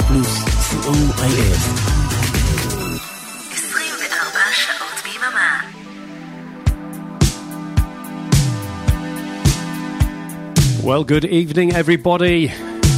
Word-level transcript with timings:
רדיו 0.00 0.02
פלוס, 0.02 0.44
co.il. 0.44 1.56
24 3.52 4.40
שעות 4.52 5.02
ביממה. 5.04 5.60
Well, 10.82 11.04
good 11.04 11.24
evening, 11.24 11.74
everybody. 11.74 12.52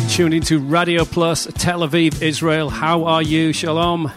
Tuning 0.09 0.43
to 0.43 0.59
Radio 0.61 1.05
Plus, 1.05 1.49
Tel 1.55 1.81
Aviv, 1.81 2.23
Israel. 2.23 2.71
How 2.71 3.05
are 3.05 3.23
you? 3.23 3.53
Shalom. 3.53 4.13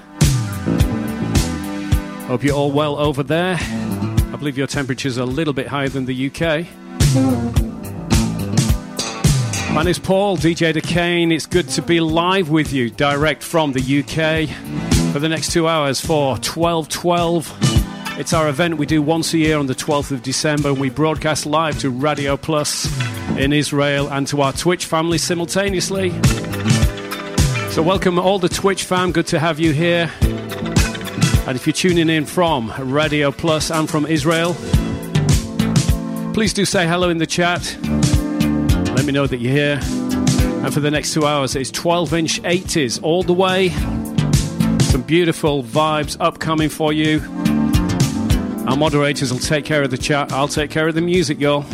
Hope 2.28 2.44
you're 2.44 2.56
all 2.56 2.72
well 2.72 2.96
over 3.08 3.24
there. 3.24 3.58
I 4.34 4.36
believe 4.38 4.58
your 4.58 4.68
temperature's 4.68 5.18
a 5.18 5.26
little 5.26 5.54
bit 5.54 5.68
higher 5.68 5.90
than 5.90 6.06
the 6.06 6.18
UK. 6.28 6.42
My 9.77 9.83
name's 9.83 9.99
Paul, 9.99 10.39
DJ 10.39 10.73
DeCane. 10.73 11.31
It's 11.31 11.45
good 11.45 11.69
to 11.69 11.83
be 11.83 12.01
live 12.01 12.49
with 12.49 12.73
you, 12.73 12.89
direct 12.89 13.43
from 13.43 13.75
the 13.75 13.81
UK, 13.81 14.49
for 15.13 15.19
the 15.19 15.29
next 15.29 15.53
two 15.53 15.69
hours 15.69 16.01
for 16.01 16.29
1212. 16.37 18.19
It's 18.19 18.33
our 18.33 18.49
event 18.49 18.79
we 18.79 18.87
do 18.87 19.03
once 19.03 19.35
a 19.35 19.39
year 19.39 19.59
on 19.59 19.67
the 19.67 19.75
12th 19.75 20.13
of 20.13 20.23
December, 20.23 20.71
and 20.71 20.81
we 20.81 20.89
broadcast 20.89 21.45
live 21.45 21.79
to 21.81 21.91
Radio 21.91 22.39
Plus 22.39 22.87
in 23.37 23.53
Israel 23.53 24.09
and 24.09 24.27
to 24.29 24.41
our 24.41 24.55
Twitch 24.55 24.87
family 24.87 25.19
simultaneously. 25.19 26.09
So, 27.69 27.83
welcome 27.83 28.19
all 28.19 28.39
the 28.39 28.49
Twitch 28.49 28.85
fam. 28.85 29.13
Good 29.13 29.27
to 29.27 29.39
have 29.39 29.61
you 29.61 29.75
here. 29.75 30.11
And 31.47 31.55
if 31.55 31.67
you're 31.67 31.75
tuning 31.75 32.09
in 32.09 32.25
from 32.25 32.73
Radio 32.79 33.31
Plus 33.31 33.71
and 33.71 33.91
from 33.91 34.07
Israel, 34.07 34.55
please 36.33 36.55
do 36.55 36.65
say 36.65 36.89
hello 36.89 37.11
in 37.11 37.19
the 37.19 37.27
chat. 37.27 37.77
Let 39.07 39.13
me 39.13 39.21
know 39.21 39.27
that 39.29 39.39
you're 39.39 39.53
here. 39.53 39.79
And 40.65 40.75
for 40.75 40.81
the 40.81 40.91
next 40.91 41.15
two 41.15 41.27
hours, 41.27 41.55
it's 41.55 41.71
12 41.71 42.13
inch 42.13 42.43
80s 42.43 43.01
all 43.05 43.23
the 43.23 43.33
way. 43.33 43.69
Some 44.81 45.03
beautiful 45.03 45.63
vibes 45.63 46.17
upcoming 46.19 46.69
for 46.69 46.93
you. 46.93 47.21
Our 48.67 48.77
moderators 48.77 49.33
will 49.33 49.39
take 49.39 49.65
care 49.65 49.85
of 49.85 49.93
the 49.93 49.97
chat. 49.97 50.33
I'll 50.33 50.49
take 50.49 50.73
care 50.73 50.89
of 50.89 50.97
the 50.97 51.03
music, 51.03 51.39
y'all. 51.39 51.65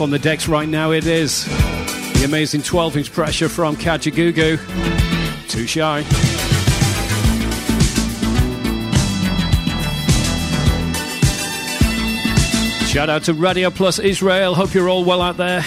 On 0.00 0.08
the 0.08 0.18
decks 0.18 0.48
right 0.48 0.68
now, 0.68 0.92
it 0.92 1.06
is 1.06 1.44
the 1.44 2.22
amazing 2.24 2.62
12 2.62 2.96
inch 2.96 3.12
pressure 3.12 3.50
from 3.50 3.76
Kajagoogoo. 3.76 4.58
Too 5.46 5.66
shy. 5.66 6.02
Shout 12.86 13.10
out 13.10 13.24
to 13.24 13.34
Radio 13.34 13.68
Plus 13.68 13.98
Israel. 13.98 14.54
Hope 14.54 14.72
you're 14.72 14.88
all 14.88 15.04
well 15.04 15.20
out 15.20 15.36
there. 15.36 15.58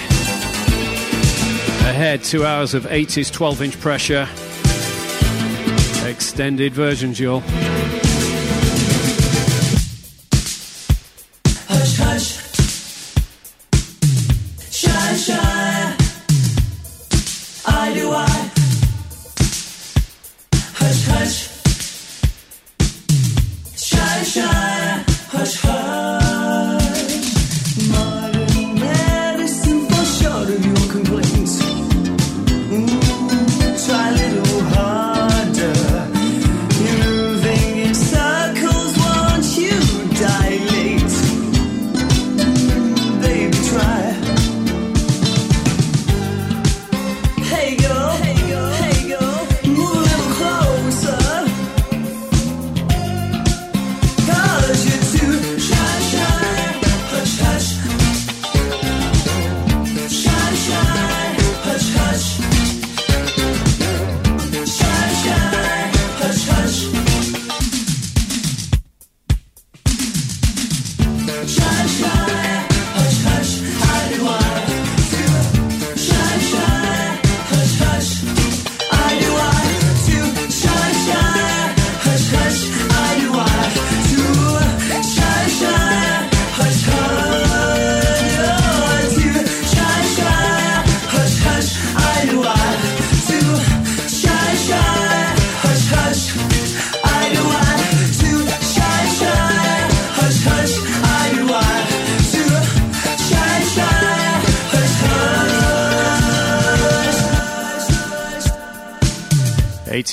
Ahead, 1.92 2.24
two 2.24 2.44
hours 2.44 2.74
of 2.74 2.86
80s 2.86 3.32
12 3.32 3.62
inch 3.62 3.80
pressure. 3.80 4.28
Extended 6.10 6.74
versions, 6.74 7.20
y'all. 7.20 7.44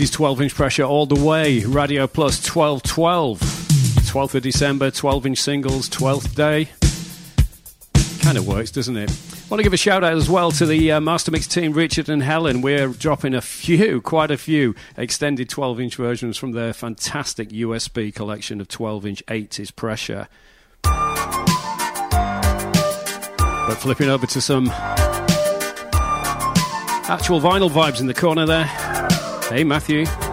Is 0.00 0.10
12 0.10 0.40
inch 0.40 0.54
pressure 0.54 0.84
all 0.84 1.04
the 1.04 1.22
way. 1.22 1.62
Radio 1.62 2.06
Plus 2.06 2.38
1212. 2.38 3.38
12th 3.38 4.34
of 4.34 4.42
December, 4.42 4.90
12 4.90 5.26
inch 5.26 5.38
singles, 5.38 5.90
12th 5.90 6.34
day. 6.34 6.70
Kind 8.22 8.38
of 8.38 8.46
works, 8.46 8.70
doesn't 8.70 8.96
it? 8.96 9.10
want 9.50 9.58
to 9.58 9.62
give 9.62 9.74
a 9.74 9.76
shout 9.76 10.02
out 10.02 10.14
as 10.14 10.30
well 10.30 10.50
to 10.52 10.64
the 10.64 10.92
uh, 10.92 11.00
Master 11.00 11.30
Mix 11.30 11.46
team, 11.46 11.74
Richard 11.74 12.08
and 12.08 12.22
Helen. 12.22 12.62
We're 12.62 12.88
dropping 12.88 13.34
a 13.34 13.42
few, 13.42 14.00
quite 14.00 14.30
a 14.30 14.38
few, 14.38 14.74
extended 14.96 15.50
12 15.50 15.80
inch 15.80 15.96
versions 15.96 16.38
from 16.38 16.52
their 16.52 16.72
fantastic 16.72 17.50
USB 17.50 18.14
collection 18.14 18.62
of 18.62 18.68
12 18.68 19.04
inch 19.04 19.22
80s 19.26 19.76
pressure. 19.76 20.28
But 20.82 21.34
flipping 23.74 24.08
over 24.08 24.26
to 24.28 24.40
some 24.40 24.70
actual 27.10 27.38
vinyl 27.38 27.68
vibes 27.68 28.00
in 28.00 28.06
the 28.06 28.14
corner 28.14 28.46
there. 28.46 28.89
Hey, 29.50 29.64
Matthew. 29.64 30.29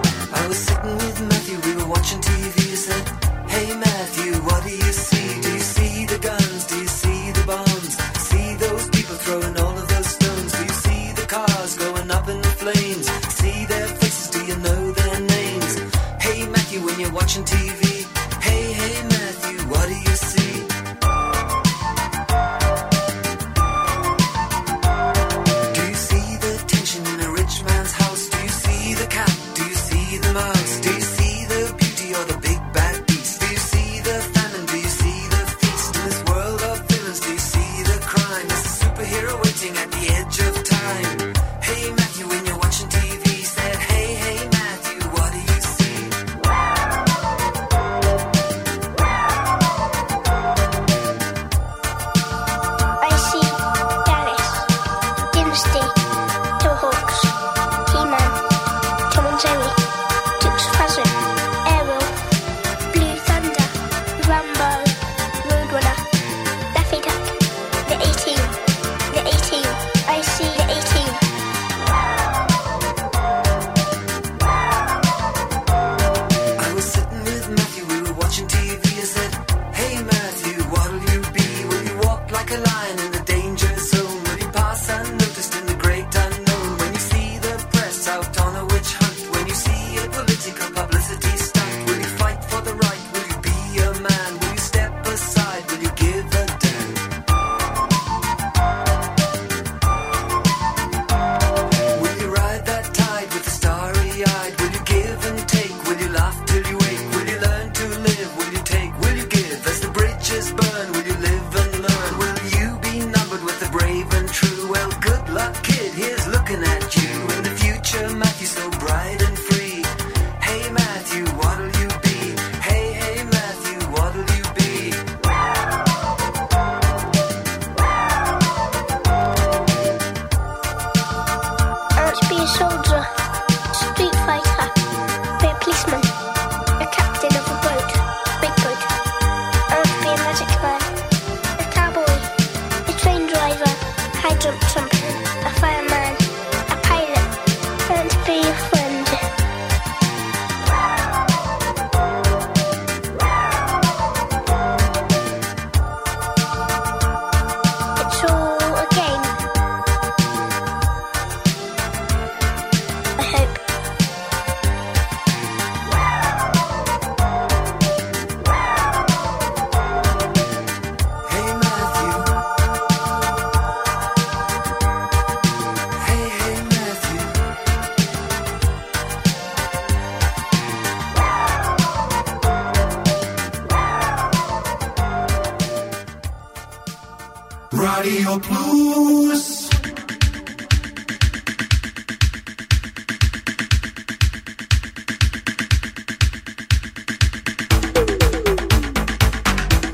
blues. 188.39 189.69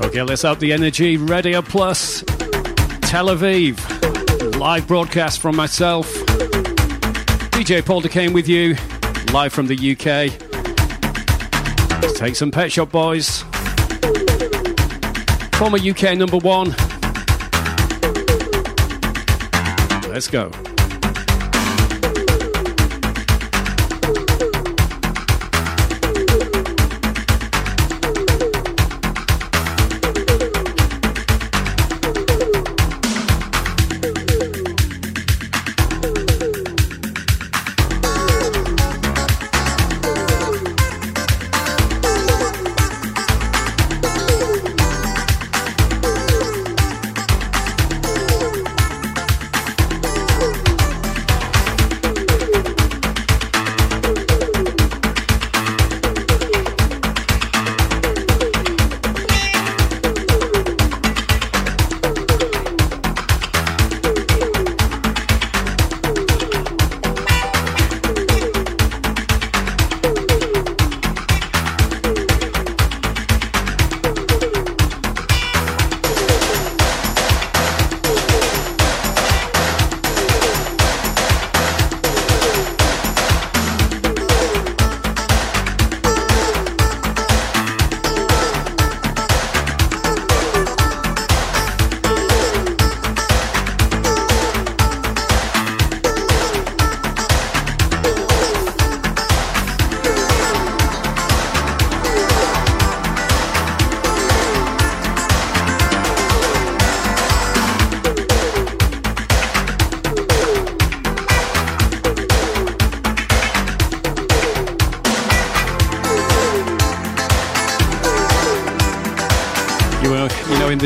Okay, 0.00 0.22
let's 0.22 0.44
up 0.44 0.60
the 0.60 0.72
energy. 0.72 1.16
Radio 1.16 1.60
Plus, 1.60 2.22
Tel 3.02 3.26
Aviv. 3.26 3.78
Live 4.58 4.86
broadcast 4.86 5.40
from 5.40 5.56
myself. 5.56 6.06
DJ 7.54 7.84
Paul 7.84 8.00
Duquesne 8.00 8.32
with 8.32 8.48
you, 8.48 8.76
live 9.32 9.52
from 9.52 9.66
the 9.66 9.74
UK. 9.74 10.30
Let's 12.02 12.18
take 12.18 12.36
some 12.36 12.50
Pet 12.50 12.70
Shop 12.70 12.90
Boys. 12.90 13.42
Former 15.54 15.78
UK 15.78 16.16
number 16.16 16.38
one. 16.38 16.74
Let's 20.14 20.28
go. 20.28 20.63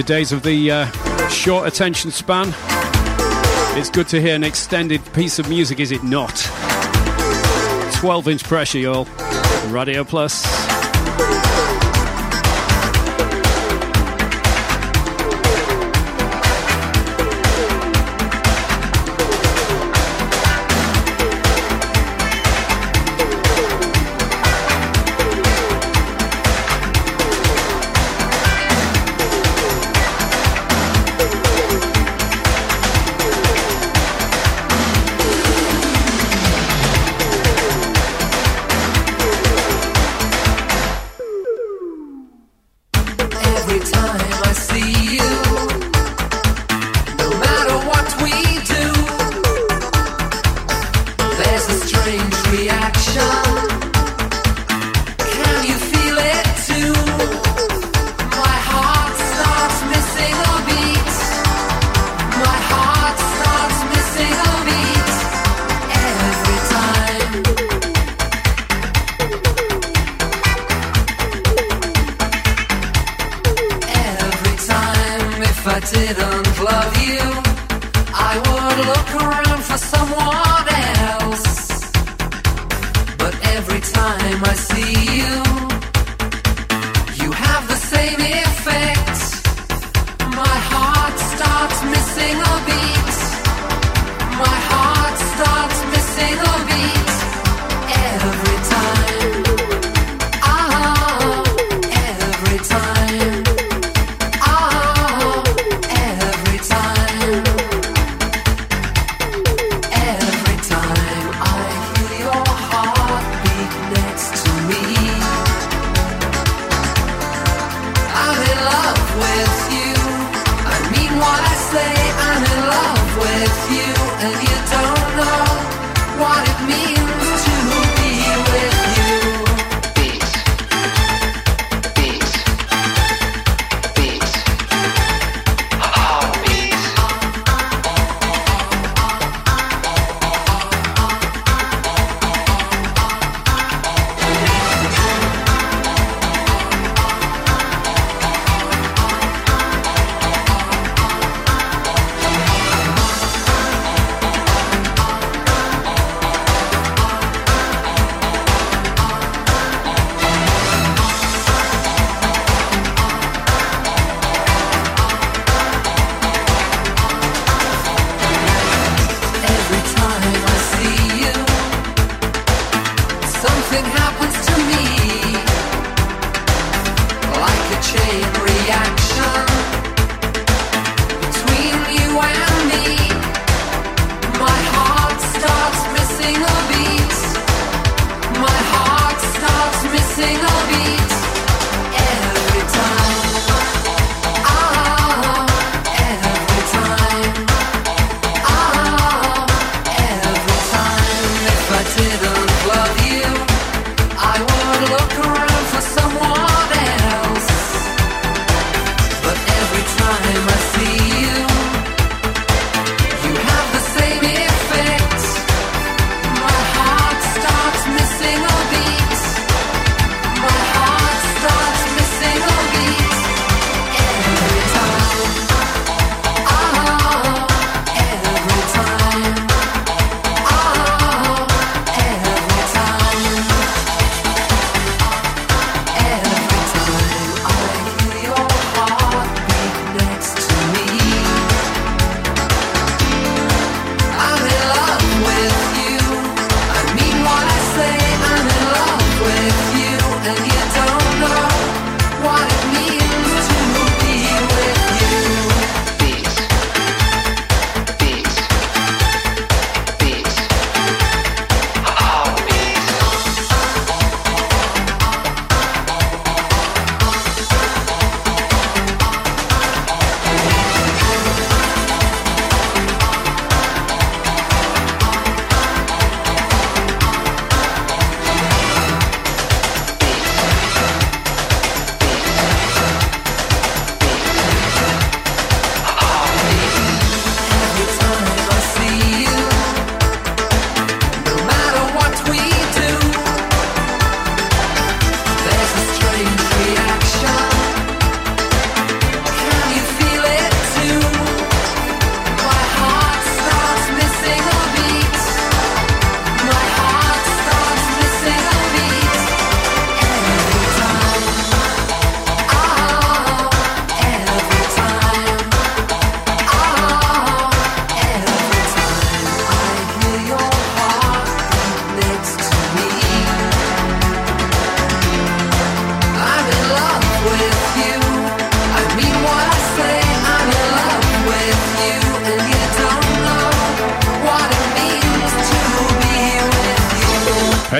Days 0.08 0.32
of 0.32 0.42
the 0.42 0.70
uh, 0.70 1.28
short 1.28 1.68
attention 1.68 2.10
span. 2.10 2.54
It's 3.78 3.90
good 3.90 4.08
to 4.08 4.22
hear 4.22 4.34
an 4.34 4.42
extended 4.42 5.02
piece 5.12 5.38
of 5.38 5.50
music, 5.50 5.80
is 5.80 5.92
it 5.92 6.02
not? 6.02 6.34
12 7.96 8.28
inch 8.28 8.44
pressure, 8.44 8.78
y'all. 8.78 9.04
Radio 9.68 10.04
Plus. 10.04 10.67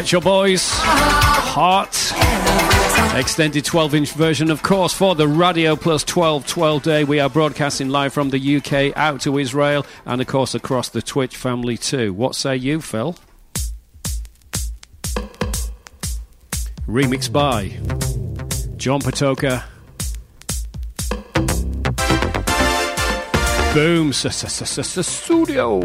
Shop 0.09 0.25
Boys, 0.25 0.71
Heart. 0.73 2.15
Extended 3.15 3.62
12 3.62 3.95
inch 3.95 4.12
version, 4.12 4.50
of 4.50 4.62
course, 4.62 4.95
for 4.95 5.15
the 5.15 5.29
Radio 5.29 5.77
Plus 5.77 6.03
12 6.03 6.47
12 6.47 6.83
day. 6.83 7.05
We 7.05 7.21
are 7.21 7.29
broadcasting 7.29 7.91
live 7.91 8.15
from 8.15 8.31
the 8.31 8.57
UK 8.57 8.97
out 8.97 9.21
to 9.21 9.37
Israel 9.37 9.85
and, 10.07 10.23
of 10.23 10.27
course, 10.27 10.55
across 10.55 10.88
the 10.88 11.03
Twitch 11.03 11.37
family 11.37 11.77
too. 11.77 12.15
What 12.15 12.35
say 12.35 12.57
you, 12.57 12.81
Phil? 12.81 13.17
Remix 16.87 17.31
by 17.31 17.68
John 18.79 19.03
Patoka. 19.03 19.62
Boom, 23.75 24.14
studio. 24.14 25.81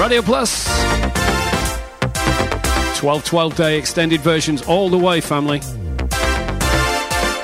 Radio 0.00 0.22
Plus. 0.22 1.21
12 3.02 3.24
12 3.24 3.56
day 3.56 3.78
extended 3.78 4.20
versions 4.20 4.62
all 4.62 4.88
the 4.88 4.96
way, 4.96 5.20
family. 5.20 5.60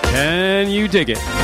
Can 0.05 0.71
you 0.71 0.87
dig 0.87 1.11
it? 1.11 1.38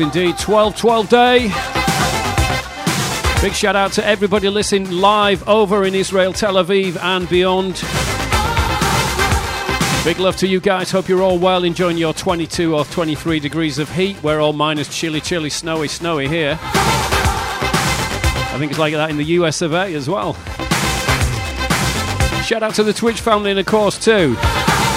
Indeed. 0.00 0.38
12 0.38 0.76
12 0.76 1.08
day. 1.08 1.38
Big 3.40 3.52
shout 3.54 3.76
out 3.76 3.92
to 3.92 4.06
everybody 4.06 4.48
listening 4.48 4.90
live 4.90 5.46
over 5.48 5.84
in 5.84 5.94
Israel, 5.94 6.32
Tel 6.32 6.54
Aviv, 6.54 6.96
and 7.02 7.28
beyond. 7.28 7.74
Big 10.04 10.18
love 10.18 10.36
to 10.36 10.46
you 10.46 10.60
guys. 10.60 10.90
Hope 10.90 11.08
you're 11.08 11.22
all 11.22 11.38
well, 11.38 11.64
enjoying 11.64 11.98
your 11.98 12.14
22 12.14 12.74
or 12.74 12.84
23 12.84 13.40
degrees 13.40 13.78
of 13.78 13.90
heat. 13.90 14.22
We're 14.22 14.40
all 14.40 14.52
minus 14.52 14.88
chilly, 14.94 15.20
chilly, 15.20 15.50
snowy, 15.50 15.88
snowy 15.88 16.28
here. 16.28 16.58
I 16.62 18.56
think 18.58 18.72
it's 18.72 18.78
like 18.80 18.94
that 18.94 19.10
in 19.10 19.16
the 19.16 19.24
US 19.24 19.62
of 19.62 19.72
A 19.72 19.94
as 19.94 20.08
well. 20.08 20.34
Shout 22.44 22.62
out 22.62 22.74
to 22.74 22.82
the 22.82 22.92
Twitch 22.92 23.20
family, 23.20 23.50
and 23.50 23.60
of 23.60 23.66
course, 23.66 23.98
too. 23.98 24.36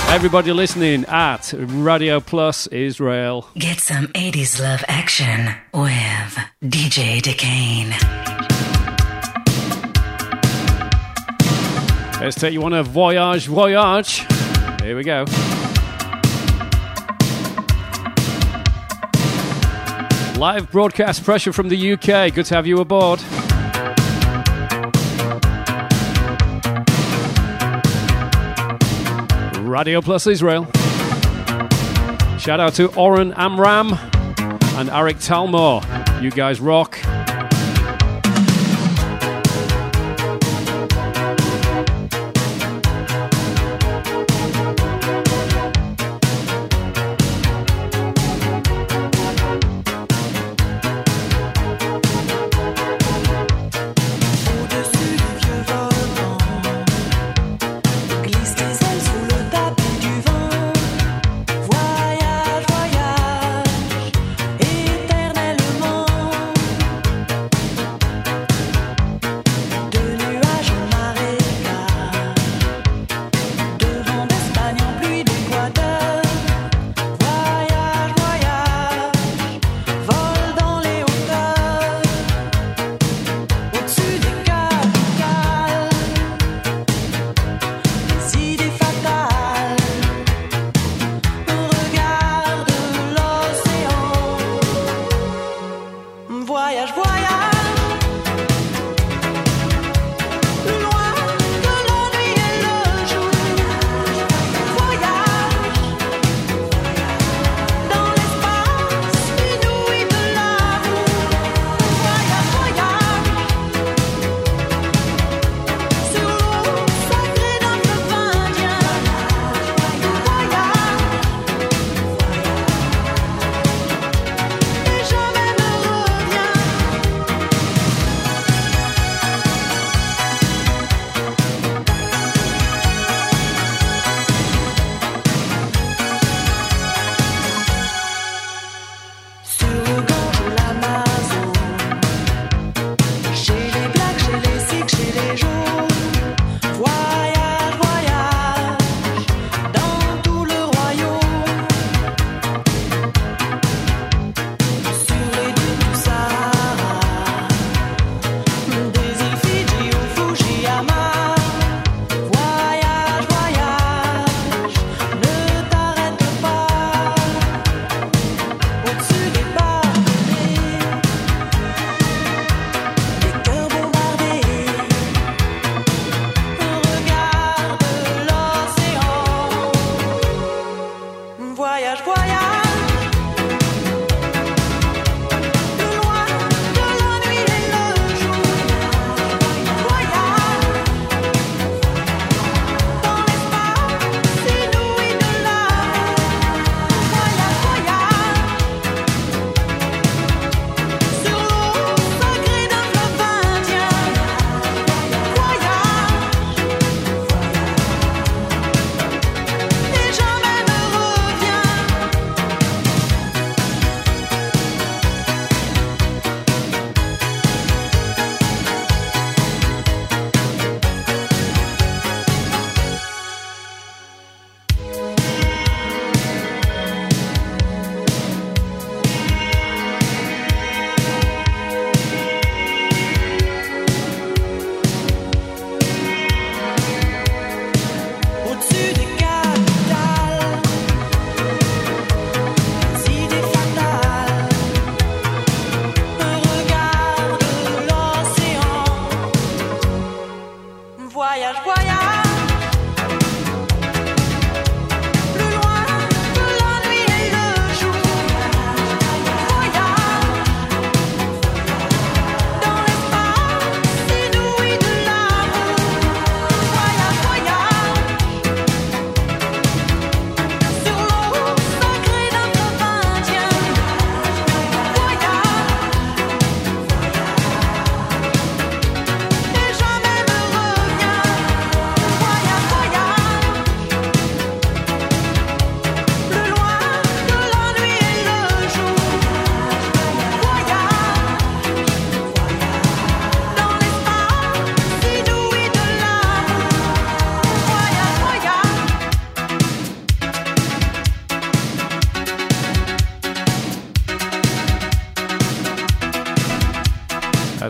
Everybody 0.10 0.52
listening 0.54 1.06
at 1.06 1.54
Radio 1.58 2.20
Plus 2.20 2.68
Israel. 2.68 3.48
Get 3.58 3.80
some 3.80 4.08
80s 4.10 4.62
love 4.62 4.84
action 4.88 5.48
with 5.74 6.38
DJ 6.64 7.20
Decane. 7.20 7.90
Let's 12.22 12.40
take 12.40 12.54
you 12.54 12.64
on 12.64 12.74
a 12.74 12.84
voyage, 12.84 13.48
voyage. 13.48 14.26
Here 14.82 14.96
we 14.96 15.04
go. 15.04 15.26
Live 20.38 20.72
broadcast 20.72 21.24
pressure 21.24 21.52
from 21.52 21.70
the 21.70 21.94
UK. 21.94 22.34
Good 22.34 22.46
to 22.46 22.56
have 22.56 22.68
you 22.68 22.80
aboard. 22.80 23.20
Radio 29.74 30.02
Plus 30.02 30.28
Israel. 30.28 30.66
Shout 32.38 32.60
out 32.60 32.76
to 32.76 32.94
Oren 32.96 33.34
Amram 33.34 33.94
and 34.78 34.88
Eric 34.92 35.18
Talmor. 35.18 35.82
You 36.22 36.30
guys 36.30 36.60
rock. 36.60 36.93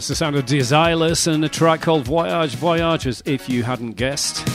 That's 0.04 0.10
the 0.10 0.16
sound 0.16 0.36
of 0.36 0.46
Desireless 0.46 1.34
and 1.34 1.46
a 1.46 1.48
track 1.48 1.80
called 1.80 2.04
Voyage 2.04 2.56
Voyages, 2.56 3.24
if 3.26 3.48
you 3.48 3.63
hadn't 3.63 3.94
guessed. 3.94 4.46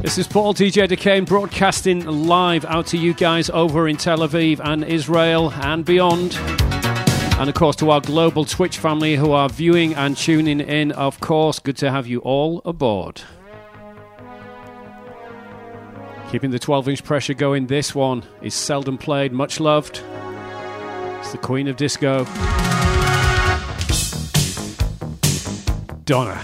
This 0.00 0.16
is 0.16 0.28
Paul 0.28 0.54
DJ 0.54 0.86
Decane 0.86 1.26
broadcasting 1.26 2.06
live 2.06 2.64
out 2.66 2.86
to 2.86 2.98
you 2.98 3.12
guys 3.12 3.50
over 3.50 3.88
in 3.88 3.96
Tel 3.96 4.18
Aviv 4.18 4.60
and 4.60 4.84
Israel 4.84 5.50
and 5.54 5.84
beyond. 5.84 6.36
And 7.40 7.48
of 7.48 7.56
course, 7.56 7.74
to 7.76 7.90
our 7.90 8.00
global 8.00 8.44
Twitch 8.44 8.78
family 8.78 9.16
who 9.16 9.32
are 9.32 9.48
viewing 9.48 9.92
and 9.96 10.16
tuning 10.16 10.60
in, 10.60 10.92
of 10.92 11.18
course, 11.18 11.58
good 11.58 11.76
to 11.78 11.90
have 11.90 12.06
you 12.06 12.20
all 12.20 12.62
aboard. 12.64 13.22
Keeping 16.30 16.52
the 16.52 16.60
12 16.60 16.88
inch 16.90 17.02
pressure 17.02 17.34
going, 17.34 17.66
this 17.66 17.92
one 17.92 18.22
is 18.40 18.54
seldom 18.54 18.96
played, 18.96 19.32
much 19.32 19.58
loved. 19.58 20.00
It's 21.18 21.32
the 21.32 21.38
Queen 21.38 21.66
of 21.66 21.76
Disco. 21.76 22.24
Donna. 26.04 26.40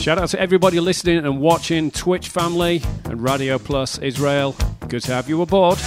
Shout 0.00 0.18
out 0.18 0.28
to 0.28 0.40
everybody 0.40 0.78
listening 0.78 1.18
and 1.18 1.40
watching, 1.40 1.90
Twitch 1.90 2.28
family 2.28 2.82
and 3.06 3.20
Radio 3.20 3.58
Plus 3.58 3.98
Israel. 3.98 4.54
Good 4.86 5.02
to 5.02 5.12
have 5.12 5.28
you 5.28 5.42
aboard. 5.42 5.80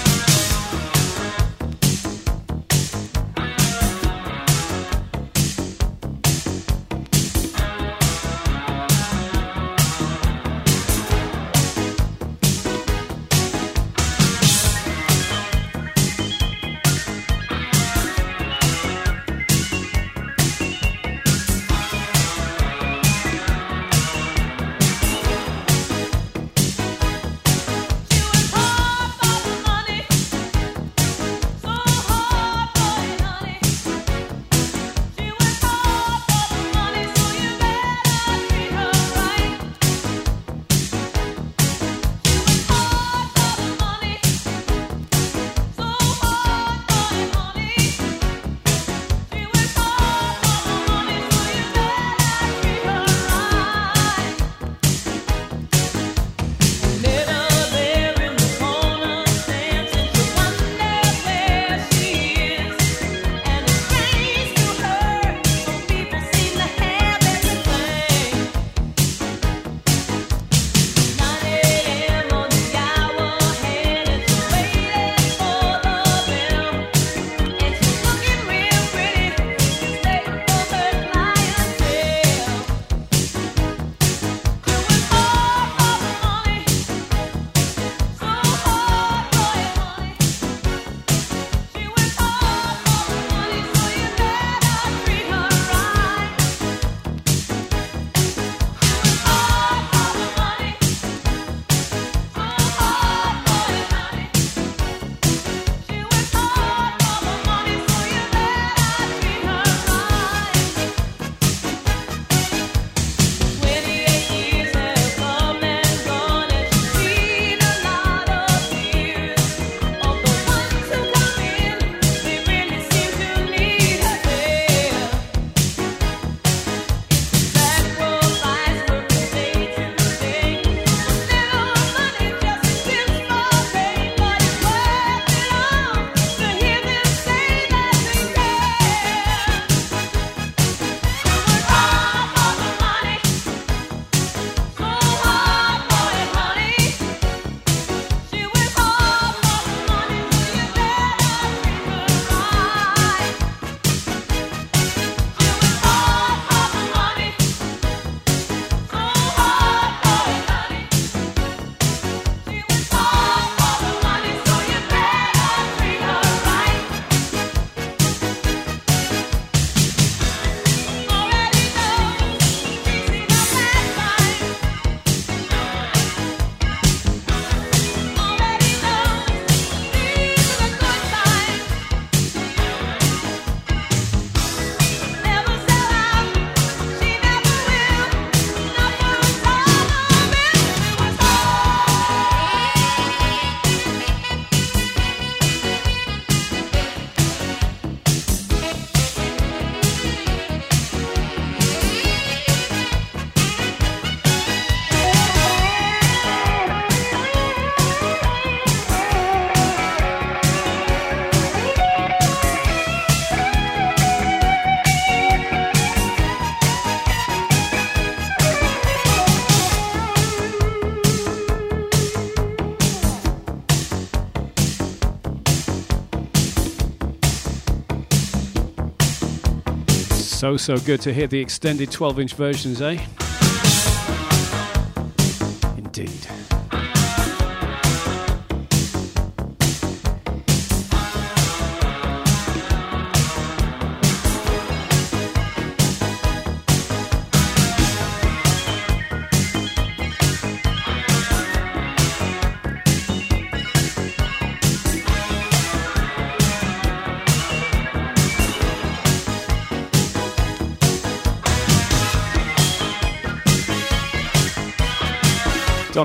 So, 230.46 230.58
so 230.58 230.78
good 230.78 231.02
to 231.02 231.12
hear 231.12 231.26
the 231.26 231.40
extended 231.40 231.90
12 231.90 232.20
inch 232.20 232.34
versions, 232.36 232.80
eh? 232.80 233.04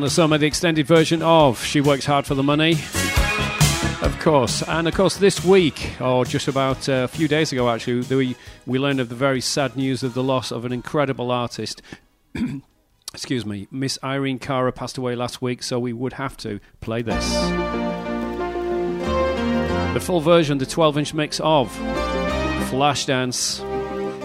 Donna 0.00 0.08
Summer, 0.08 0.38
the 0.38 0.46
extended 0.46 0.86
version 0.86 1.20
of 1.20 1.62
She 1.62 1.82
Works 1.82 2.06
Hard 2.06 2.24
for 2.24 2.34
the 2.34 2.42
Money. 2.42 2.72
Of 4.00 4.16
course. 4.18 4.62
And 4.62 4.88
of 4.88 4.94
course, 4.94 5.18
this 5.18 5.44
week, 5.44 6.00
or 6.00 6.24
just 6.24 6.48
about 6.48 6.88
uh, 6.88 7.02
a 7.04 7.08
few 7.08 7.28
days 7.28 7.52
ago 7.52 7.68
actually, 7.68 8.00
we, 8.16 8.34
we 8.64 8.78
learned 8.78 9.00
of 9.00 9.10
the 9.10 9.14
very 9.14 9.42
sad 9.42 9.76
news 9.76 10.02
of 10.02 10.14
the 10.14 10.22
loss 10.22 10.52
of 10.52 10.64
an 10.64 10.72
incredible 10.72 11.30
artist. 11.30 11.82
Excuse 13.12 13.44
me. 13.44 13.68
Miss 13.70 13.98
Irene 14.02 14.38
Cara 14.38 14.72
passed 14.72 14.96
away 14.96 15.14
last 15.14 15.42
week, 15.42 15.62
so 15.62 15.78
we 15.78 15.92
would 15.92 16.14
have 16.14 16.34
to 16.38 16.60
play 16.80 17.02
this. 17.02 17.30
The 19.92 20.00
full 20.00 20.22
version, 20.22 20.56
the 20.56 20.64
12 20.64 20.96
inch 20.96 21.12
mix 21.12 21.40
of 21.40 21.70
Flashdance, 22.70 23.60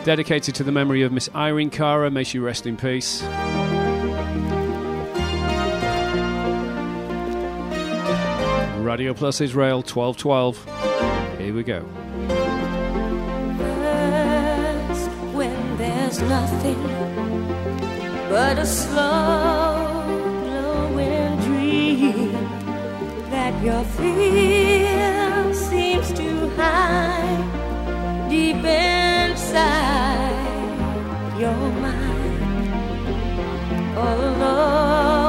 dedicated 0.05 0.55
to 0.55 0.63
the 0.63 0.71
memory 0.71 1.01
of 1.01 1.11
Miss 1.11 1.29
Irene 1.35 1.69
Cara. 1.69 2.09
May 2.09 2.23
she 2.23 2.39
rest 2.39 2.65
in 2.65 2.77
peace. 2.77 3.21
Radio 8.95 9.13
Plus 9.13 9.41
Israel 9.41 9.83
1212. 9.83 11.37
Here 11.37 11.53
we 11.53 11.63
go. 11.63 11.81
First, 13.57 15.09
when 15.35 15.77
there's 15.77 16.21
nothing 16.21 16.81
but 18.29 18.57
a 18.57 18.65
slow 18.65 20.01
glowing 20.45 21.37
dream 21.41 22.31
that 23.31 23.61
your 23.61 23.83
fear 23.83 25.53
seems 25.53 26.13
to 26.13 26.49
hide 26.55 28.29
deep 28.29 28.63
inside 28.63 30.31
your 31.37 31.69
mind. 31.83 32.43
All 33.97 34.19
alone, 34.31 35.24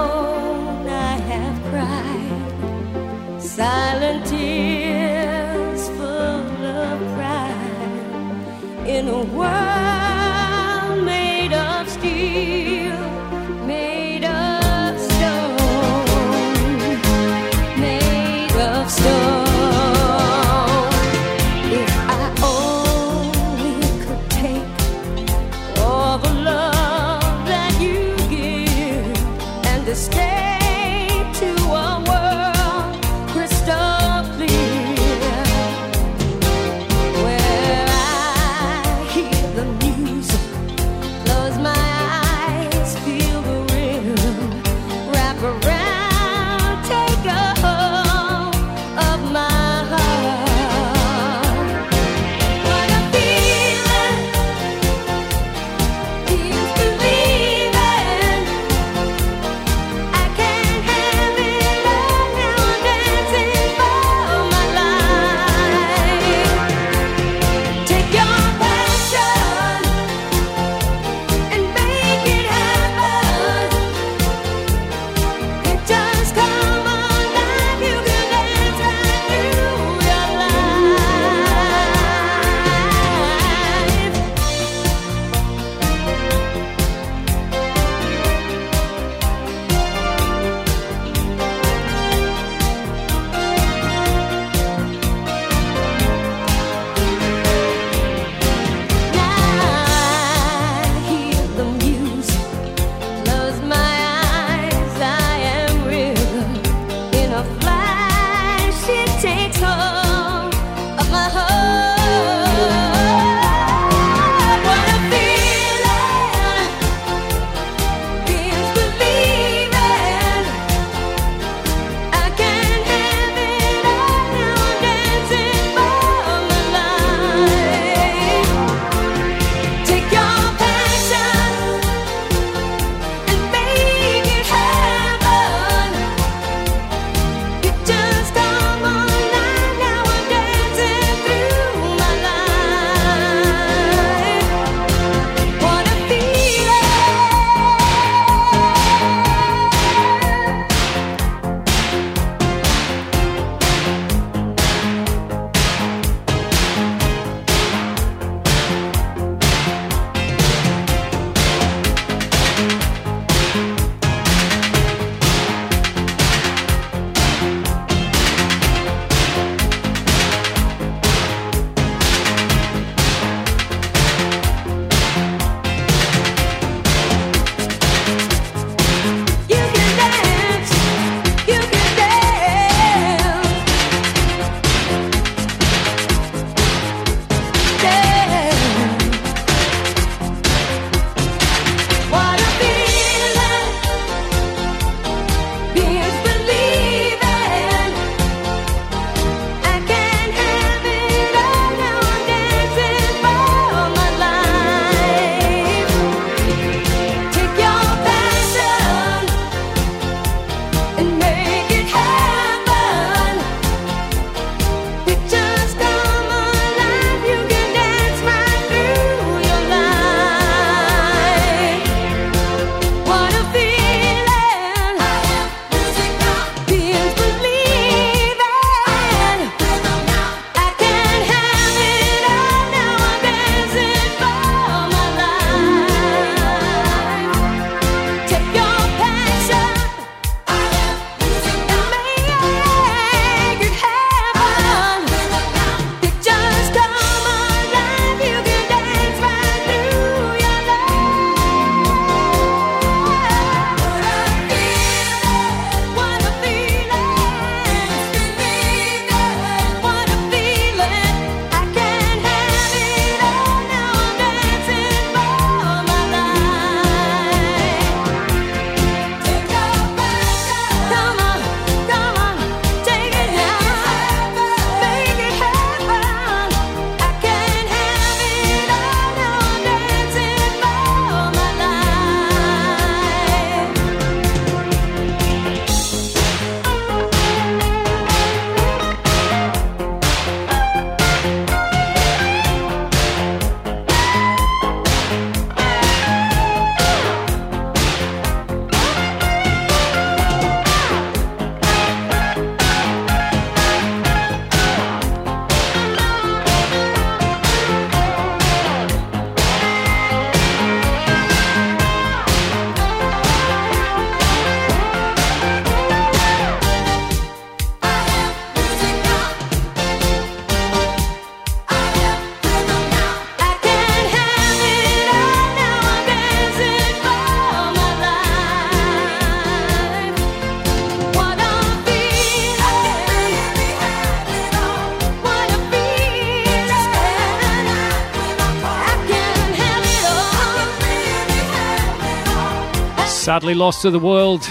Sadly 343.35 343.53
lost 343.53 343.83
to 343.83 343.91
the 343.91 343.99
world 343.99 344.41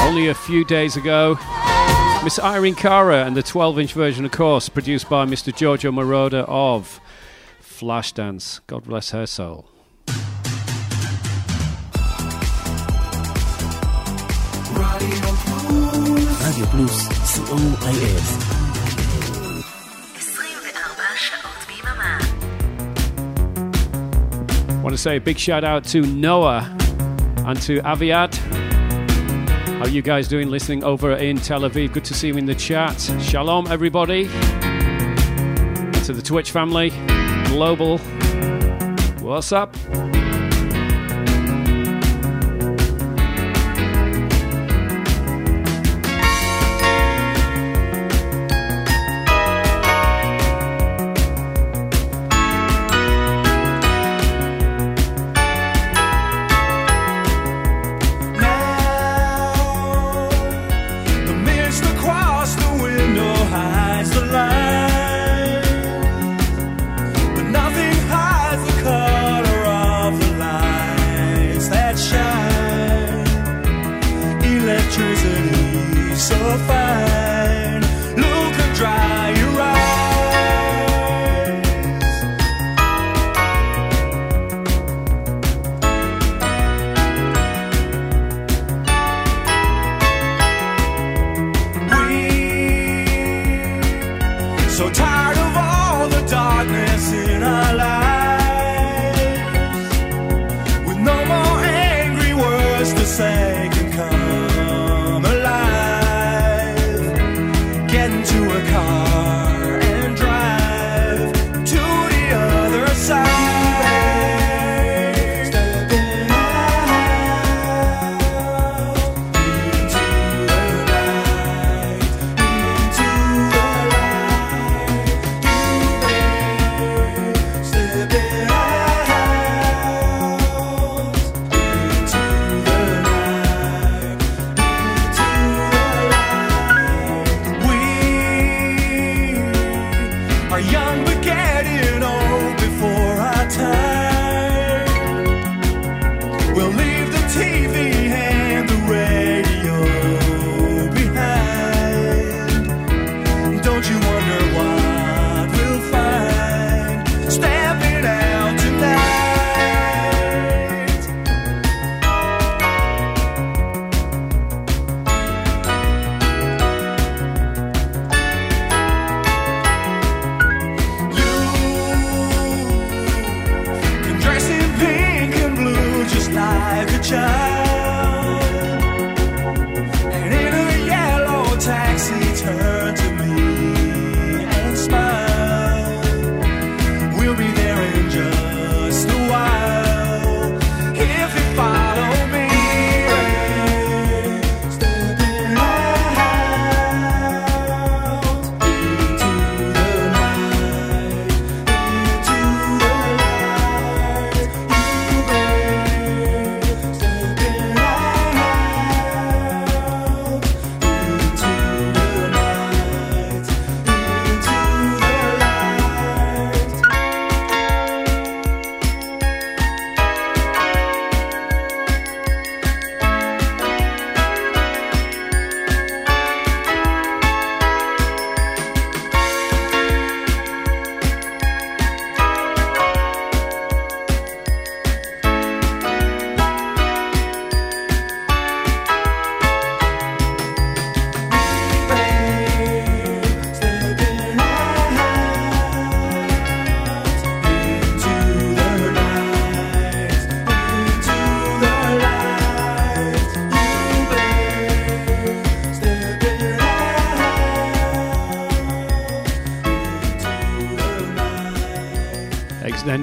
only 0.00 0.26
a 0.28 0.34
few 0.34 0.64
days 0.64 0.96
ago. 0.96 1.38
Miss 2.24 2.38
Irene 2.38 2.74
Cara 2.74 3.24
and 3.24 3.36
the 3.36 3.42
12 3.42 3.78
inch 3.78 3.92
version, 3.92 4.24
of 4.24 4.32
course, 4.32 4.68
produced 4.68 5.08
by 5.08 5.24
Mr. 5.24 5.54
Giorgio 5.54 5.92
Moroder 5.92 6.44
of 6.48 7.00
Flashdance. 7.62 8.60
God 8.66 8.84
bless 8.84 9.10
her 9.10 9.26
soul. 9.26 9.68
רדיו 16.40 16.66
פלוס, 16.70 17.08
co.il. 17.08 18.22
24 20.18 21.16
שעות 21.16 21.66
ביממה. 21.68 22.18
want 24.82 24.92
to 24.92 24.98
say 24.98 25.16
a 25.16 25.20
big 25.20 25.38
shout 25.38 25.64
out 25.64 25.84
to 25.84 26.00
Noah 26.02 26.75
and 27.47 27.61
to 27.61 27.79
Aviad. 27.79 28.35
How 29.77 29.83
are 29.83 29.89
you 29.89 30.01
guys 30.01 30.27
doing 30.27 30.49
listening 30.49 30.83
over 30.83 31.13
in 31.13 31.37
Tel 31.37 31.61
Aviv? 31.61 31.93
Good 31.93 32.03
to 32.05 32.13
see 32.13 32.27
you 32.27 32.35
in 32.35 32.45
the 32.45 32.55
chat. 32.55 32.99
Shalom, 33.21 33.67
everybody. 33.67 34.27
And 34.27 36.03
to 36.03 36.11
the 36.11 36.21
Twitch 36.21 36.51
family, 36.51 36.89
global. 37.45 37.99
What's 39.19 39.53
up? 39.53 39.73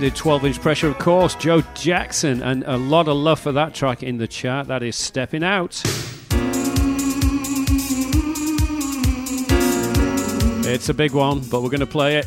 Extended 0.04 0.20
12 0.20 0.44
inch 0.44 0.60
pressure, 0.60 0.88
of 0.88 0.98
course. 0.98 1.34
Joe 1.34 1.62
Jackson, 1.74 2.42
and 2.42 2.62
a 2.64 2.76
lot 2.76 3.08
of 3.08 3.16
love 3.16 3.40
for 3.40 3.52
that 3.52 3.72
track 3.72 4.02
in 4.02 4.18
the 4.18 4.28
chat. 4.28 4.66
That 4.66 4.82
is 4.82 4.96
Stepping 4.96 5.42
Out. 5.42 5.80
It's 10.66 10.90
a 10.90 10.94
big 10.94 11.12
one, 11.12 11.40
but 11.50 11.62
we're 11.62 11.70
going 11.70 11.80
to 11.80 11.86
play 11.86 12.18
it. 12.18 12.26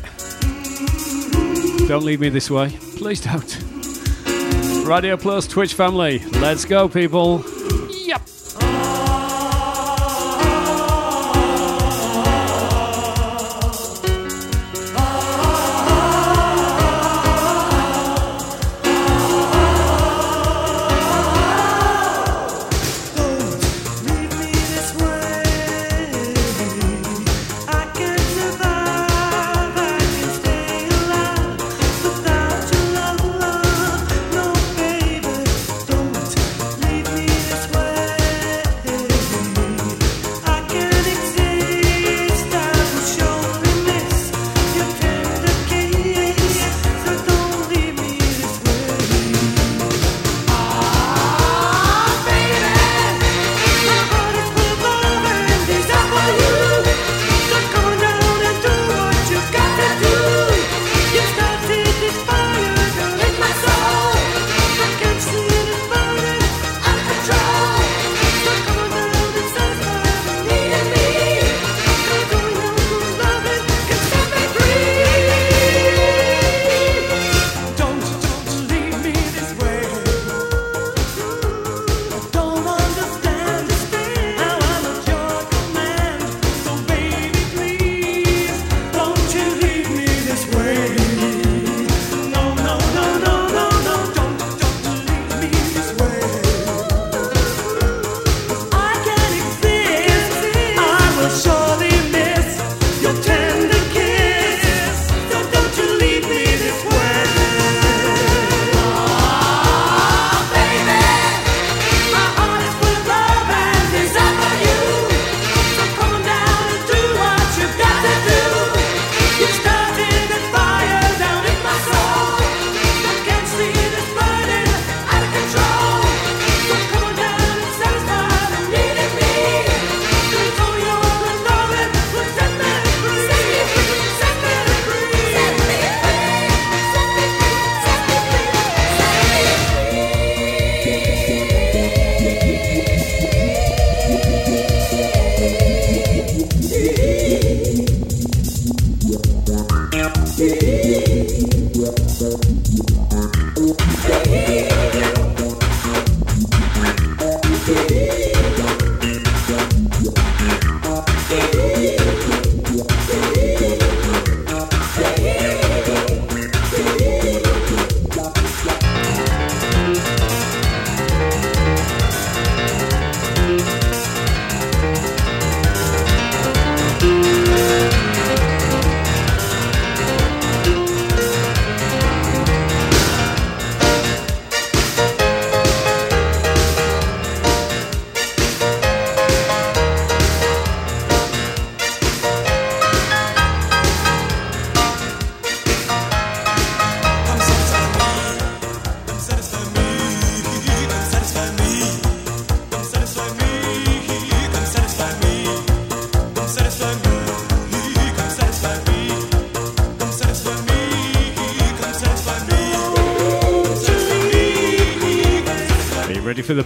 Don't 1.86 2.02
leave 2.02 2.18
me 2.18 2.30
this 2.30 2.50
way. 2.50 2.76
Please 2.96 3.20
don't. 3.20 4.84
Radio 4.84 5.16
Plus 5.16 5.46
Twitch 5.46 5.74
family, 5.74 6.18
let's 6.40 6.64
go, 6.64 6.88
people. 6.88 7.44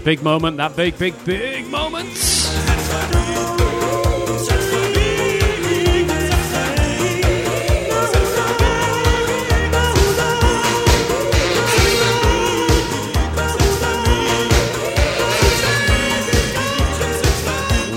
Big 0.04 0.22
moment? 0.22 0.56
That 0.56 0.74
big, 0.76 0.98
big, 0.98 1.14
big 1.24 1.66
moment? 1.68 2.08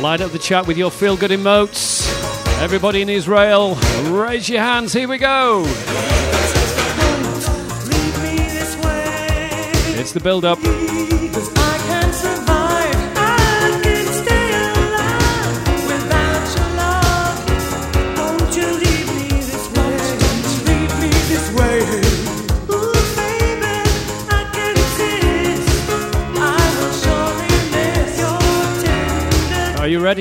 Light 0.02 0.22
up 0.22 0.32
the 0.32 0.40
chat 0.40 0.68
with 0.68 0.78
your 0.78 0.92
feel 0.92 1.18
good 1.18 1.32
emotes. 1.32 2.08
Everybody 2.62 3.02
in 3.02 3.10
Israel, 3.10 3.76
raise 4.04 4.48
your 4.48 4.62
hands. 4.62 4.94
Here 4.94 5.08
we 5.08 5.18
go. 5.18 5.64
It's 9.98 10.12
the 10.12 10.20
build 10.20 10.46
up. 10.46 10.60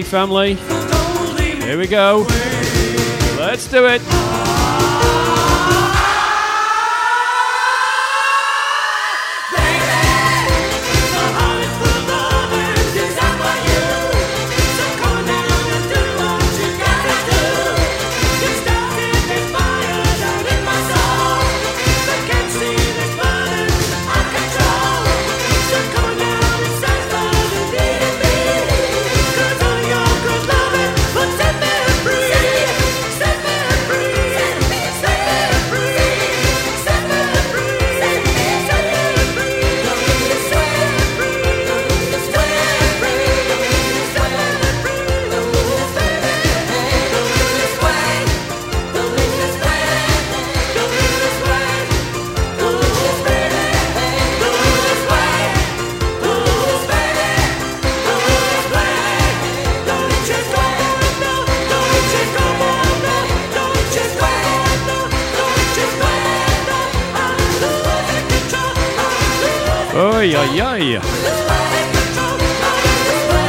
Family? 0.04 0.54
Here 0.54 1.78
we 1.78 1.86
go. 1.86 2.26
Let's 3.38 3.66
do 3.66 3.86
it. 3.86 4.33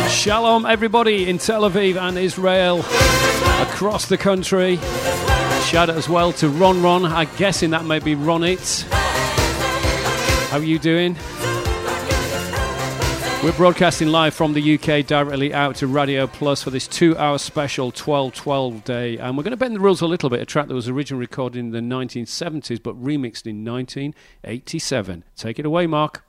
Shalom, 0.09 0.65
everybody 0.65 1.29
in 1.29 1.37
Tel 1.37 1.63
Aviv 1.63 1.95
and 1.95 2.17
Israel, 2.17 2.79
across 3.61 4.07
the 4.07 4.17
country. 4.17 4.77
Shout 5.65 5.89
out 5.89 5.97
as 5.97 6.07
well 6.07 6.31
to 6.33 6.49
Ron 6.49 6.81
Ron. 6.81 7.05
I'm 7.05 7.29
guessing 7.37 7.71
that 7.71 7.85
may 7.85 7.99
be 7.99 8.15
Ronit. 8.15 8.83
How 10.49 10.57
are 10.57 10.63
you 10.63 10.79
doing? 10.79 11.15
We're 13.43 13.51
broadcasting 13.51 14.07
live 14.07 14.33
from 14.33 14.53
the 14.53 14.73
UK 14.73 15.05
directly 15.05 15.53
out 15.53 15.75
to 15.75 15.87
Radio 15.87 16.25
Plus 16.25 16.63
for 16.63 16.71
this 16.71 16.87
two 16.87 17.15
hour 17.15 17.37
special 17.37 17.91
12 17.91 18.33
12 18.33 18.83
day. 18.83 19.17
And 19.17 19.37
we're 19.37 19.43
going 19.43 19.51
to 19.51 19.57
bend 19.57 19.75
the 19.75 19.79
rules 19.79 20.01
a 20.01 20.07
little 20.07 20.31
bit. 20.31 20.41
A 20.41 20.45
track 20.45 20.67
that 20.67 20.73
was 20.73 20.89
originally 20.89 21.21
recorded 21.21 21.59
in 21.59 21.69
the 21.69 21.79
1970s 21.79 22.81
but 22.81 22.95
remixed 22.95 23.45
in 23.45 23.63
1987. 23.63 25.23
Take 25.35 25.59
it 25.59 25.65
away, 25.67 25.85
Mark. 25.85 26.23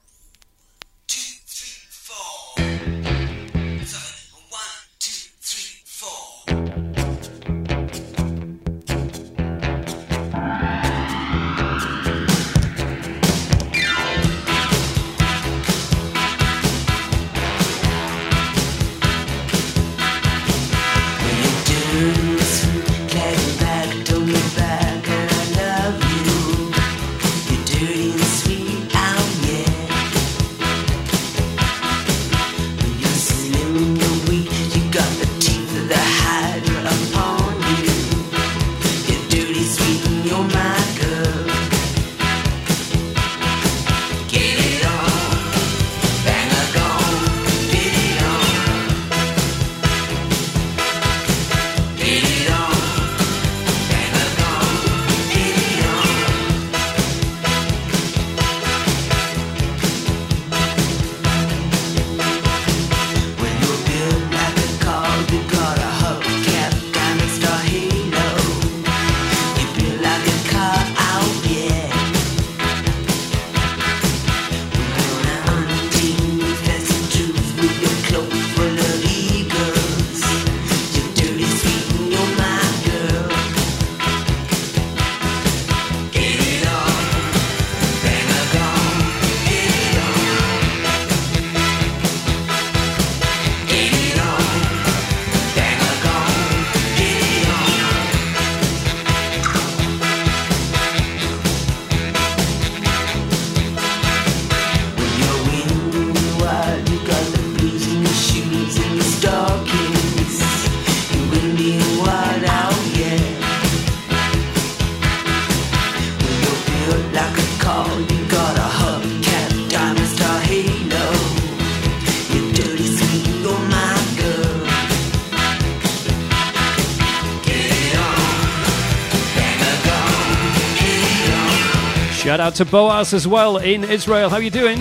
Shout 132.37 132.49
out 132.49 132.55
to 132.57 132.67
Boaz 132.67 133.15
as 133.15 133.27
well 133.27 133.57
in 133.57 133.83
Israel. 133.83 134.29
How 134.29 134.37
are 134.37 134.43
you 134.43 134.51
doing? 134.51 134.77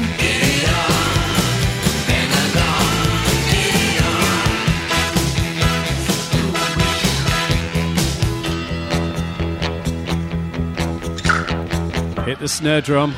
Hit 12.26 12.40
the 12.40 12.50
snare 12.50 12.82
drum. 12.82 13.16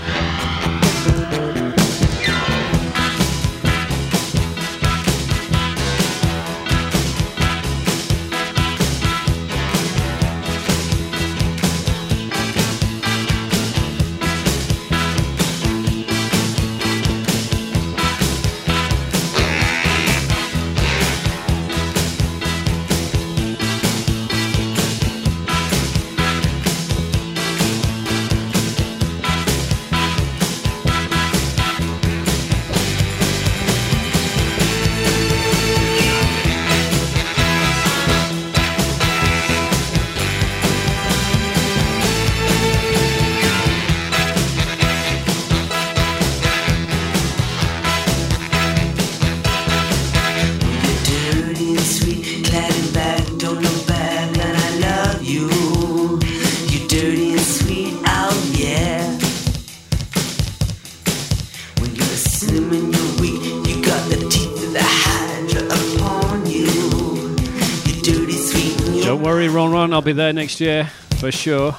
Be 70.08 70.14
there 70.14 70.32
next 70.32 70.62
year 70.62 70.86
for 71.20 71.30
sure. 71.34 71.76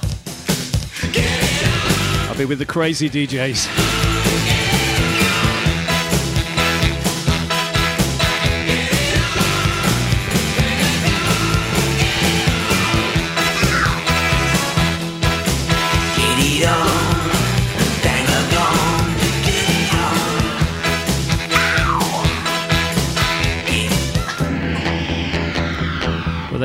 I'll 2.29 2.37
be 2.37 2.45
with 2.45 2.59
the 2.59 2.65
crazy 2.67 3.09
DJs. 3.09 3.88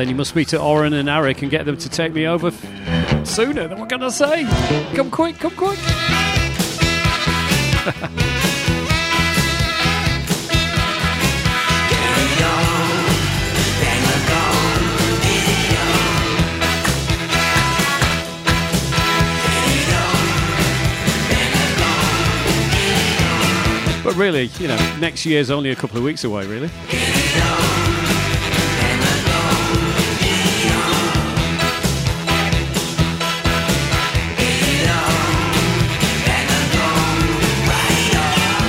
Then 0.05 0.11
you 0.11 0.15
must 0.15 0.29
speak 0.29 0.47
to 0.47 0.61
Oren 0.61 0.93
and 0.93 1.09
Eric 1.09 1.41
and 1.41 1.49
get 1.49 1.65
them 1.65 1.77
to 1.77 1.89
take 1.89 2.13
me 2.13 2.27
over 2.27 2.51
sooner 3.25 3.67
than 3.67 3.79
what 3.79 3.89
can 3.89 4.03
I 4.03 4.09
say? 4.09 4.45
Come 4.93 5.09
quick, 5.09 5.39
come 5.39 5.55
quick. 5.55 5.79
But 24.03 24.15
really, 24.17 24.51
you 24.59 24.67
know, 24.67 24.77
next 24.99 25.25
year's 25.25 25.49
only 25.49 25.71
a 25.71 25.75
couple 25.75 25.97
of 25.97 26.03
weeks 26.03 26.23
away, 26.23 26.45
really. 26.45 26.69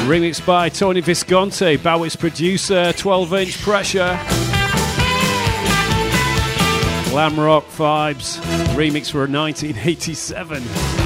Remix 0.07 0.45
by 0.47 0.69
Tony 0.69 1.01
Visconti, 1.01 1.77
Bowie's 1.77 2.15
producer, 2.15 2.93
12 2.93 3.35
inch 3.35 3.61
pressure. 3.61 4.17
Glam 7.11 7.39
rock 7.41 7.65
vibes, 7.67 8.39
remix 8.77 9.11
for 9.11 9.27
1987. 9.27 11.06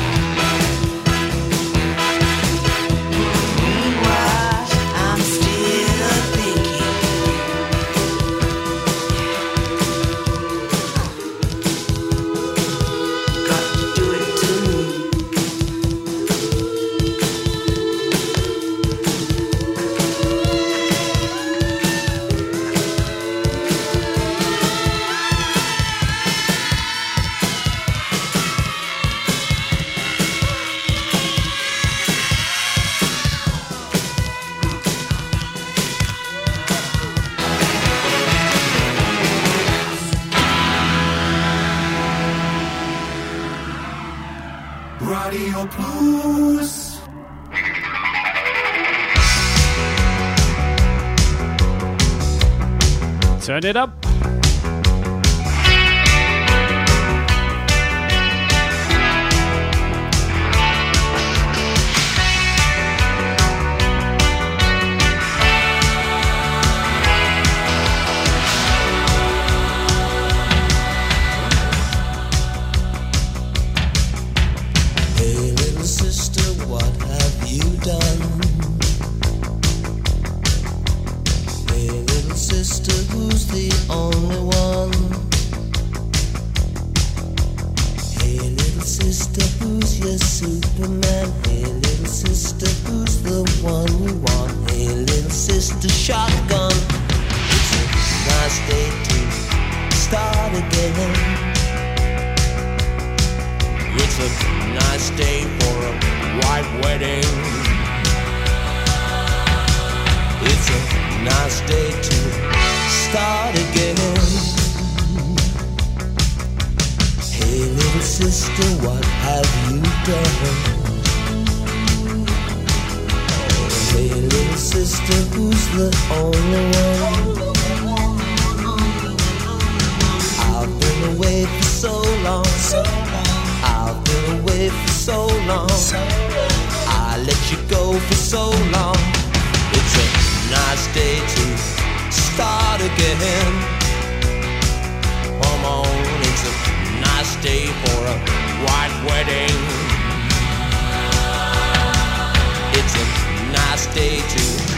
It's 152.72 152.94
a 152.94 153.52
nice 153.52 153.86
day 153.94 154.16
to 154.16 154.69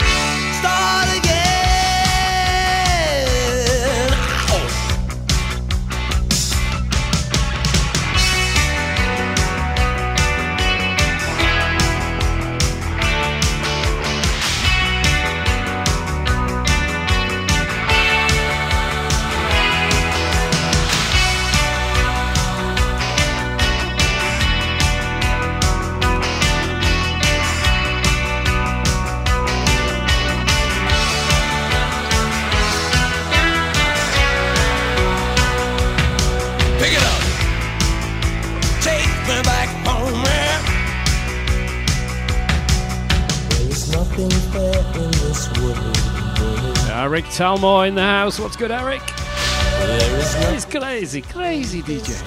Eric 47.33 47.87
in 47.87 47.95
the 47.95 48.03
house. 48.03 48.39
What's 48.39 48.57
good, 48.57 48.70
Eric? 48.70 49.01
There 49.07 50.18
is 50.18 50.35
nothing 50.35 50.53
He's 50.53 50.66
crazy, 50.66 51.22
crazy 51.22 51.80
DJ. 51.80 52.20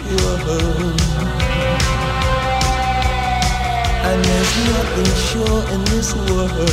And 4.01 4.23
there's 4.25 4.57
nothing 4.65 5.11
sure 5.29 5.61
in 5.73 5.83
this 5.93 6.15
world. 6.15 6.69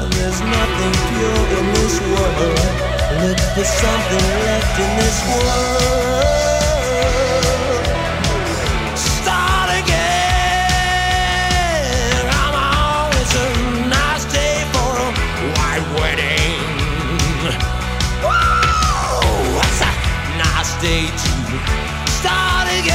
And 0.00 0.12
there's 0.14 0.40
nothing 0.40 0.94
pure 1.12 1.44
in 1.58 1.66
this 1.74 2.00
world. 2.00 2.58
Look 3.22 3.38
for 3.38 3.64
something 3.64 4.26
left 4.44 4.80
in 4.80 4.96
this 4.96 5.18
world. 5.28 6.27
day 20.80 21.06
to 21.06 21.32
start 22.06 22.68
again. 22.78 22.94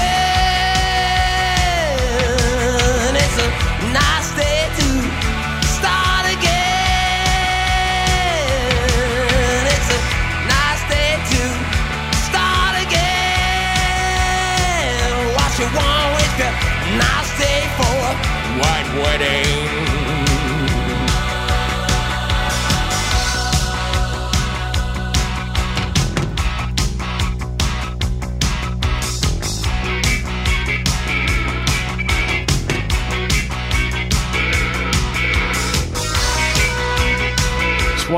It's 3.13 3.37
a 3.43 3.47
nice 3.91 4.31
day 4.39 4.69
to 4.79 4.87
start 5.67 6.25
again. 6.31 6.47
It's 9.67 9.89
a 9.91 9.99
nice 10.47 10.83
day 10.87 11.19
to 11.31 11.41
start 12.23 12.75
again. 12.87 13.03
What 15.35 15.51
you 15.59 15.67
want 15.75 16.07
with 16.15 16.39
a 16.39 16.51
nice 16.95 17.31
day 17.37 17.67
for? 17.75 17.83
a 17.83 18.15
white 18.59 18.89
wedding. 19.03 19.62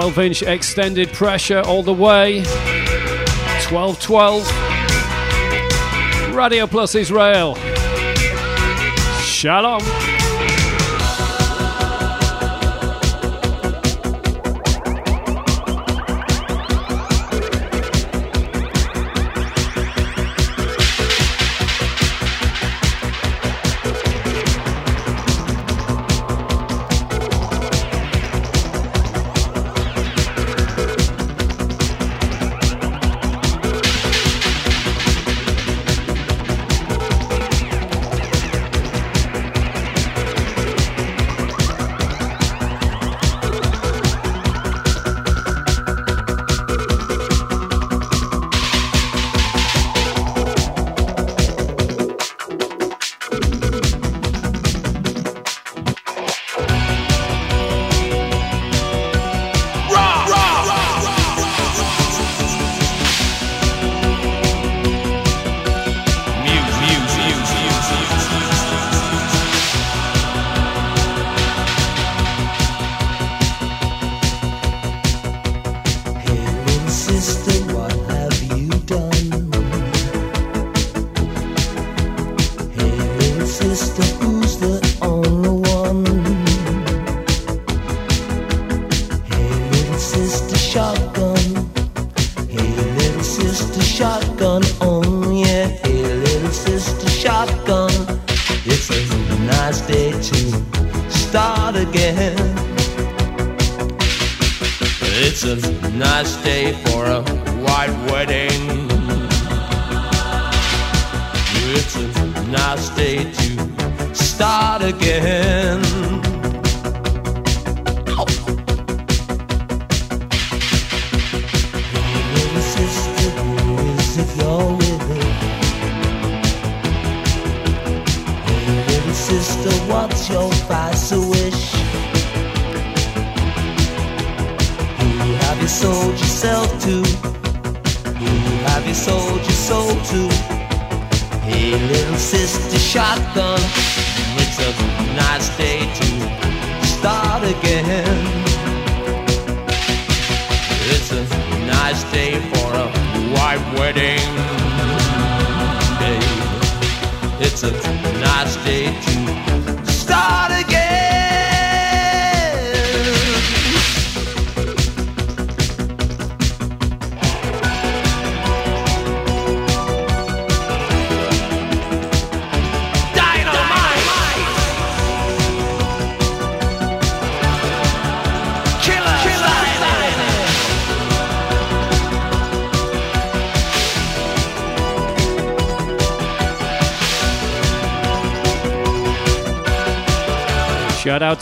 12 0.06 0.20
inch 0.20 0.44
extended 0.44 1.12
pressure 1.14 1.62
all 1.62 1.82
the 1.82 1.92
way. 1.92 2.44
12 3.64 4.00
12. 4.00 4.48
Radio 6.36 6.68
Plus 6.68 6.94
Israel. 6.94 7.56
Shalom. 9.24 10.15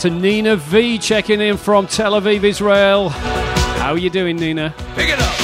to 0.04 0.10
Nina 0.10 0.54
V 0.56 0.98
checking 0.98 1.40
in 1.40 1.56
from 1.56 1.86
Tel 1.86 2.12
Aviv, 2.12 2.44
Israel. 2.44 3.08
How 3.08 3.92
are 3.92 3.98
you 3.98 4.10
doing, 4.10 4.36
Nina? 4.36 4.74
Pick 4.96 5.08
it 5.08 5.18
up. 5.18 5.34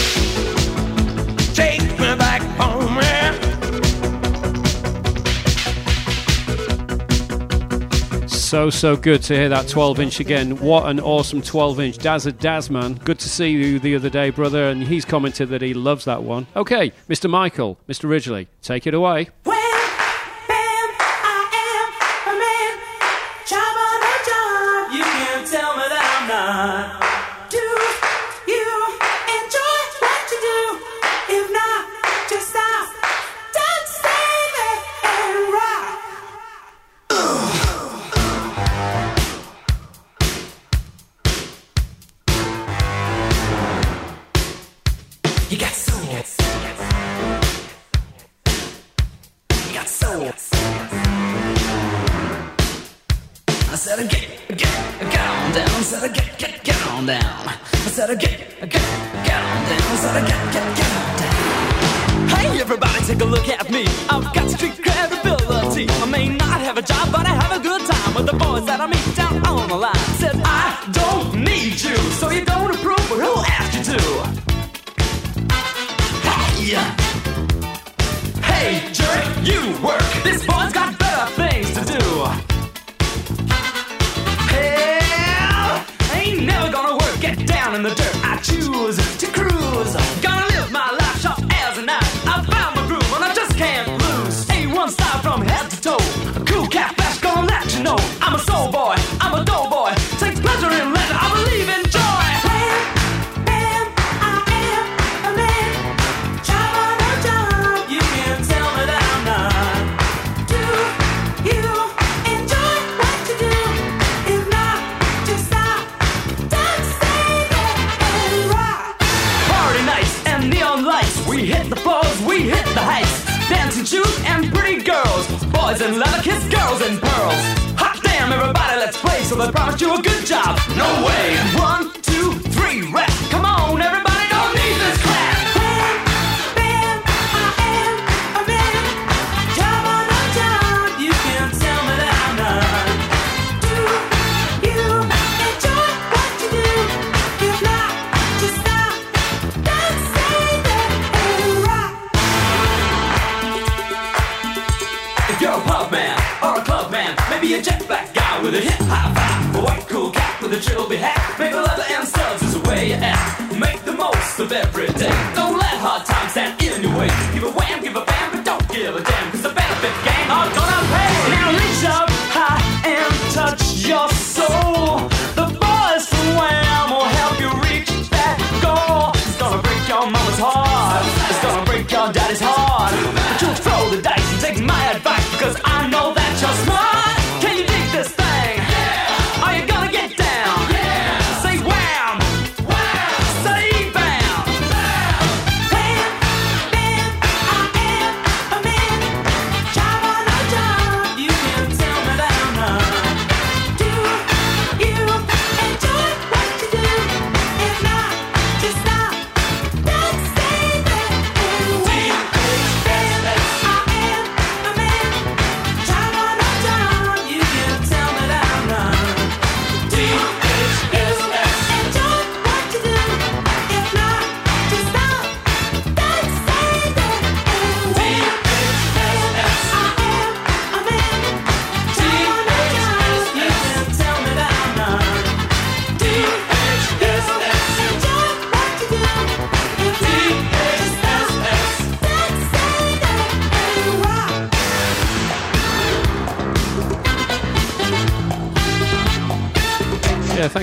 So, 8.28 8.68
so 8.68 8.96
good 8.96 9.22
to 9.22 9.34
hear 9.34 9.48
that 9.48 9.66
12 9.66 9.98
inch 9.98 10.20
again. 10.20 10.58
What 10.58 10.90
an 10.90 11.00
awesome 11.00 11.40
12 11.40 11.80
inch. 11.80 11.96
Dazza 11.96 12.32
Dazman, 12.32 13.02
good 13.02 13.18
to 13.20 13.30
see 13.30 13.48
you 13.48 13.78
the 13.78 13.94
other 13.94 14.11
day, 14.11 14.28
brother. 14.28 14.68
And 14.68 14.82
he's 14.82 15.06
commented 15.06 15.48
that 15.48 15.62
he 15.62 15.72
loves 15.72 16.04
that 16.04 16.22
one. 16.22 16.46
Okay, 16.54 16.92
Mr. 17.08 17.30
Michael, 17.30 17.78
Mr. 17.88 18.11
Ridgeley, 18.11 18.48
take 18.61 18.86
it 18.86 18.92
away. 18.92 19.30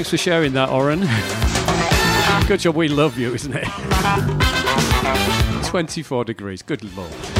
Thanks 0.07 0.23
for 0.23 0.29
sharing 0.29 0.53
that, 0.53 0.69
Oren. 0.69 1.01
Good 2.47 2.61
job, 2.61 2.77
we 2.77 2.87
love 2.87 3.19
you, 3.19 3.33
isn't 3.33 3.53
it? 3.53 3.67
24 5.65 6.23
degrees, 6.23 6.61
good 6.61 6.81
lord. 6.95 7.36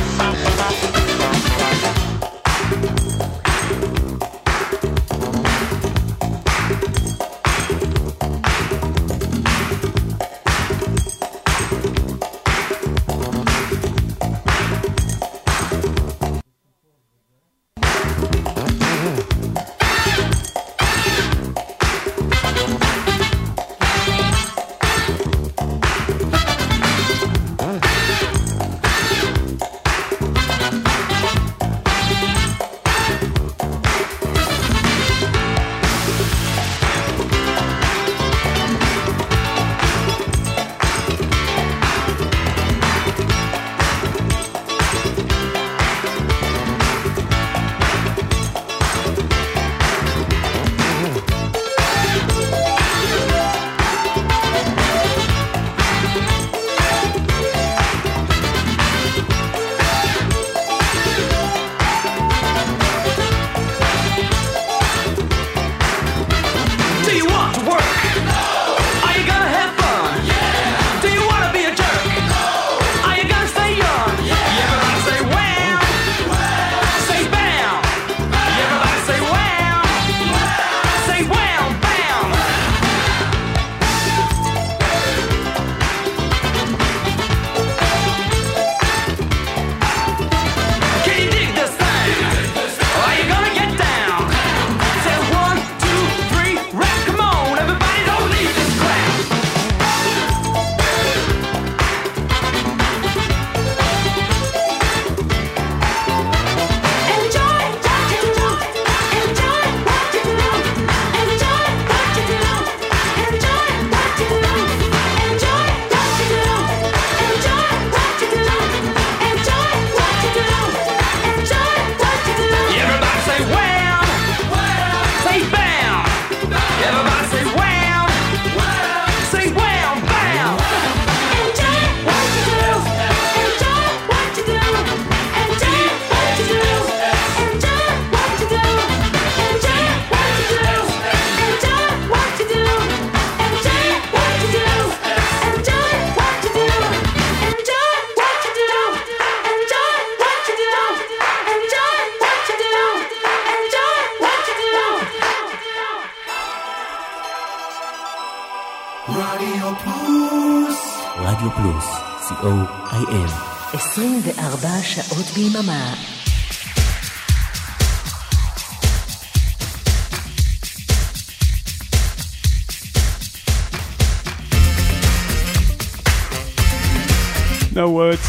no 177.78 177.92
words. 177.92 178.27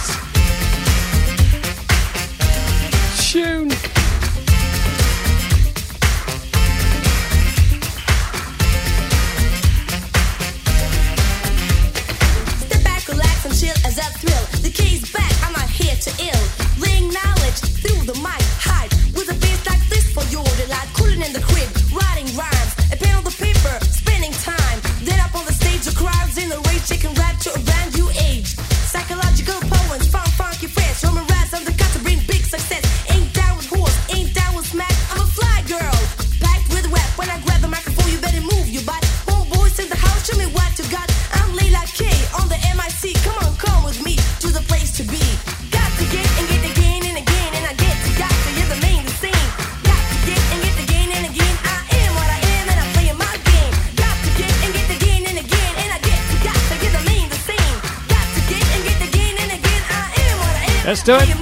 Stone. 61.09 61.38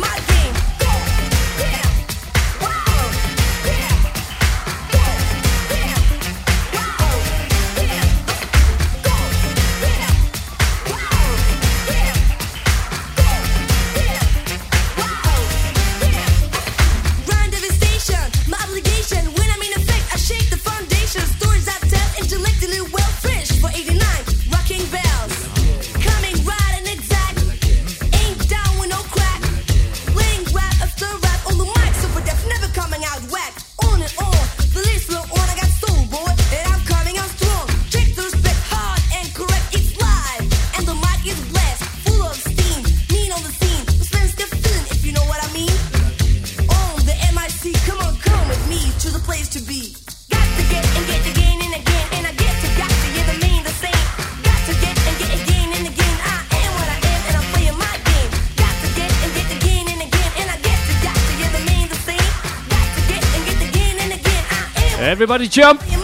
Everybody 65.27 65.49
jump. 65.49 65.96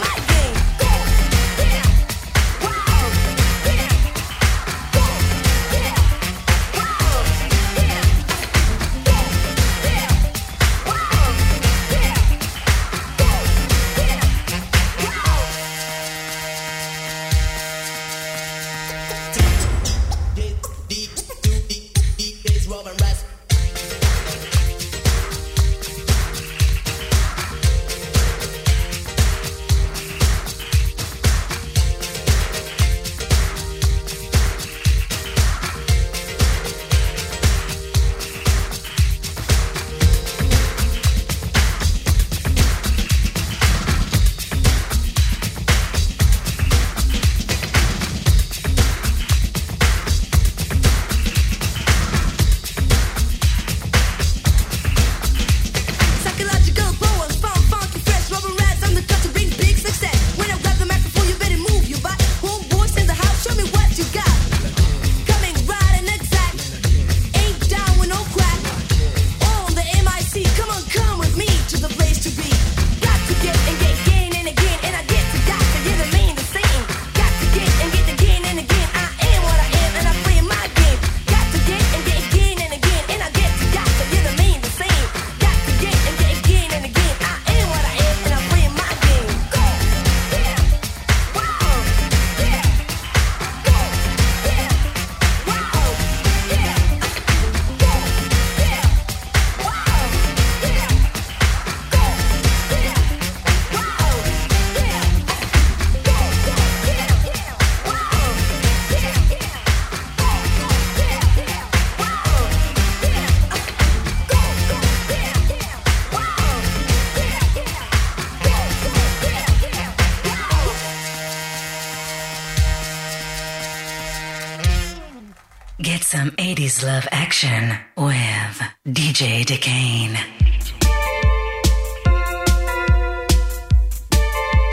Love 126.83 127.07
Action 127.13 127.77
with 127.95 128.61
DJ 128.85 129.45
Decane. 129.45 130.17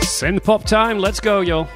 Synth 0.01 0.43
pop 0.43 0.65
time, 0.65 0.99
let's 0.99 1.21
go, 1.21 1.39
yo. 1.39 1.67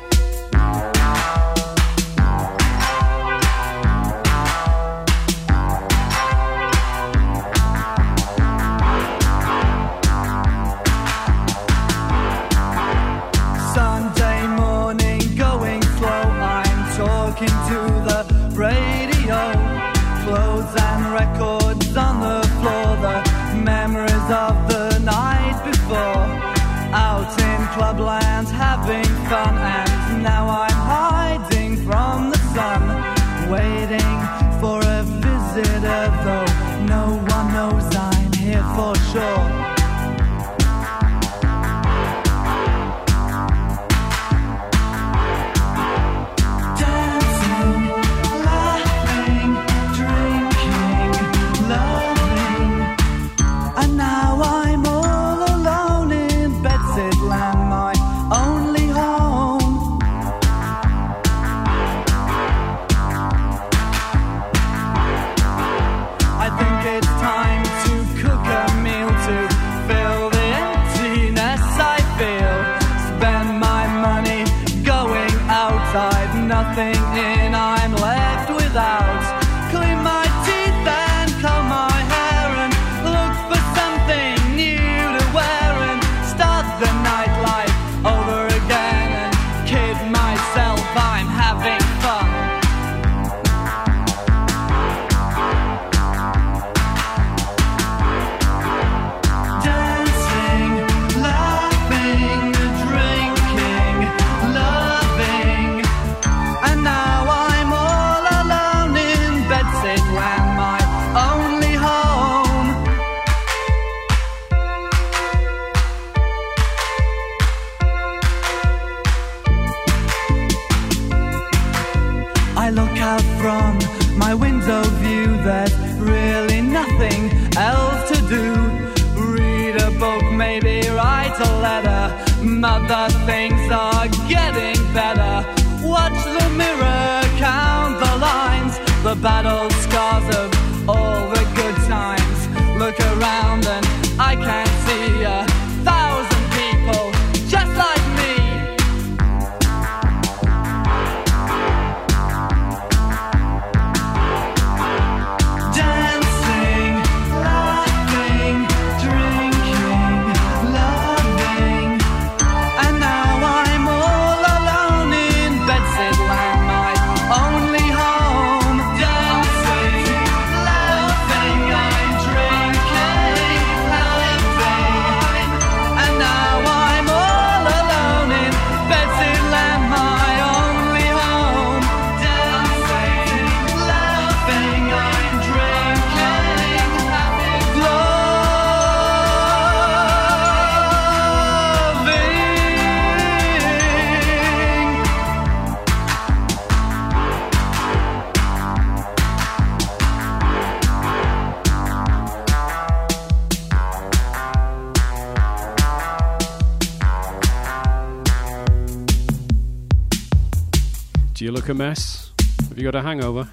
Look 211.65 211.75
a 211.75 211.77
mess? 211.79 212.31
Have 212.69 212.77
you 212.77 212.83
got 212.83 212.93
a 212.93 213.01
hangover? 213.01 213.49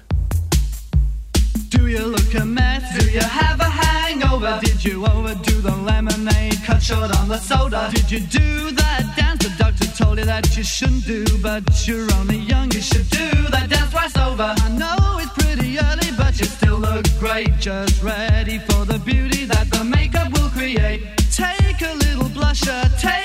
Do 1.69 1.87
you 1.87 2.05
look 2.05 2.31
a 2.35 2.45
mess? 2.45 2.83
Do 2.95 3.09
you 3.09 3.21
have 3.21 3.59
a 3.59 3.63
hangover? 3.63 4.59
Did 4.61 4.85
you 4.85 5.03
overdo 5.03 5.61
the 5.61 5.75
lemonade? 5.77 6.61
Cut 6.63 6.83
short 6.83 7.09
on 7.17 7.27
the 7.27 7.39
soda? 7.39 7.89
Did 7.91 8.11
you 8.11 8.19
do 8.19 8.69
that 8.69 9.15
dance 9.17 9.43
the 9.43 9.51
doctor 9.57 9.87
told 9.97 10.19
you 10.19 10.25
that 10.25 10.55
you 10.55 10.63
shouldn't 10.63 11.07
do? 11.07 11.25
But 11.41 11.87
you're 11.87 12.07
only 12.19 12.37
young, 12.37 12.69
you 12.71 12.81
should 12.81 13.09
do 13.09 13.31
that 13.49 13.71
dance 13.71 13.89
twice 13.89 14.15
over. 14.17 14.53
I 14.57 14.69
know 14.69 15.17
it's 15.17 15.33
pretty 15.33 15.79
early, 15.79 16.11
but 16.15 16.39
you 16.39 16.45
still 16.45 16.77
look 16.77 17.05
great. 17.19 17.57
Just 17.57 18.03
ready 18.03 18.59
for 18.59 18.85
the 18.85 18.99
beauty 18.99 19.45
that 19.45 19.71
the 19.71 19.83
makeup 19.83 20.31
will 20.33 20.49
create. 20.49 21.01
Take 21.31 21.81
a 21.81 21.93
little 21.95 22.29
blusher, 22.29 22.83
take 23.01 23.22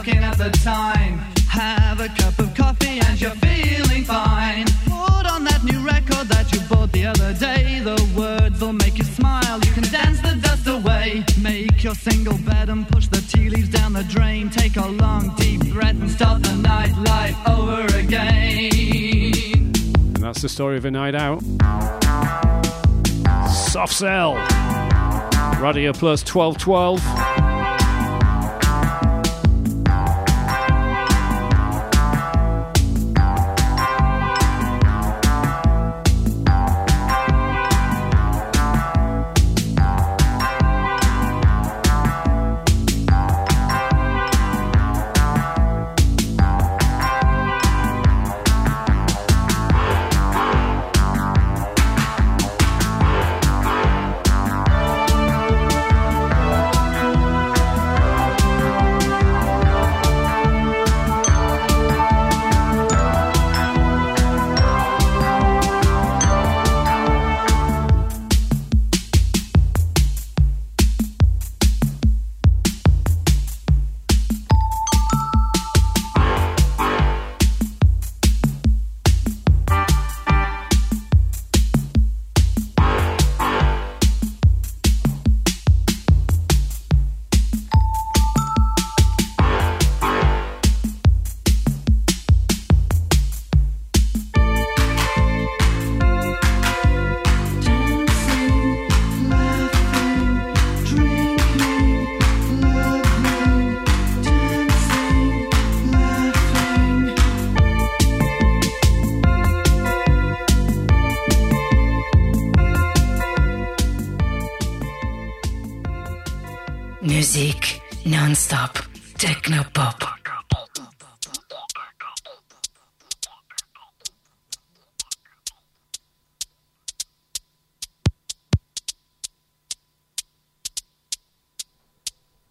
looking 0.00 0.24
at 0.24 0.38
the 0.38 0.48
time. 0.64 1.18
Have 1.50 2.00
a 2.00 2.08
cup 2.08 2.38
of 2.38 2.54
coffee 2.54 3.00
and 3.04 3.20
you're 3.20 3.38
feeling 3.48 4.02
fine. 4.02 4.64
Put 4.86 5.26
on 5.26 5.44
that 5.44 5.62
new 5.62 5.78
record 5.84 6.26
that 6.28 6.50
you 6.52 6.60
bought 6.70 6.90
the 6.92 7.04
other 7.04 7.34
day. 7.34 7.80
The 7.80 7.98
words 8.16 8.62
will 8.62 8.72
make 8.72 8.96
you 8.96 9.04
smile. 9.04 9.60
You 9.60 9.72
can 9.72 9.82
dance 9.92 10.22
the 10.22 10.36
dust 10.40 10.66
away. 10.66 11.22
Make 11.42 11.84
your 11.84 11.94
single 11.94 12.38
bed 12.38 12.70
and 12.70 12.88
push 12.88 13.08
the 13.08 13.20
tea 13.20 13.50
leaves 13.50 13.68
down 13.68 13.92
the 13.92 14.04
drain. 14.04 14.48
Take 14.48 14.76
a 14.76 14.88
long 14.88 15.34
deep 15.36 15.70
breath 15.70 16.00
and 16.00 16.10
start 16.10 16.44
the 16.44 16.54
night 16.54 16.96
life 16.96 17.36
over 17.46 17.84
again. 17.98 18.72
And 20.14 20.22
that's 20.24 20.40
the 20.40 20.48
story 20.48 20.78
of 20.78 20.86
a 20.86 20.90
night 20.90 21.14
out. 21.14 21.42
Soft 23.50 23.92
Cell. 23.92 24.32
Radio 25.60 25.92
Plus 25.92 26.24
1212. 26.24 27.39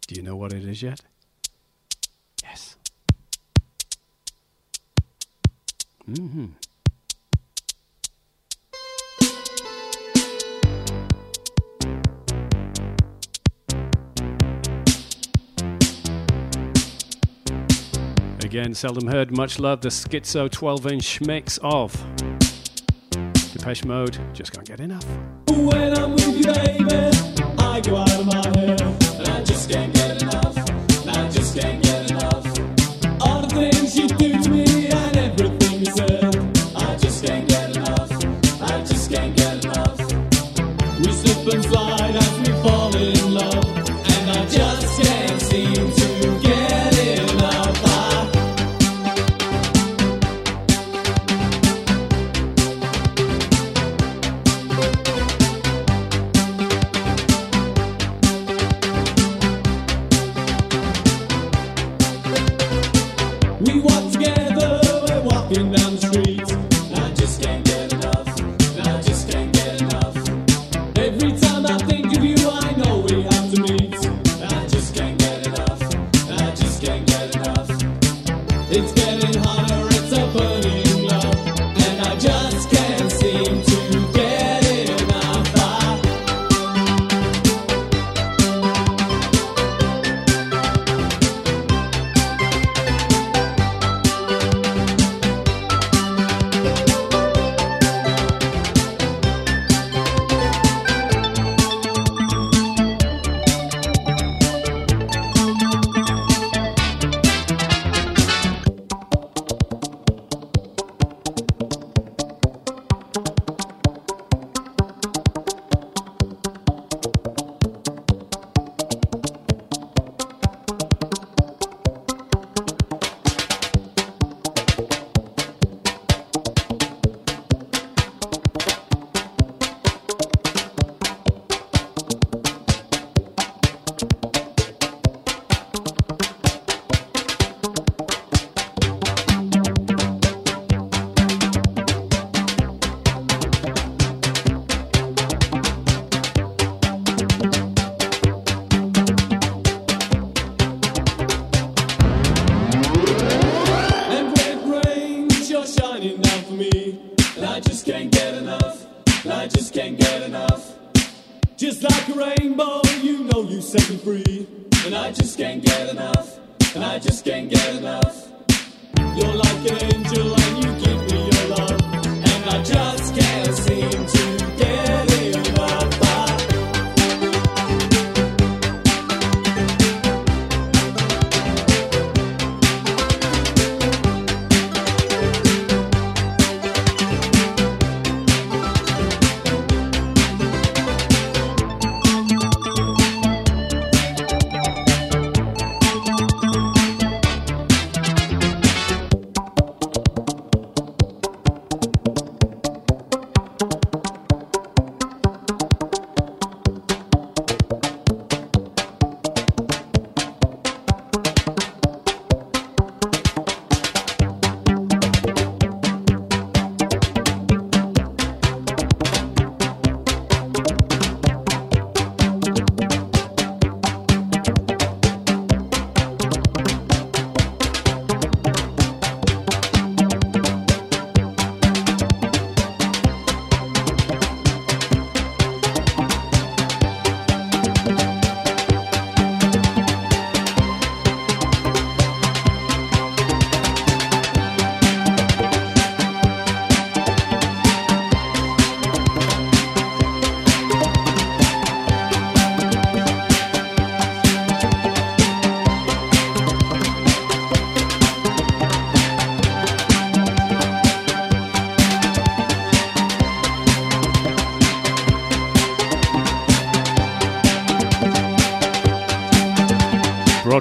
Do 0.07 0.15
you 0.15 0.21
know 0.21 0.37
what 0.37 0.53
it 0.53 0.63
is 0.63 0.81
yet? 0.81 1.01
Yes. 2.43 2.77
hmm 6.05 6.45
Again, 18.49 18.73
seldom 18.73 19.05
heard, 19.05 19.29
much 19.29 19.59
love. 19.59 19.81
The 19.81 19.89
Schizo 19.89 20.49
12 20.49 20.87
inch 20.87 21.21
mix 21.21 21.59
of 21.61 21.93
Depeche 23.53 23.85
Mode. 23.85 24.17
Just 24.33 24.53
can't 24.53 24.65
get 24.65 24.79
enough. 24.79 25.05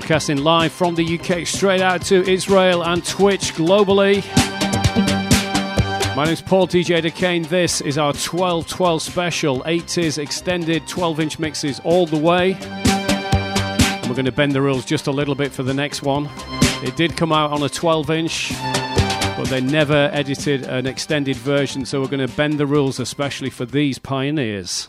Broadcasting 0.09 0.39
live 0.39 0.73
from 0.73 0.95
the 0.95 1.19
UK 1.19 1.47
straight 1.47 1.83
out 1.83 2.01
to 2.07 2.27
Israel 2.27 2.83
and 2.83 3.05
Twitch 3.05 3.53
globally. 3.53 4.25
My 6.17 6.25
name's 6.25 6.41
Paul 6.41 6.67
DJ 6.67 7.03
DeCane. 7.03 7.47
This 7.47 7.83
is 7.83 7.99
our 7.99 8.15
1212 8.15 9.03
special, 9.03 9.61
80s 9.65 10.17
extended 10.17 10.89
12 10.89 11.21
inch 11.21 11.39
mixes 11.39 11.79
all 11.81 12.07
the 12.07 12.17
way. 12.17 12.55
We're 14.09 14.15
going 14.15 14.25
to 14.25 14.33
bend 14.33 14.53
the 14.53 14.63
rules 14.63 14.87
just 14.87 15.09
a 15.09 15.13
little 15.13 15.35
bit 15.35 15.53
for 15.53 15.63
the 15.63 15.75
next 15.75 16.03
one. 16.03 16.31
It 16.83 16.97
did 16.97 17.15
come 17.15 17.31
out 17.31 17.51
on 17.51 17.63
a 17.63 17.69
12 17.69 18.09
inch, 18.09 18.53
but 19.37 19.49
they 19.49 19.61
never 19.61 20.09
edited 20.15 20.63
an 20.63 20.87
extended 20.87 21.37
version, 21.37 21.85
so 21.85 22.01
we're 22.01 22.09
going 22.09 22.27
to 22.27 22.35
bend 22.35 22.55
the 22.55 22.67
rules, 22.67 22.99
especially 22.99 23.51
for 23.51 23.67
these 23.67 23.99
pioneers. 23.99 24.89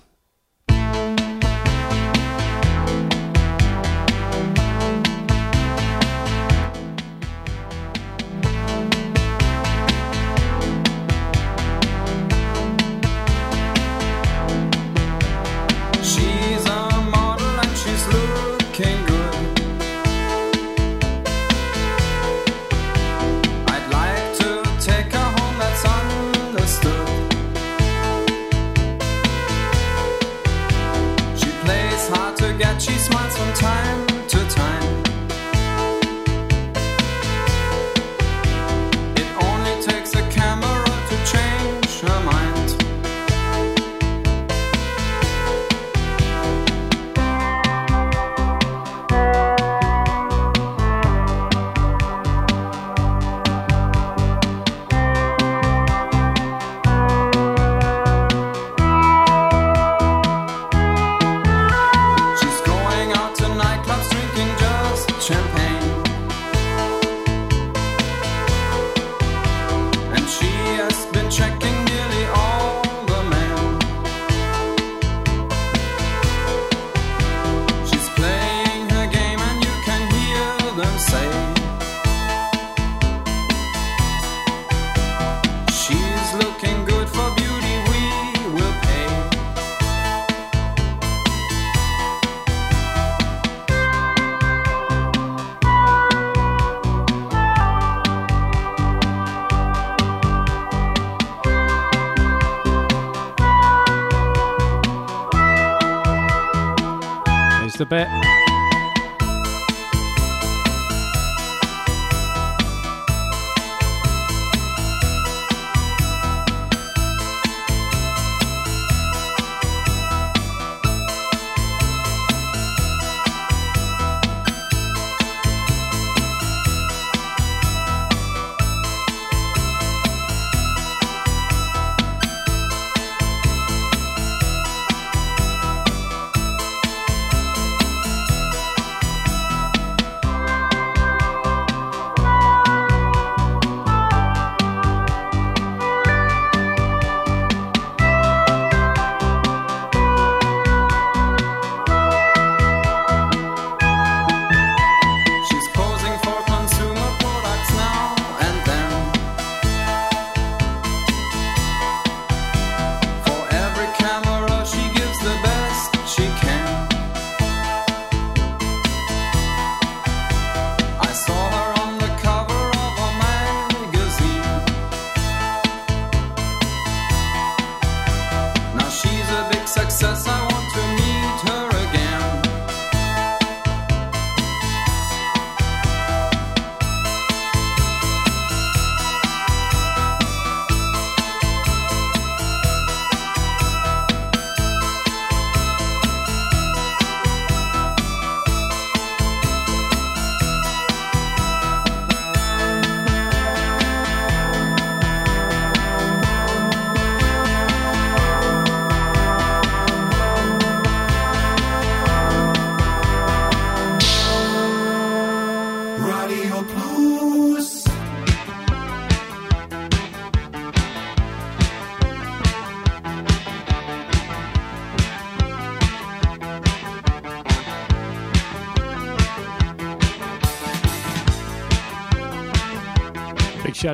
Bit. 107.90 108.19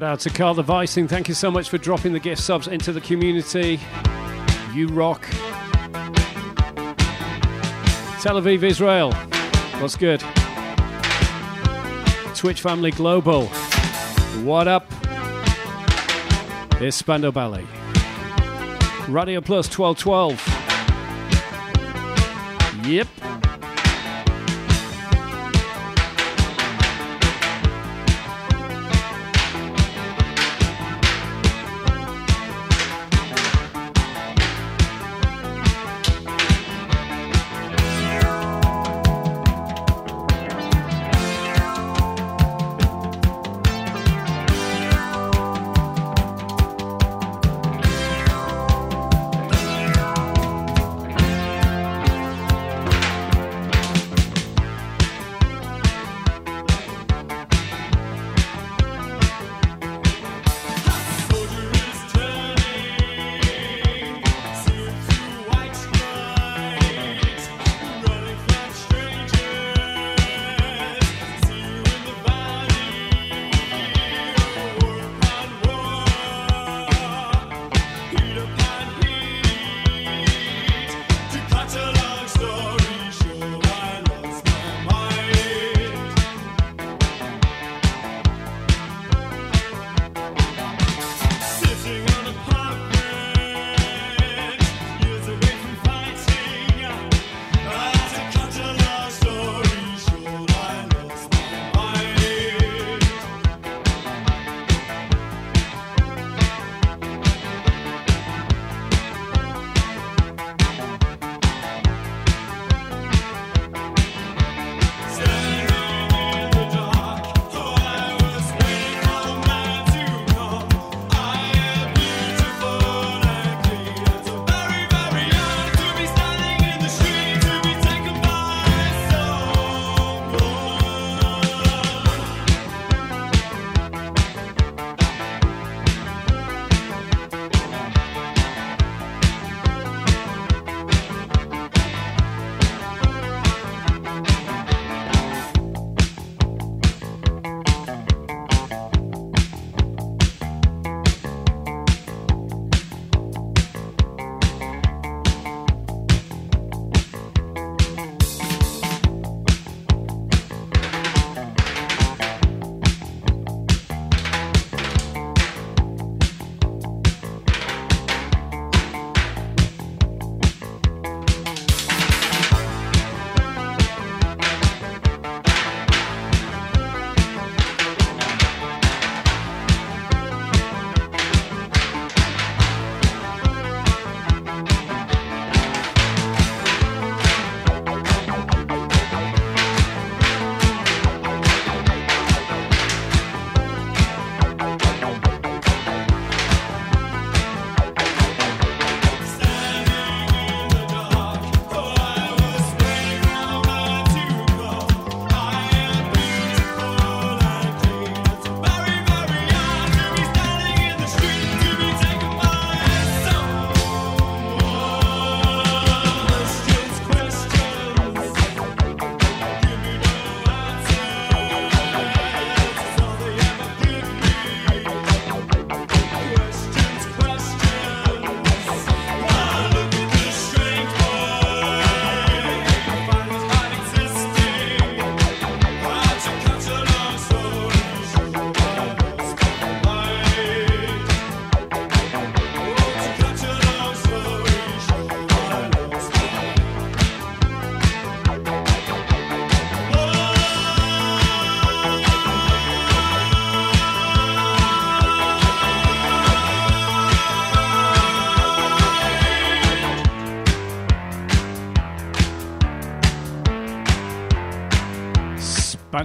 Out 0.06 0.19
to 0.19 0.30
Carl 0.30 0.53
the. 0.53 1.07
Thank 1.07 1.27
you 1.27 1.34
so 1.34 1.49
much 1.49 1.68
for 1.69 1.80
dropping 1.80 2.14
the 2.14 2.19
gift 2.19 2.40
subs 2.40 2.68
into 2.68 2.94
the 2.94 3.02
community. 3.02 3.80
You 4.72 4.88
rock. 4.90 5.27
Tel 8.22 8.40
Aviv, 8.40 8.61
Israel. 8.61 9.11
What's 9.82 9.95
good? 9.95 10.23
Twitch 12.36 12.61
Family 12.61 12.91
Global. 12.91 13.48
What 14.44 14.68
up? 14.68 14.86
It's 16.80 16.98
Spandau 16.98 17.32
Ballet. 17.32 17.65
Radio 19.10 19.41
Plus 19.41 19.68
1212. 19.76 20.55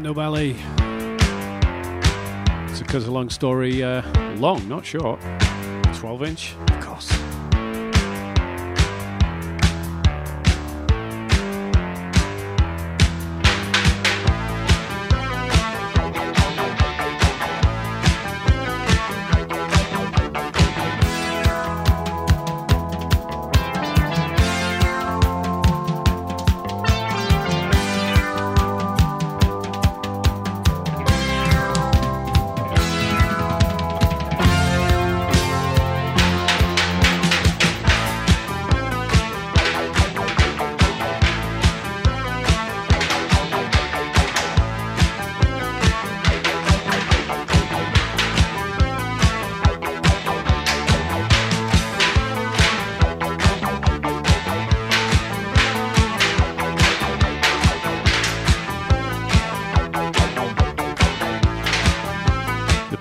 Spandau 0.00 0.14
Ballet. 0.14 0.56
It's 2.70 2.80
a 2.80 2.84
because 2.84 3.06
a 3.06 3.10
long 3.10 3.28
story, 3.28 3.82
uh, 3.82 4.00
long, 4.36 4.66
not 4.66 4.86
short. 4.86 5.20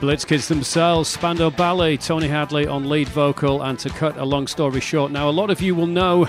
Blitz 0.09 0.25
Kids 0.25 0.47
themselves, 0.47 1.07
Spandau 1.07 1.51
Ballet, 1.51 1.95
Tony 1.95 2.27
Hadley 2.27 2.65
on 2.65 2.89
lead 2.89 3.07
vocal, 3.09 3.61
and 3.61 3.77
to 3.77 3.91
cut 3.91 4.17
a 4.17 4.25
long 4.25 4.47
story 4.47 4.79
short, 4.79 5.11
now 5.11 5.29
a 5.29 5.37
lot 5.39 5.51
of 5.51 5.61
you 5.61 5.75
will 5.75 5.85
know 5.85 6.27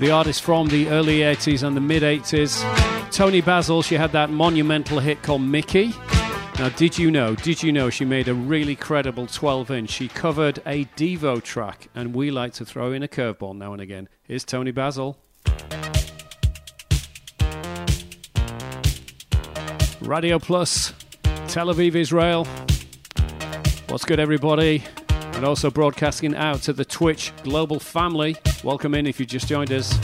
the 0.00 0.10
artist 0.10 0.42
from 0.42 0.66
the 0.66 0.88
early 0.88 1.18
80s 1.18 1.62
and 1.62 1.76
the 1.76 1.80
mid 1.80 2.02
80s. 2.02 2.60
Toni 3.12 3.40
Basil, 3.40 3.80
she 3.82 3.94
had 3.94 4.10
that 4.10 4.30
monumental 4.30 4.98
hit 4.98 5.22
called 5.22 5.42
Mickey. 5.42 5.92
Now, 6.58 6.68
did 6.70 6.98
you 6.98 7.12
know, 7.12 7.36
did 7.36 7.62
you 7.62 7.70
know 7.70 7.90
she 7.90 8.04
made 8.04 8.26
a 8.26 8.34
really 8.34 8.74
credible 8.74 9.28
12 9.28 9.70
inch? 9.70 9.90
She 9.90 10.08
covered 10.08 10.58
a 10.66 10.86
Devo 10.96 11.40
track, 11.40 11.86
and 11.94 12.12
we 12.12 12.32
like 12.32 12.54
to 12.54 12.64
throw 12.64 12.90
in 12.90 13.04
a 13.04 13.08
curveball 13.08 13.56
now 13.56 13.72
and 13.72 13.80
again. 13.80 14.08
Here's 14.24 14.44
Toni 14.44 14.72
Basil. 14.72 15.16
Radio 20.00 20.40
Plus, 20.40 20.92
Tel 21.46 21.68
Aviv, 21.68 21.94
Israel. 21.94 22.48
What's 23.96 24.04
good, 24.04 24.20
everybody? 24.20 24.84
And 25.08 25.42
also 25.46 25.70
broadcasting 25.70 26.36
out 26.36 26.60
to 26.64 26.74
the 26.74 26.84
Twitch 26.84 27.32
global 27.44 27.80
family. 27.80 28.36
Welcome 28.62 28.94
in 28.94 29.06
if 29.06 29.18
you 29.18 29.24
just 29.24 29.48
joined 29.48 29.72
us. 29.72 29.98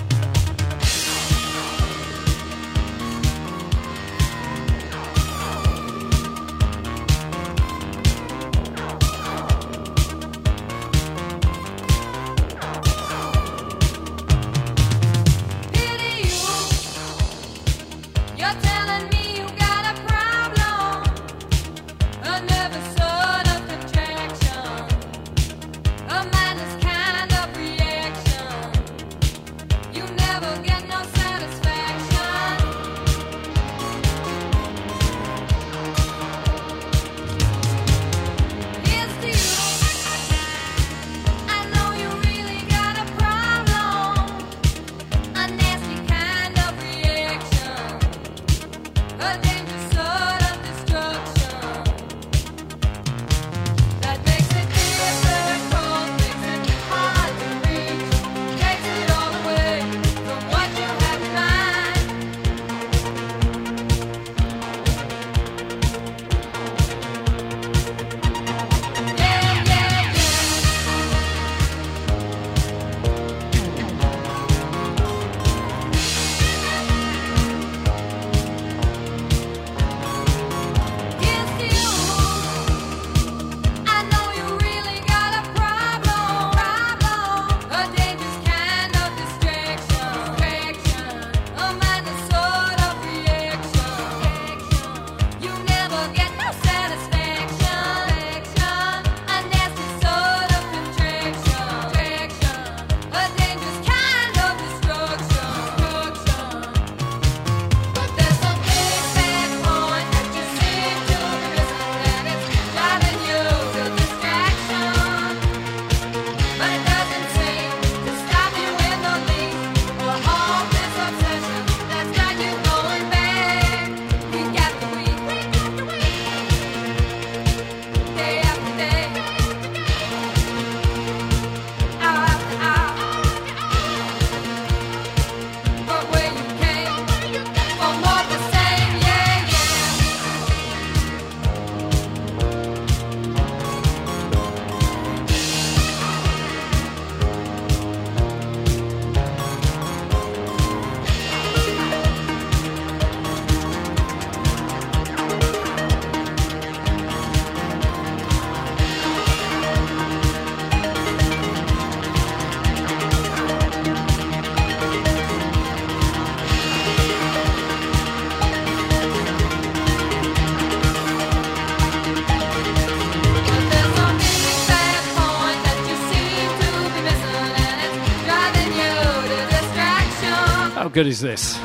Good 181.02 181.08
is 181.08 181.20
this? 181.20 181.58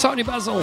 Toni 0.00 0.22
Basil. 0.22 0.62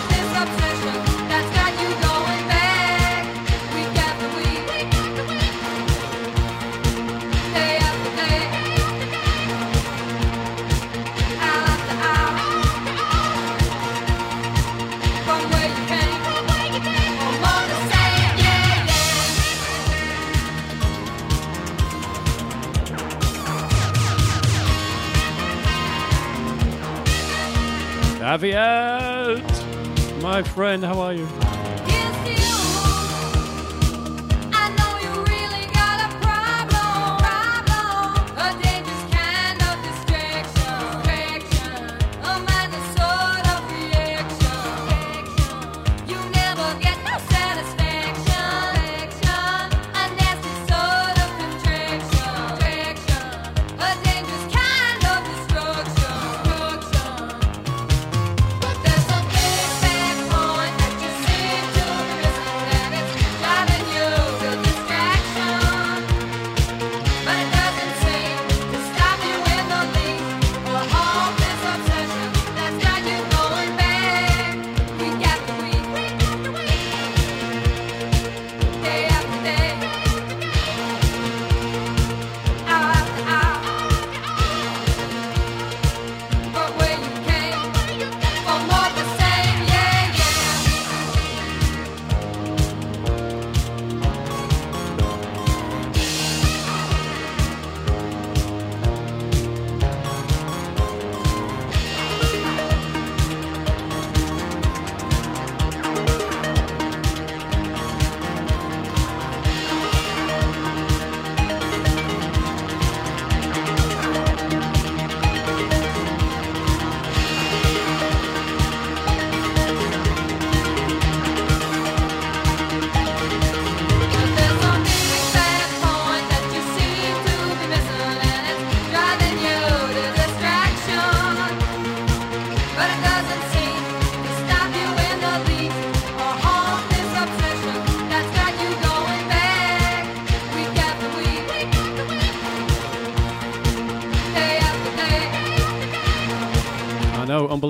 Aviat! 28.38 30.22
My 30.22 30.44
friend, 30.44 30.84
how 30.84 31.00
are 31.00 31.14
you? 31.14 31.47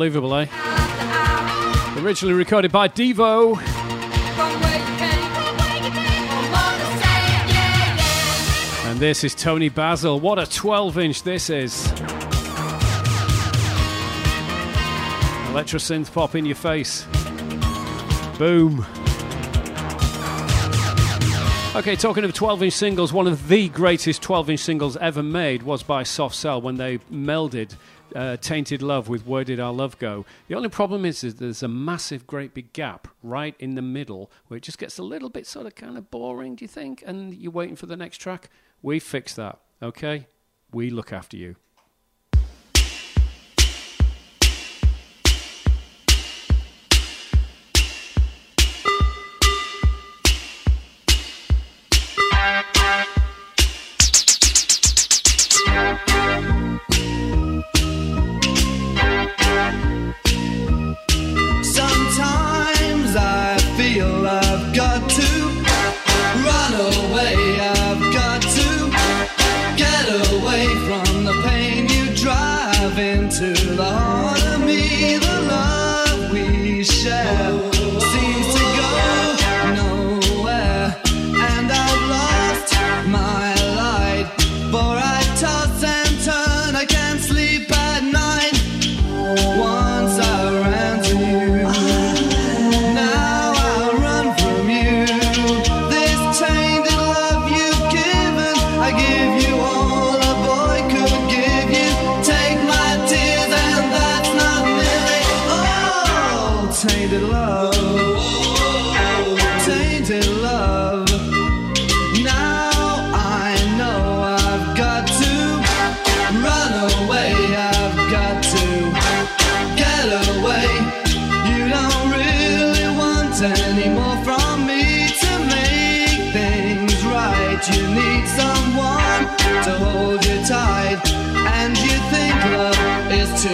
Unbelievable, 0.08 0.36
eh? 0.36 0.48
Originally 2.02 2.34
recorded 2.34 2.72
by 2.72 2.88
Devo. 2.88 3.58
And 8.86 9.00
this 9.02 9.26
is 9.26 9.36
Toni 9.36 9.68
Basil. 9.68 10.18
What 10.22 10.40
a 10.40 10.46
12 10.50 10.98
inch 10.98 11.24
this 11.24 11.50
is! 11.50 11.92
Electro 15.50 15.78
synth 15.78 16.14
pop 16.14 16.36
in 16.36 16.46
your 16.46 16.56
face. 16.56 17.06
Boom. 18.38 18.86
Okay, 21.76 21.98
talking 21.98 22.24
of 22.24 22.34
12 22.34 22.64
inch 22.64 22.74
singles, 22.74 23.12
one 23.12 23.28
of 23.28 23.50
the 23.50 23.68
greatest 23.68 24.22
12 24.22 24.52
inch 24.52 24.62
singles 24.62 24.96
ever 24.98 25.22
made 25.22 25.64
was 25.64 25.84
by 25.84 26.04
Soft 26.04 26.36
Cell 26.36 26.62
when 26.62 26.78
they 26.78 27.00
melded 27.12 27.76
uh, 28.16 28.38
Tainted 28.38 28.82
Love 28.82 29.10
with 29.10 29.26
Where 29.26 29.44
Did 29.44 29.60
Our 29.60 29.74
Love 29.74 29.98
Go. 30.00 30.26
The 30.48 30.56
only 30.56 30.70
problem 30.70 31.06
is, 31.06 31.24
is 31.24 31.36
there's 31.36 31.64
a 31.64 31.68
massive, 31.68 32.28
great 32.28 32.54
big 32.54 32.74
gap 32.74 33.08
right 33.24 33.56
in 33.60 33.76
the 33.76 33.82
middle 33.82 34.32
where 34.48 34.58
it 34.58 34.64
just 34.64 34.78
gets 34.78 34.98
a 34.98 35.04
little 35.04 35.30
bit 35.30 35.48
sort 35.48 35.66
of 35.66 35.76
kind 35.76 35.98
of 35.98 36.10
boring, 36.12 36.56
do 36.56 36.64
you 36.64 36.70
think? 36.70 37.04
And 37.06 37.34
you're 37.34 37.52
waiting 37.52 37.76
for 37.76 37.86
the 37.86 37.98
next 37.98 38.18
track. 38.18 38.50
We 38.82 39.00
fix 39.00 39.34
that, 39.36 39.60
okay? 39.82 40.28
We 40.72 40.90
look 40.90 41.12
after 41.12 41.38
you. 41.38 41.56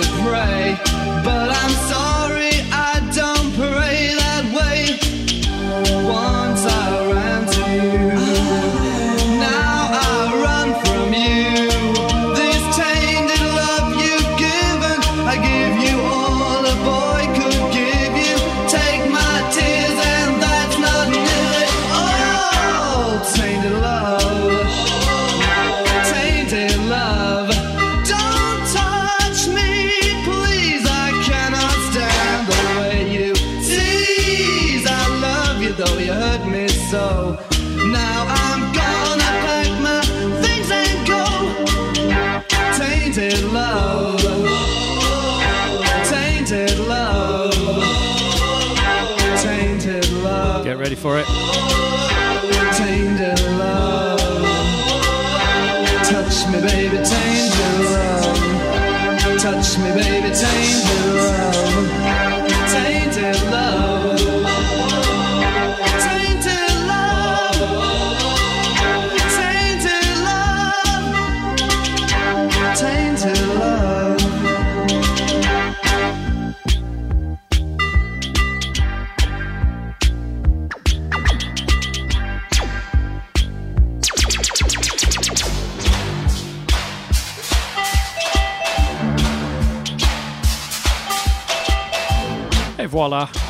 to 0.01 0.22
colar. 93.03 93.42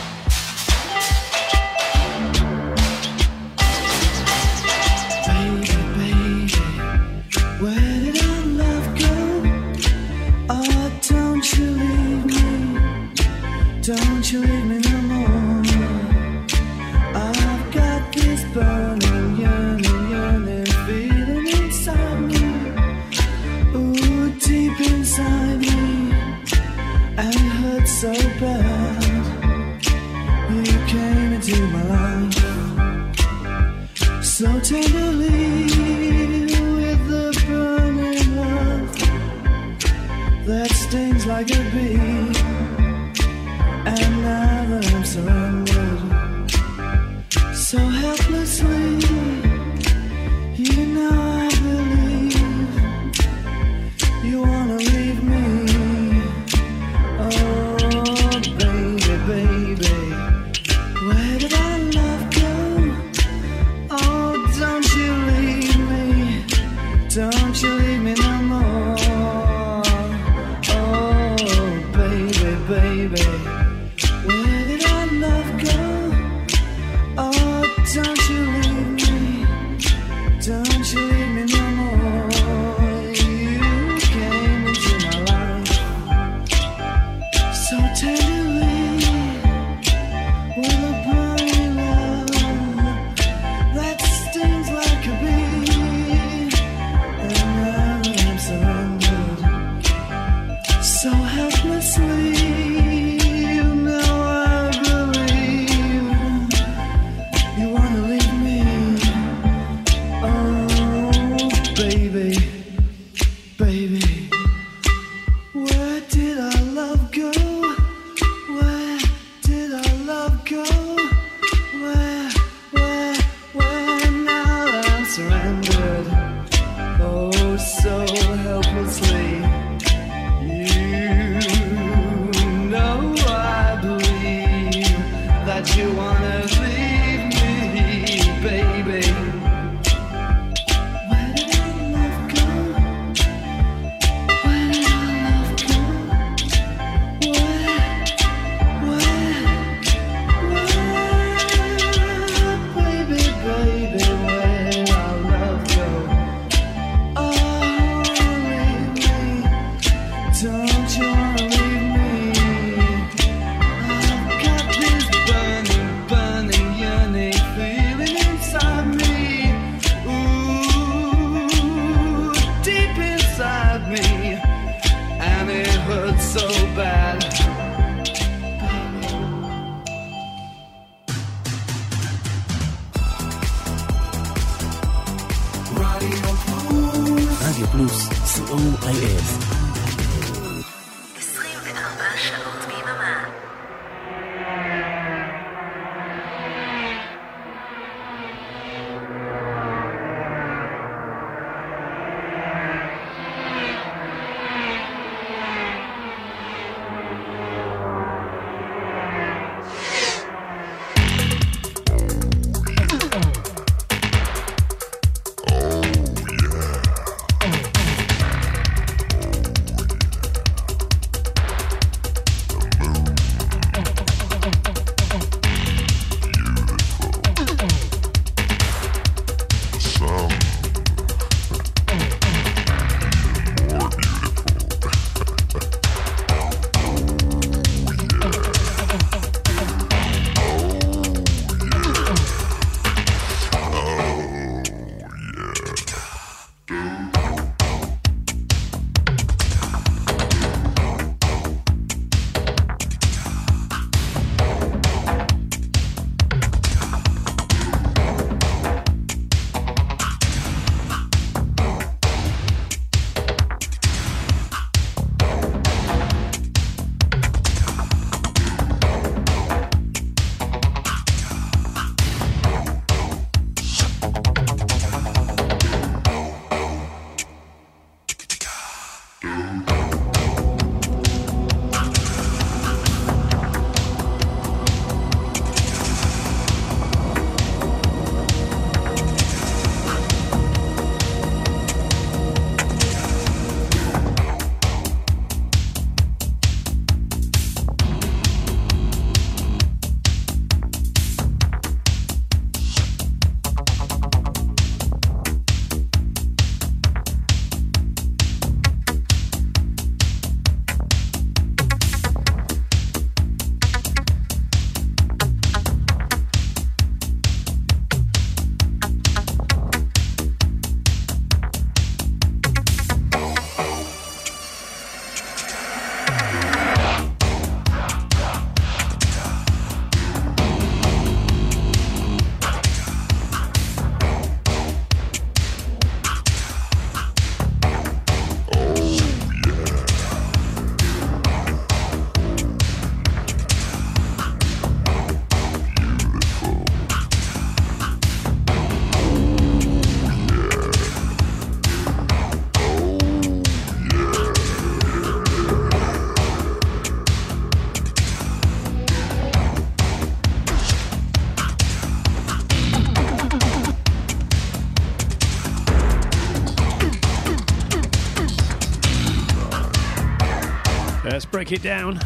Break 371.34 371.52
it 371.52 371.64
down. 371.64 371.98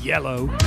Yello. 0.00 0.65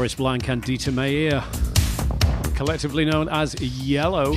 Boris 0.00 0.14
Blank 0.14 0.48
and 0.48 0.64
Dieter 0.64 0.94
Meier, 0.94 1.44
collectively 2.54 3.04
known 3.04 3.28
as 3.28 3.54
Yello. 3.56 4.34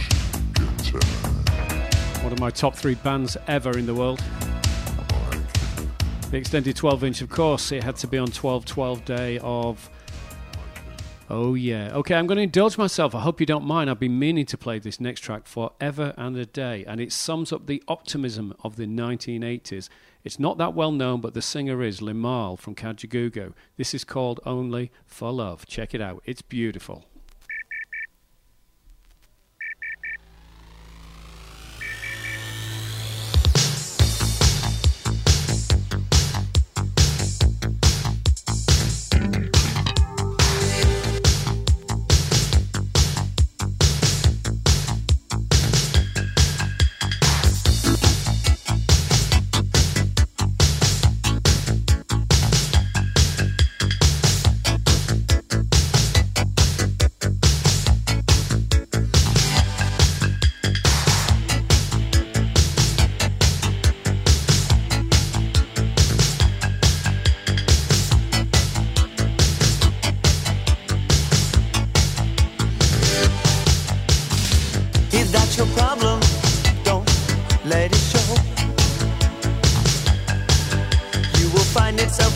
One 2.22 2.34
of 2.34 2.40
my 2.42 2.50
top 2.50 2.76
three 2.76 2.96
bands 2.96 3.38
ever 3.48 3.78
in 3.78 3.86
the 3.86 3.96
world. 3.96 4.22
The 6.32 6.36
extended 6.36 6.76
12 6.76 7.06
inch, 7.06 7.22
of 7.22 7.30
course, 7.30 7.72
it 7.72 7.82
had 7.82 7.96
to 7.96 8.08
be 8.08 8.18
on 8.18 8.28
12 8.28 8.66
12 8.66 9.06
day 9.06 9.40
of. 9.42 9.90
Oh, 11.36 11.56
yeah. 11.56 11.90
Okay, 11.96 12.14
I'm 12.14 12.28
going 12.28 12.36
to 12.36 12.44
indulge 12.44 12.78
myself. 12.78 13.16
I 13.16 13.22
hope 13.22 13.40
you 13.40 13.48
don't 13.48 13.66
mind. 13.66 13.90
I've 13.90 14.00
been 14.00 14.20
meaning 14.20 14.46
to 14.46 14.56
play 14.56 14.78
this 14.78 15.00
next 15.00 15.22
track 15.22 15.48
forever 15.48 16.14
and 16.16 16.38
a 16.38 16.46
day, 16.46 16.86
and 16.86 17.02
it 17.02 17.12
sums 17.12 17.52
up 17.52 17.66
the 17.66 17.82
optimism 17.88 18.54
of 18.64 18.76
the 18.76 18.86
1980s. 18.86 19.90
It's 20.24 20.38
not 20.38 20.60
that 20.60 20.76
well 20.76 20.92
known, 20.92 21.22
but 21.22 21.34
the 21.34 21.42
singer 21.42 21.82
is 21.82 22.02
Limahl 22.02 22.60
from 22.60 22.76
Kajagoogoo. 22.76 23.54
This 23.78 23.96
is 23.96 24.04
called 24.04 24.42
Only 24.46 24.92
for 25.08 25.32
Love. 25.32 25.66
Check 25.66 25.96
it 25.96 26.02
out, 26.02 26.22
it's 26.24 26.44
beautiful. 26.44 27.04
You 81.94 82.00
will 82.00 82.10
find 82.10 82.33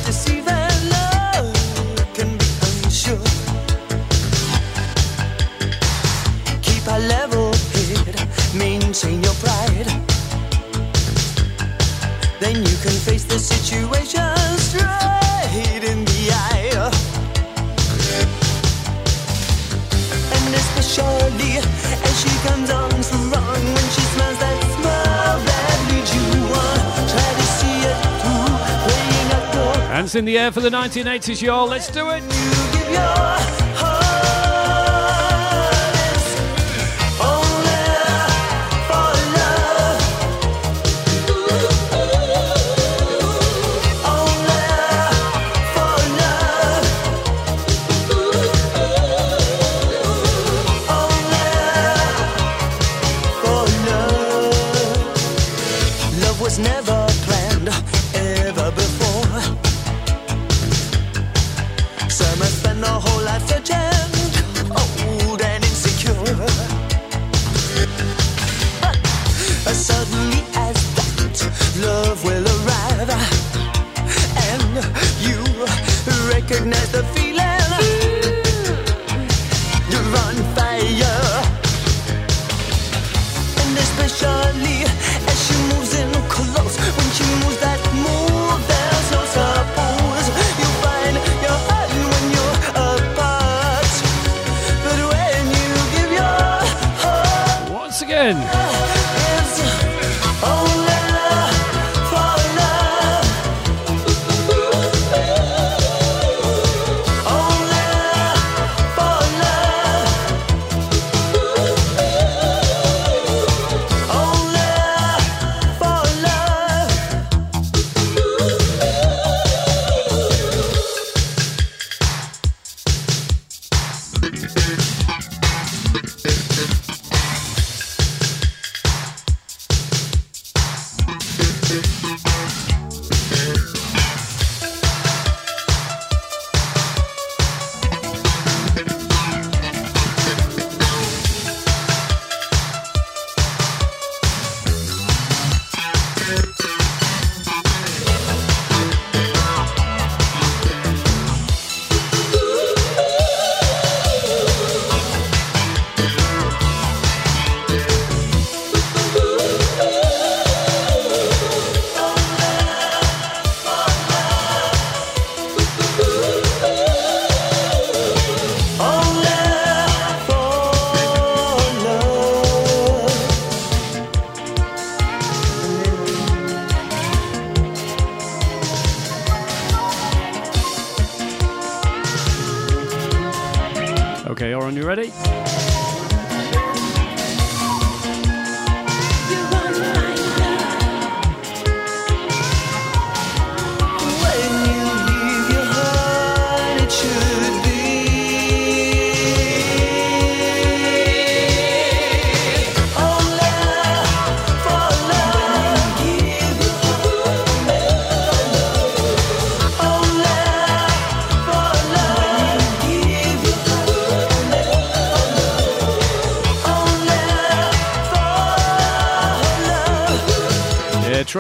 in 30.17 30.25
the 30.25 30.37
air 30.37 30.51
for 30.51 30.61
the 30.61 30.69
1980s, 30.69 31.41
y'all. 31.41 31.67
Let's 31.67 31.89
do 31.91 32.09
it. 32.09 33.66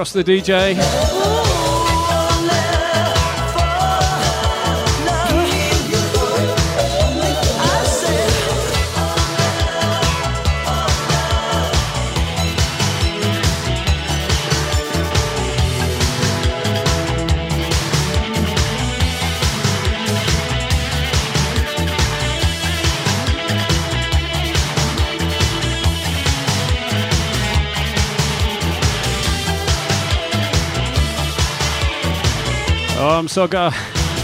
Trust 0.07 0.13
the 0.13 0.23
DJ. 0.23 1.36
So, 33.37 33.47
ga- 33.47 33.69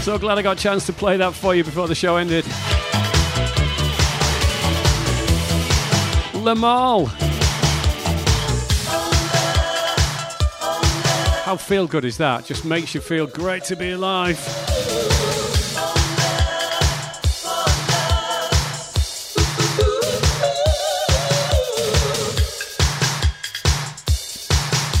so 0.02 0.18
glad 0.18 0.38
I 0.38 0.42
got 0.42 0.58
a 0.58 0.60
chance 0.60 0.86
to 0.86 0.92
play 0.92 1.16
that 1.18 1.34
for 1.34 1.54
you 1.54 1.62
before 1.62 1.86
the 1.86 1.94
show 1.94 2.16
ended. 2.16 2.44
Limahl. 6.42 7.06
How 11.44 11.56
feel 11.56 11.86
good 11.86 12.04
is 12.04 12.16
that? 12.16 12.44
Just 12.44 12.64
makes 12.64 12.92
you 12.92 13.00
feel 13.00 13.28
great 13.28 13.62
to 13.66 13.76
be 13.76 13.92
alive. 13.92 14.36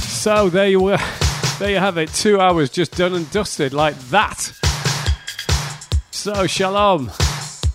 So 0.06 0.48
there 0.50 0.68
you 0.68 0.78
were. 0.78 1.13
There 1.58 1.70
you 1.70 1.78
have 1.78 1.98
it. 1.98 2.08
Two 2.10 2.40
hours 2.40 2.68
just 2.68 2.96
done 2.96 3.14
and 3.14 3.30
dusted 3.30 3.72
like 3.72 3.96
that. 4.10 4.52
So 6.10 6.46
shalom. 6.46 7.10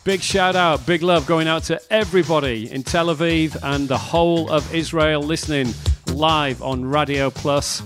Big 0.03 0.22
shout 0.22 0.56
out, 0.56 0.85
big 0.85 1.01
love 1.01 1.26
going 1.26 1.47
out 1.47 1.64
to 1.64 1.80
everybody 1.91 2.72
in 2.72 2.84
Tel 2.84 3.07
Aviv 3.07 3.57
and 3.61 3.88
the 3.88 3.97
whole 3.97 4.49
of 4.49 4.73
Israel 4.73 5.22
listening 5.22 5.73
live 6.07 6.61
on 6.61 6.84
Radio 6.84 7.30
Plus. 7.30 7.81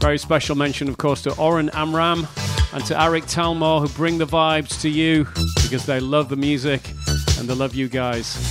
Very 0.00 0.18
special 0.18 0.56
mention, 0.56 0.88
of 0.88 0.98
course, 0.98 1.22
to 1.22 1.36
Oren 1.36 1.68
Amram 1.70 2.26
and 2.72 2.84
to 2.86 2.94
Arik 2.94 3.24
Talmor 3.24 3.80
who 3.80 3.88
bring 3.94 4.18
the 4.18 4.26
vibes 4.26 4.80
to 4.82 4.88
you 4.88 5.26
because 5.62 5.84
they 5.84 6.00
love 6.00 6.28
the 6.28 6.36
music 6.36 6.92
and 7.38 7.48
they 7.48 7.54
love 7.54 7.74
you 7.74 7.88
guys. 7.88 8.47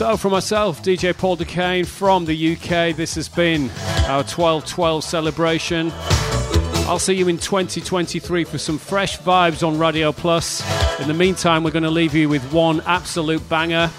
So, 0.00 0.16
for 0.16 0.30
myself, 0.30 0.82
DJ 0.82 1.14
Paul 1.14 1.36
Duquesne 1.36 1.84
from 1.84 2.24
the 2.24 2.54
UK, 2.54 2.96
this 2.96 3.16
has 3.16 3.28
been 3.28 3.68
our 4.06 4.24
12 4.24 4.64
12 4.64 5.04
celebration. 5.04 5.92
I'll 6.88 6.98
see 6.98 7.12
you 7.12 7.28
in 7.28 7.36
2023 7.36 8.44
for 8.44 8.56
some 8.56 8.78
fresh 8.78 9.18
vibes 9.18 9.62
on 9.62 9.78
Radio 9.78 10.10
Plus. 10.10 10.62
In 11.00 11.06
the 11.06 11.12
meantime, 11.12 11.62
we're 11.62 11.70
going 11.70 11.82
to 11.82 11.90
leave 11.90 12.14
you 12.14 12.30
with 12.30 12.50
one 12.50 12.80
absolute 12.86 13.46
banger. 13.50 13.90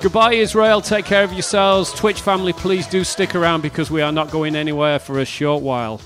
Goodbye, 0.00 0.32
Israel. 0.32 0.80
Take 0.80 1.04
care 1.04 1.24
of 1.24 1.34
yourselves. 1.34 1.92
Twitch 1.92 2.22
family, 2.22 2.54
please 2.54 2.86
do 2.86 3.04
stick 3.04 3.34
around 3.34 3.60
because 3.60 3.90
we 3.90 4.00
are 4.00 4.12
not 4.12 4.30
going 4.30 4.56
anywhere 4.56 4.98
for 4.98 5.18
a 5.18 5.26
short 5.26 5.62
while. 5.62 6.00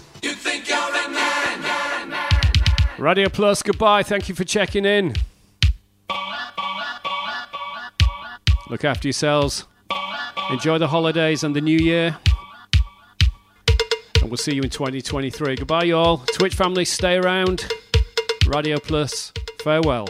Radio 2.98 3.28
Plus, 3.28 3.62
goodbye. 3.62 4.02
Thank 4.02 4.28
you 4.28 4.34
for 4.34 4.42
checking 4.42 4.84
in. 4.84 5.14
Look 8.70 8.84
after 8.84 9.08
yourselves. 9.08 9.66
Enjoy 10.50 10.78
the 10.78 10.86
holidays 10.86 11.42
and 11.42 11.56
the 11.56 11.60
new 11.60 11.76
year. 11.76 12.16
And 14.20 14.30
we'll 14.30 14.36
see 14.36 14.54
you 14.54 14.62
in 14.62 14.70
2023. 14.70 15.56
Goodbye, 15.56 15.84
y'all. 15.84 16.18
Twitch 16.18 16.54
family, 16.54 16.84
stay 16.84 17.16
around. 17.16 17.68
Radio 18.46 18.78
Plus, 18.78 19.32
farewell. 19.64 20.06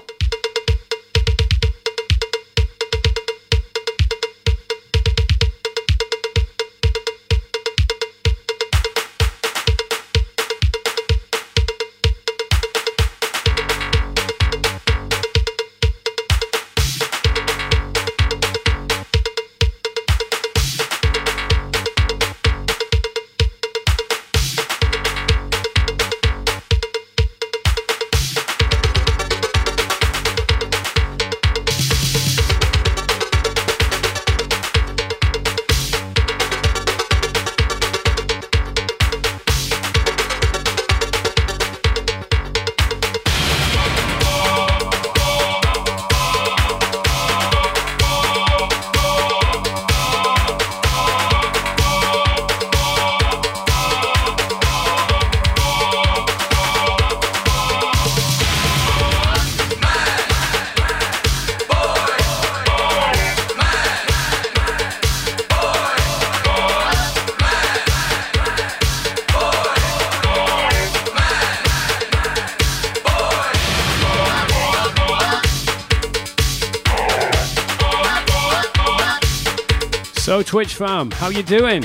Twitch 80.60 80.74
fam, 80.74 81.10
how 81.12 81.30
you 81.30 81.42
doing? 81.42 81.82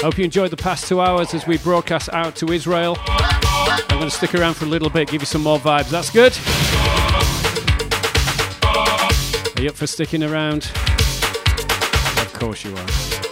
Hope 0.00 0.18
you 0.18 0.24
enjoyed 0.24 0.50
the 0.50 0.56
past 0.56 0.88
two 0.88 1.00
hours 1.00 1.34
as 1.34 1.46
we 1.46 1.56
broadcast 1.58 2.08
out 2.12 2.34
to 2.34 2.50
Israel. 2.52 2.96
I'm 3.06 3.86
going 3.90 4.10
to 4.10 4.10
stick 4.10 4.34
around 4.34 4.54
for 4.54 4.64
a 4.64 4.68
little 4.68 4.90
bit, 4.90 5.08
give 5.08 5.22
you 5.22 5.26
some 5.26 5.44
more 5.44 5.56
vibes. 5.56 5.88
That's 5.88 6.10
good. 6.10 6.36
Are 9.56 9.62
you 9.62 9.68
up 9.68 9.76
for 9.76 9.86
sticking 9.86 10.24
around? 10.24 10.64
Of 12.16 12.32
course 12.32 12.64
you 12.64 12.74
are. 12.74 13.27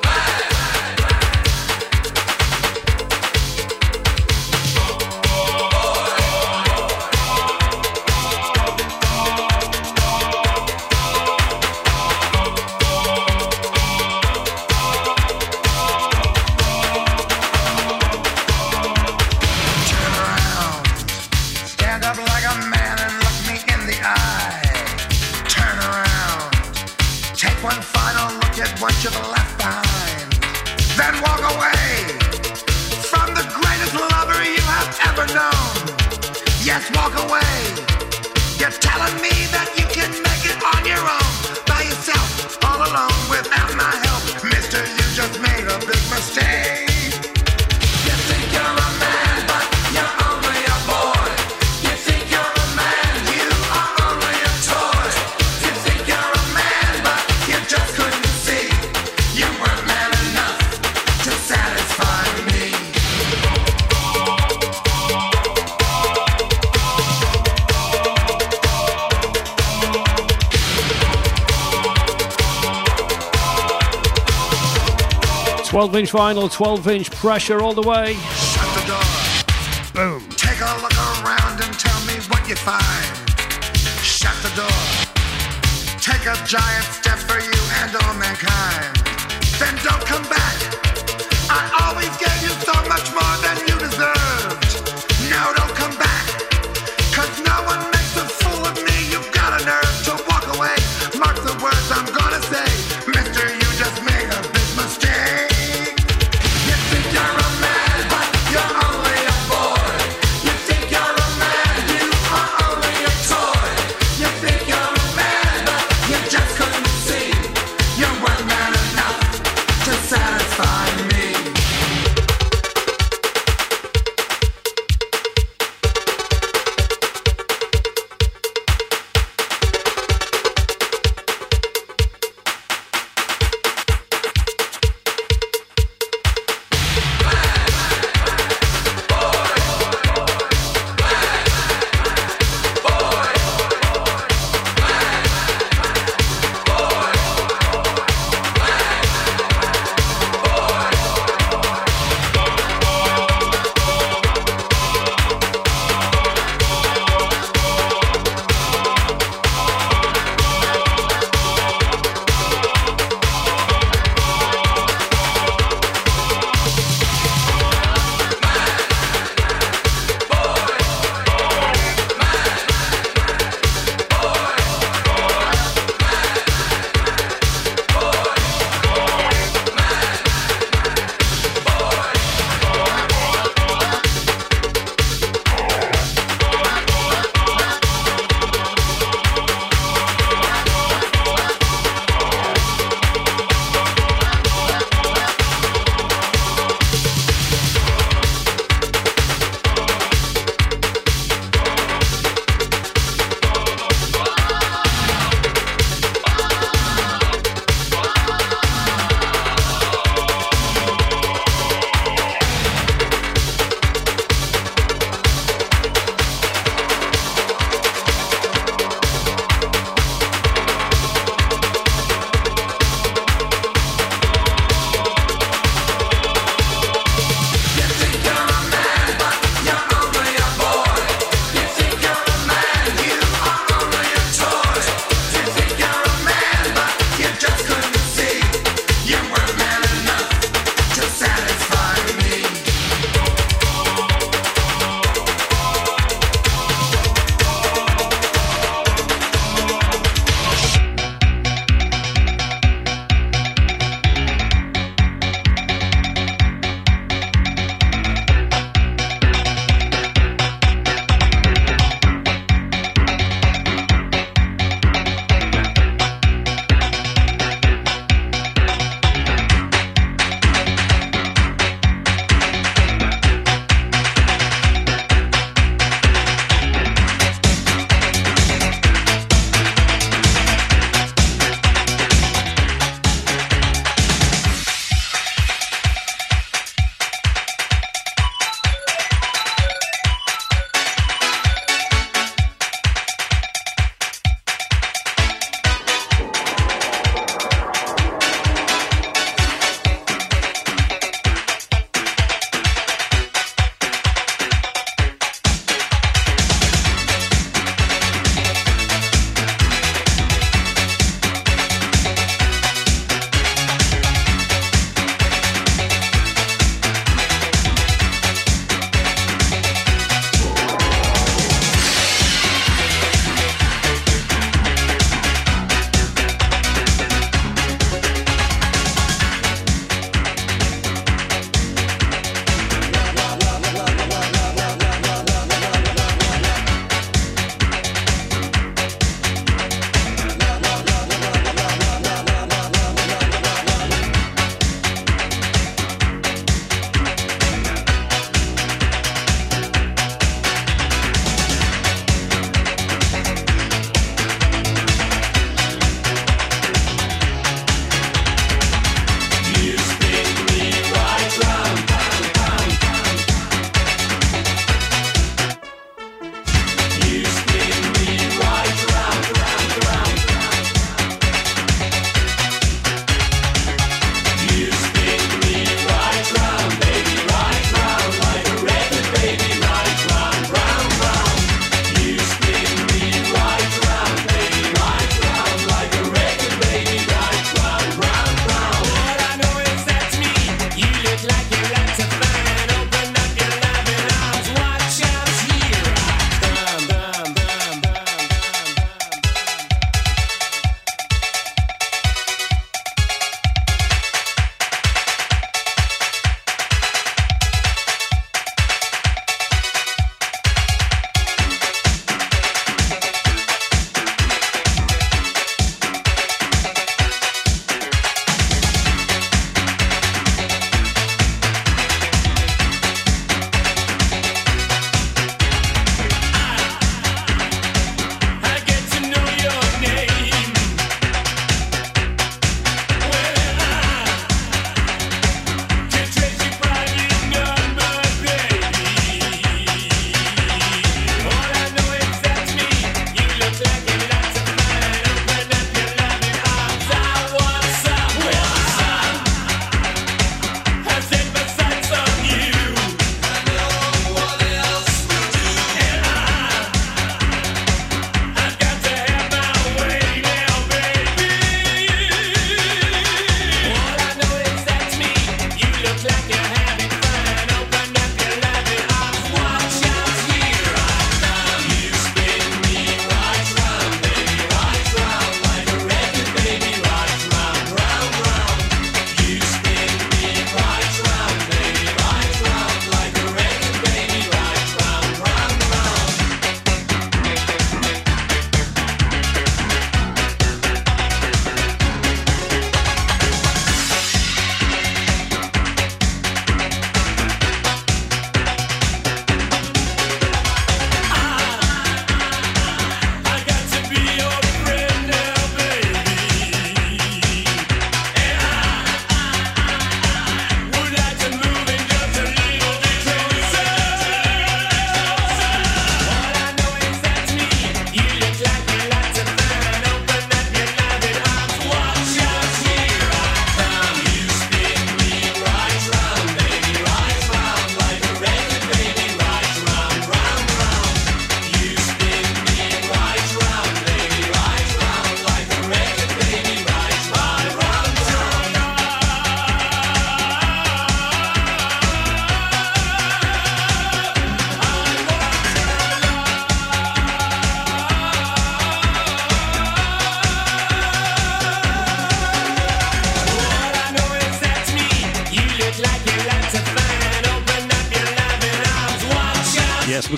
inch 76.07 76.13
vinyl, 76.13 76.53
12 76.53 76.89
inch 76.89 77.11
pressure 77.11 77.61
all 77.63 77.75
the 77.75 77.83
way. 77.83 78.15
Shut 78.15 78.81
the 78.81 78.87
door. 78.87 79.03
Boom. 79.93 80.29
Take 80.37 80.61
a 80.61 80.81
look 80.81 80.95
around 80.95 81.61
and 81.61 81.73
tell 81.79 82.01
me 82.07 82.15
what 82.29 82.49
you 82.49 82.55
find. 82.55 83.29
Shut 84.05 84.35
the 84.43 84.55
door. 84.55 84.83
Take 85.99 86.23
a 86.27 86.37
giant 86.47 86.85
step 86.85 87.19
for 87.19 87.41
you 87.41 87.61
and 87.83 87.97
all 87.97 88.15
mankind. 88.15 88.97
Then 89.59 89.75
don't 89.83 90.05
come 90.07 90.23
back. 90.29 90.76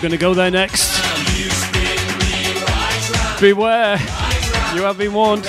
going 0.09 0.19
to 0.19 0.25
go 0.25 0.33
there 0.33 0.51
next. 0.51 0.99
Beware, 3.41 3.99
you 4.75 4.83
have 4.83 4.97
been 4.97 5.13
warned. 5.13 5.47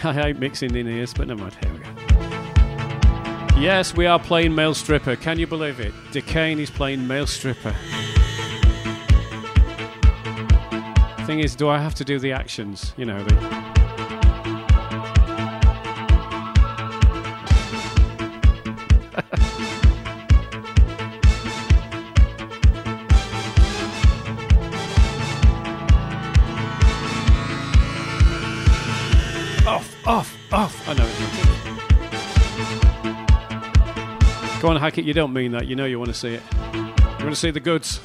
I 0.04 0.14
hate 0.14 0.38
mixing 0.38 0.74
in 0.74 0.88
ears, 0.88 1.12
but 1.12 1.28
never 1.28 1.42
mind. 1.42 1.54
Here 1.62 1.72
we 1.72 1.78
go. 1.78 1.90
Yes, 3.60 3.94
we 3.94 4.06
are 4.06 4.18
playing 4.18 4.54
Male 4.54 4.72
Stripper. 4.72 5.16
Can 5.16 5.38
you 5.38 5.46
believe 5.46 5.78
it? 5.78 5.92
Dakeyne 6.12 6.58
is 6.58 6.70
playing 6.70 7.06
Male 7.06 7.26
Stripper. 7.26 7.74
Thing 11.26 11.40
is, 11.40 11.54
do 11.54 11.68
I 11.68 11.76
have 11.78 11.94
to 11.96 12.04
do 12.04 12.18
the 12.18 12.32
actions? 12.32 12.94
You 12.96 13.04
know, 13.04 13.22
the. 13.22 13.79
like 34.90 34.98
it, 34.98 35.04
you 35.04 35.14
don't 35.14 35.32
mean 35.32 35.52
that. 35.52 35.68
You 35.68 35.76
know 35.76 35.84
you 35.84 36.00
want 36.00 36.08
to 36.08 36.14
see 36.14 36.34
it. 36.34 36.42
You 36.74 36.80
want 37.24 37.30
to 37.30 37.36
see 37.36 37.52
the 37.52 37.60
goods. 37.60 38.00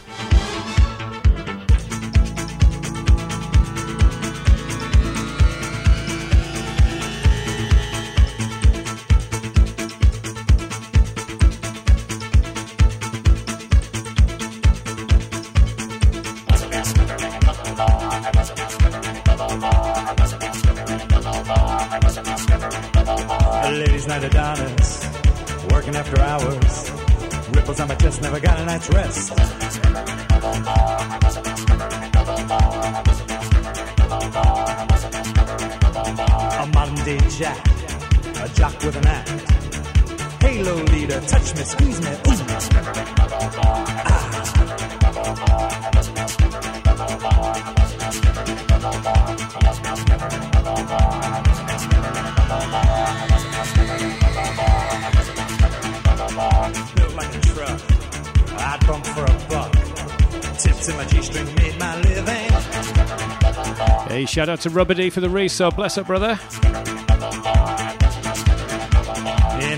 Shout 64.36 64.50
out 64.50 64.60
to 64.60 64.70
Rubber 64.70 64.94
D 64.94 65.10
for 65.10 65.22
the 65.22 65.30
resub. 65.30 65.78
Bless 65.78 65.98
up, 65.98 66.08
brother. 66.08 66.32
In 66.32 66.38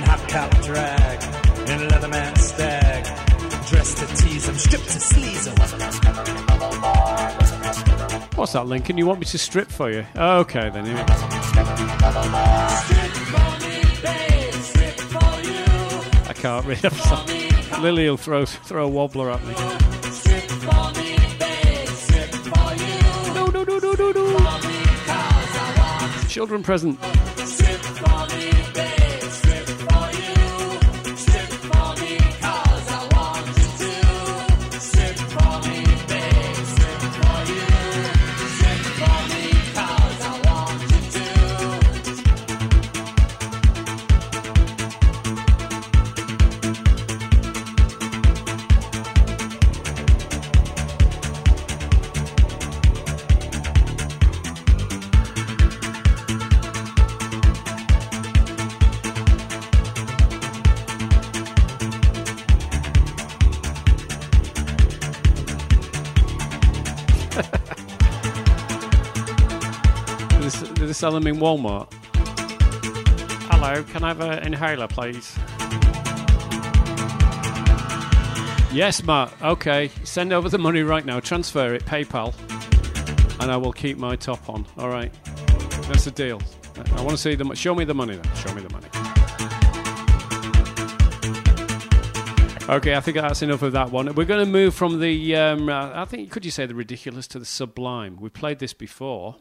hot 0.01 0.27
cap 0.27 0.49
drag, 0.63 1.21
in 1.69 1.87
leatherman 1.87 2.35
stag. 2.39 3.05
Dressed 3.67 3.99
to 3.99 4.07
tease 4.15 4.49
'em, 4.49 4.55
stripped 4.55 4.89
to 4.89 4.97
sleaze 4.97 5.47
'em. 5.47 5.53
What's 8.35 8.53
that, 8.53 8.65
Lincoln? 8.65 8.97
You 8.97 9.05
want 9.05 9.19
me 9.19 9.27
to 9.27 9.37
strip 9.37 9.69
for 9.69 9.91
you? 9.91 10.07
Okay, 10.15 10.71
then. 10.71 10.87
I 16.27 16.33
can't 16.33 16.65
read. 16.65 17.79
Lily 17.83 18.09
will 18.09 18.17
throw, 18.17 18.45
throw 18.45 18.87
a 18.87 18.89
wobbler 18.89 19.29
at 19.29 19.45
me. 19.45 19.96
Children 26.37 26.61
present. 26.61 27.26
Them 71.17 71.27
in 71.27 71.41
Walmart? 71.41 71.91
Hello, 73.49 73.83
can 73.83 74.03
I 74.03 74.09
have 74.09 74.21
an 74.21 74.45
inhaler, 74.45 74.87
please? 74.87 75.35
Yes, 78.71 79.01
Matt. 79.03 79.33
Okay, 79.41 79.89
send 80.03 80.31
over 80.31 80.49
the 80.49 80.59
money 80.59 80.83
right 80.83 81.05
now. 81.05 81.19
Transfer 81.19 81.73
it, 81.73 81.85
PayPal, 81.85 82.33
and 83.41 83.51
I 83.51 83.57
will 83.57 83.73
keep 83.73 83.97
my 83.97 84.15
top 84.15 84.47
on. 84.49 84.65
All 84.77 84.89
right, 84.89 85.11
that's 85.87 86.05
the 86.05 86.11
deal. 86.11 86.41
I 86.95 87.01
want 87.01 87.11
to 87.11 87.17
see 87.17 87.33
the. 87.33 87.55
Show 87.55 87.73
me 87.73 87.85
the 87.85 87.95
money 87.95 88.15
then. 88.15 88.35
Show 88.35 88.53
me 88.53 88.61
the 88.61 88.69
money. 88.69 88.87
Okay, 92.69 92.95
I 92.95 92.99
think 92.99 93.15
that's 93.15 93.41
enough 93.41 93.61
of 93.61 93.71
that 93.71 93.91
one. 93.91 94.13
We're 94.13 94.25
going 94.25 94.45
to 94.45 94.51
move 94.51 94.75
from 94.75 94.99
the. 94.99 95.35
Um, 95.35 95.69
uh, 95.69 95.91
I 95.95 96.05
think 96.05 96.29
could 96.29 96.43
you 96.43 96.51
say 96.51 96.65
the 96.65 96.75
ridiculous 96.75 97.25
to 97.29 97.39
the 97.39 97.45
sublime? 97.45 98.17
We 98.19 98.29
played 98.29 98.59
this 98.59 98.73
before 98.73 99.37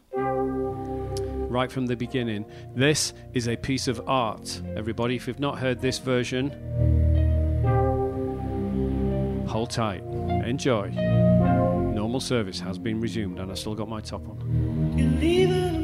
right 1.57 1.73
from 1.73 1.87
the 1.87 1.97
beginning. 1.97 2.45
This 2.75 3.15
is 3.33 3.49
a 3.49 3.57
piece 3.57 3.89
of 3.89 4.07
art. 4.07 4.61
Everybody, 4.77 5.17
if 5.17 5.27
you've 5.27 5.41
not 5.41 5.59
heard 5.59 5.81
this 5.81 5.99
version, 5.99 6.51
hold 9.49 9.71
tight. 9.71 10.03
Enjoy. 10.45 10.91
Normal 10.91 12.21
service 12.21 12.61
has 12.61 12.79
been 12.79 13.01
resumed, 13.01 13.39
and 13.39 13.51
I 13.51 13.55
still 13.55 13.75
got 13.75 13.89
my 13.89 14.03
top 14.03 14.29
on. 14.29 15.76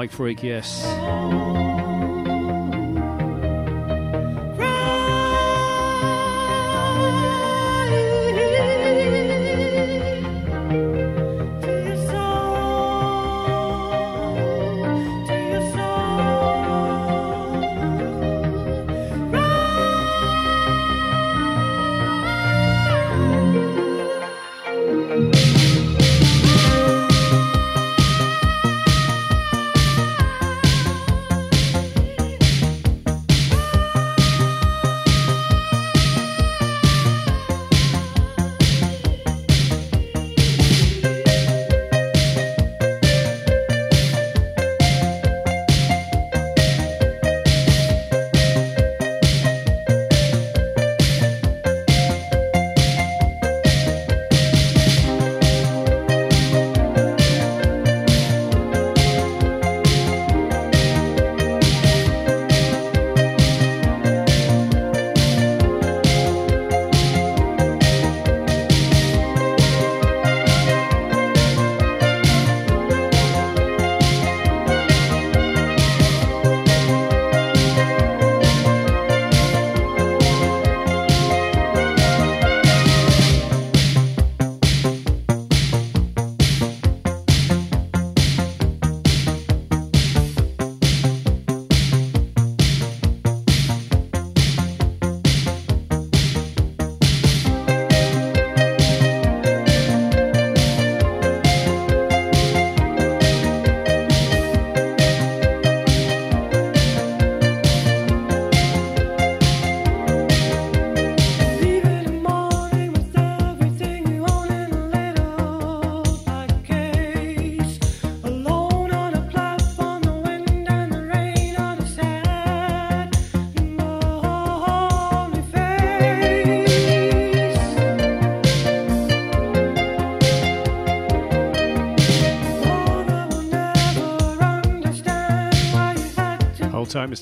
Mike 0.00 0.12
Freak, 0.12 0.42
yes. 0.42 1.89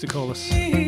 Corliss. 0.08 0.48
But 0.50 0.87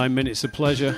Nine 0.00 0.14
minutes 0.14 0.44
of 0.44 0.52
pleasure. 0.54 0.96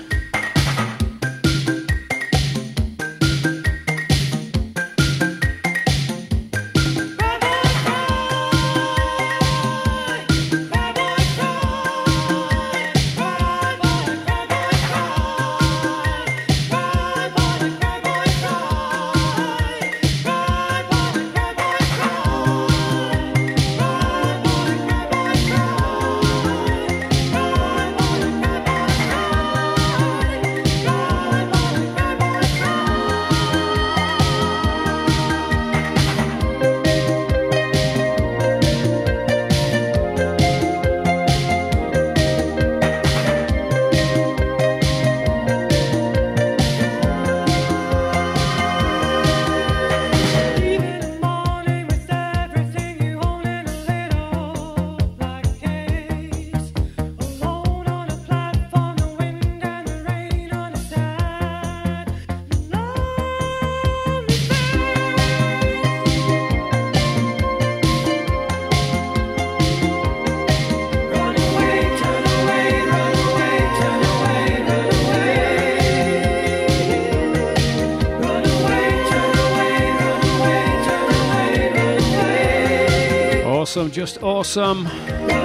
Awesome, 83.73 83.91
just 83.91 84.23
awesome. 84.23 85.42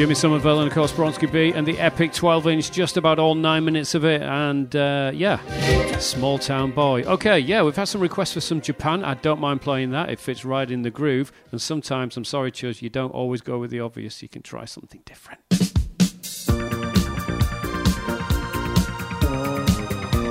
Jimmy 0.00 0.14
Somerville 0.14 0.60
and 0.60 0.66
of 0.66 0.72
course 0.72 0.92
Bronski 0.92 1.30
Beat 1.30 1.54
and 1.54 1.66
the 1.66 1.78
epic 1.78 2.14
12 2.14 2.46
inch, 2.46 2.70
just 2.70 2.96
about 2.96 3.18
all 3.18 3.34
nine 3.34 3.66
minutes 3.66 3.94
of 3.94 4.02
it, 4.06 4.22
and 4.22 4.74
uh, 4.74 5.12
yeah, 5.12 5.38
small 5.98 6.38
town 6.38 6.70
boy. 6.70 7.02
Okay, 7.02 7.38
yeah, 7.38 7.62
we've 7.62 7.76
had 7.76 7.84
some 7.84 8.00
requests 8.00 8.32
for 8.32 8.40
some 8.40 8.62
Japan. 8.62 9.04
I 9.04 9.12
don't 9.12 9.40
mind 9.40 9.60
playing 9.60 9.90
that, 9.90 10.08
it 10.08 10.18
fits 10.18 10.42
right 10.42 10.70
in 10.70 10.80
the 10.80 10.90
groove. 10.90 11.32
And 11.52 11.60
sometimes, 11.60 12.16
I'm 12.16 12.24
sorry, 12.24 12.50
Chuz, 12.50 12.80
you 12.80 12.88
don't 12.88 13.10
always 13.10 13.42
go 13.42 13.58
with 13.58 13.70
the 13.70 13.80
obvious, 13.80 14.22
you 14.22 14.28
can 14.30 14.40
try 14.40 14.64
something 14.64 15.02
different. 15.04 15.42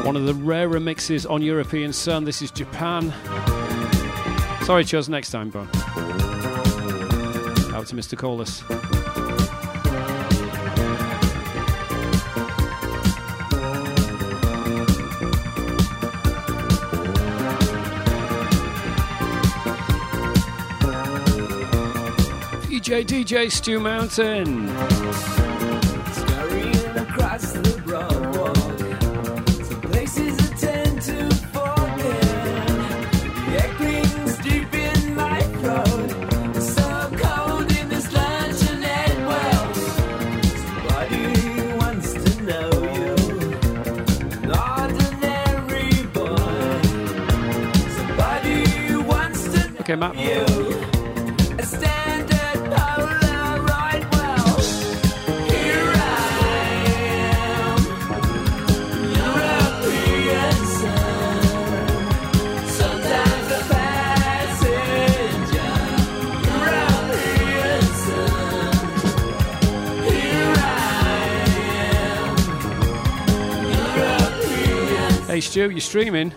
One 0.03 0.15
of 0.15 0.25
the 0.25 0.33
rarer 0.33 0.79
mixes 0.79 1.27
on 1.27 1.43
European 1.43 1.93
Son. 1.93 2.23
This 2.23 2.41
is 2.41 2.49
Japan. 2.49 3.11
Sorry, 4.63 4.83
Chuz, 4.83 5.09
next 5.09 5.29
time, 5.29 5.51
bro. 5.51 5.61
Out 7.71 7.85
to 7.85 7.95
Mr. 7.95 8.17
Corliss. 8.17 8.63
DJ 22.89 23.05
DJ 23.05 23.51
Stu 23.51 23.79
Mountain. 23.79 24.67
Scurrying 26.11 26.97
across 26.97 27.51
the 27.51 27.81
broad 27.85 28.79
some 29.63 29.81
places 29.81 30.35
I 30.39 30.55
tend 30.55 30.99
to 31.03 31.29
forget. 31.53 32.21
The 33.45 33.53
echoing 33.61 34.09
deep 34.41 34.73
in 34.73 35.13
my 35.13 35.39
throat, 35.61 36.09
it's 36.55 36.73
so 36.73 36.89
cold 37.15 37.71
in 37.77 37.89
this 37.89 38.07
luncheonette. 38.07 39.19
Well, 39.29 39.73
somebody 40.65 41.25
wants 41.77 42.13
to 42.13 42.41
know 42.41 42.71
you, 42.97 43.13
an 44.41 44.51
ordinary 44.65 45.93
boy. 46.07 46.81
Somebody 47.97 48.95
wants 49.05 49.43
to 49.43 49.59
Okay, 49.81 49.95
Matt. 49.95 50.15
you. 50.15 50.58
Hey, 75.39 75.43
Stu, 75.43 75.69
you 75.69 75.79
streaming? 75.79 76.33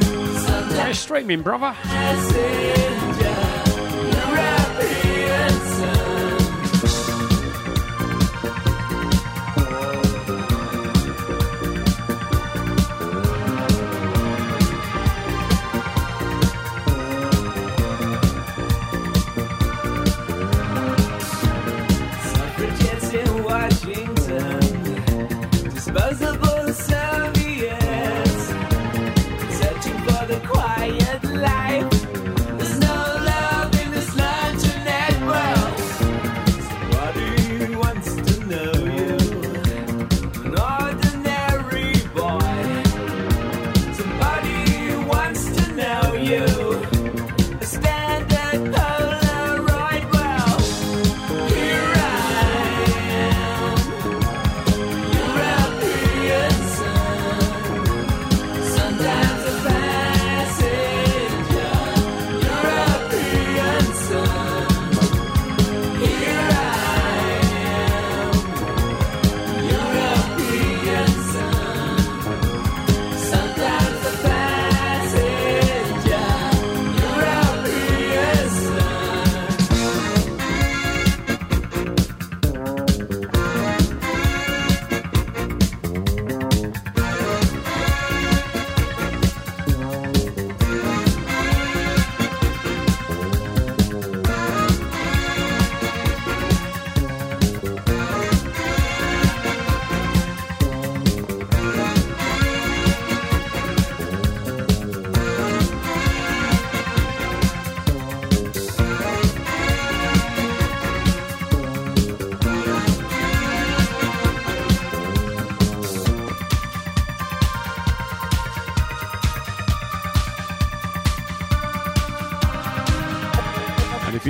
Yeah, 0.00 0.92
streaming, 0.92 1.42
brother. 1.42 1.76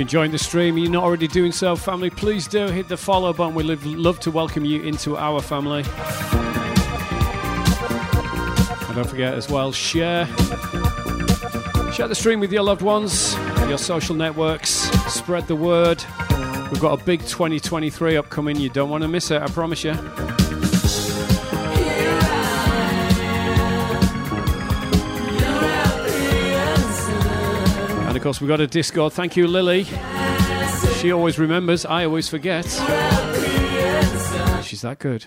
Enjoying 0.09 0.31
the 0.31 0.39
stream 0.39 0.73
and 0.73 0.83
you're 0.83 0.91
not 0.91 1.03
already 1.03 1.27
doing 1.27 1.51
so, 1.51 1.75
family, 1.75 2.09
please 2.09 2.47
do 2.47 2.65
hit 2.65 2.87
the 2.87 2.97
follow 2.97 3.31
button. 3.31 3.53
We'd 3.53 3.67
love, 3.67 3.85
love 3.85 4.19
to 4.21 4.31
welcome 4.31 4.65
you 4.65 4.81
into 4.81 5.15
our 5.15 5.39
family. 5.39 5.83
And 8.87 8.95
don't 8.95 9.07
forget 9.07 9.35
as 9.35 9.51
well, 9.51 9.71
share. 9.71 10.25
Share 11.93 12.07
the 12.07 12.15
stream 12.15 12.39
with 12.39 12.51
your 12.51 12.63
loved 12.63 12.81
ones, 12.81 13.35
your 13.67 13.77
social 13.77 14.15
networks, 14.15 14.71
spread 15.13 15.45
the 15.45 15.55
word. 15.55 16.03
We've 16.71 16.81
got 16.81 16.99
a 16.99 17.03
big 17.03 17.19
2023 17.19 18.17
upcoming. 18.17 18.59
You 18.59 18.69
don't 18.69 18.89
want 18.89 19.03
to 19.03 19.07
miss 19.07 19.29
it, 19.29 19.43
I 19.43 19.45
promise 19.45 19.83
you. 19.83 19.93
Of 28.19 28.23
course, 28.23 28.41
we've 28.41 28.49
got 28.49 28.59
a 28.59 28.67
Discord. 28.67 29.13
Thank 29.13 29.37
you, 29.37 29.47
Lily. 29.47 29.85
She 30.97 31.13
always 31.13 31.39
remembers. 31.39 31.85
I 31.85 32.03
always 32.03 32.27
forget. 32.27 32.65
She's 34.61 34.81
that 34.81 34.97
good. 34.99 35.25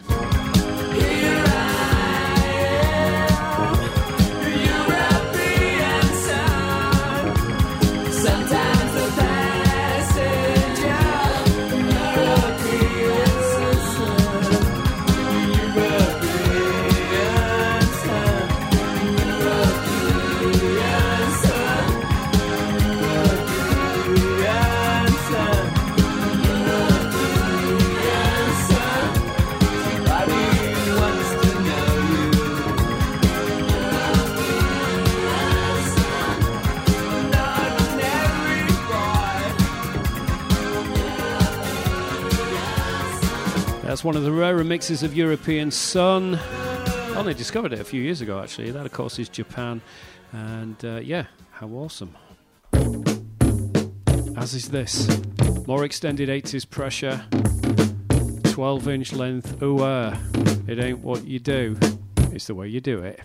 One 44.03 44.17
of 44.17 44.25
the 44.25 44.33
rarer 44.33 44.65
mixes 44.65 45.05
of 45.05 45.15
European 45.15 45.71
Son. 45.71 46.37
Only 47.15 47.35
discovered 47.35 47.73
it 47.73 47.79
a 47.79 47.85
few 47.85 48.03
years 48.03 48.21
ago, 48.21 48.41
actually. 48.41 48.73
That, 48.73 48.85
of 48.85 48.93
course, 48.93 49.17
is 49.21 49.29
Japan. 49.29 49.81
And 50.33 50.77
uh, 50.85 50.97
yeah, 50.97 51.27
how 51.53 51.69
awesome. 51.69 52.17
As 54.37 54.55
is 54.55 54.71
this. 54.71 55.09
More 55.69 55.85
extended 55.85 56.29
80s 56.29 56.69
pressure. 56.69 57.25
12 58.51 58.89
inch 58.89 59.13
length. 59.13 59.63
Ooh, 59.63 59.85
uh, 59.85 60.17
it 60.67 60.81
ain't 60.81 60.99
what 60.99 61.25
you 61.25 61.39
do, 61.39 61.79
it's 62.33 62.49
the 62.49 62.57
way 62.57 62.67
you 62.67 62.81
do 62.81 62.99
it. 62.99 63.21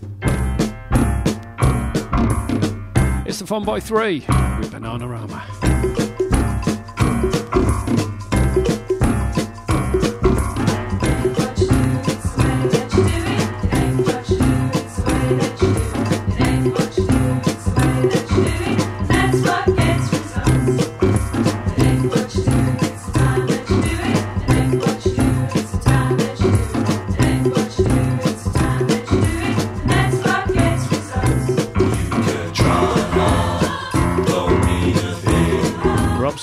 It's 3.26 3.40
the 3.40 3.46
Fun 3.46 3.64
Boy 3.64 3.80
3 3.80 4.14
with 4.14 4.70
Bananarama. 4.72 5.67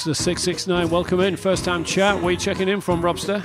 Robster669, 0.05 0.91
welcome 0.91 1.19
in. 1.19 1.35
First 1.35 1.65
time 1.65 1.83
chat. 1.83 2.21
You 2.21 2.37
checking 2.37 2.69
in 2.69 2.79
from, 2.79 3.01
Robster? 3.01 3.41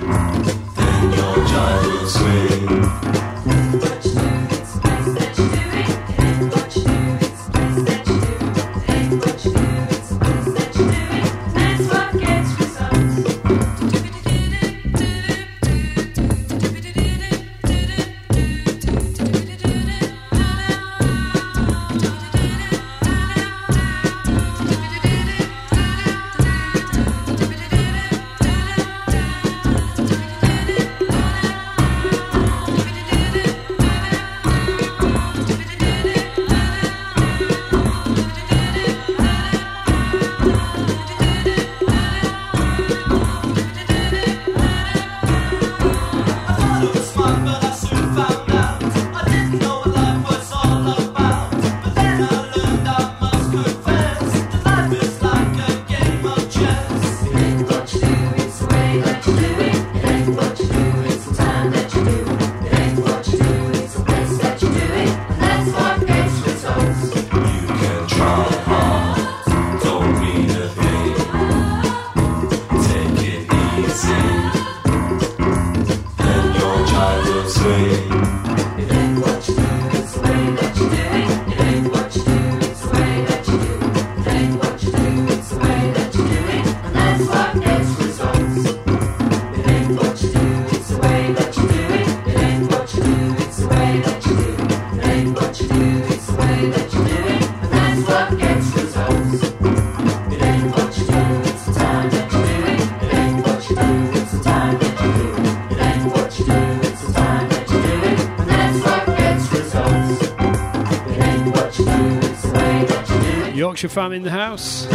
Yorkshire 113.71 113.87
fam 113.87 114.11
in 114.11 114.23
the 114.23 114.29
house. 114.29 114.85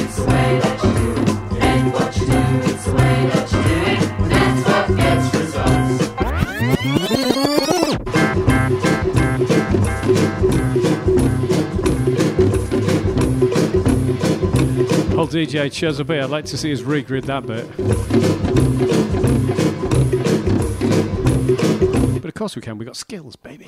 Old 15.17 15.31
DJ 15.31 15.73
bit. 16.05 16.23
I'd 16.23 16.29
like 16.29 16.45
to 16.45 16.59
see 16.59 16.71
us 16.71 16.83
regrid 16.83 17.25
that 17.25 17.47
bit. 17.47 17.67
But 22.21 22.29
of 22.29 22.35
course 22.35 22.55
we 22.55 22.61
can. 22.61 22.77
We've 22.77 22.85
got 22.85 22.97
skills, 22.97 23.37
baby. 23.37 23.65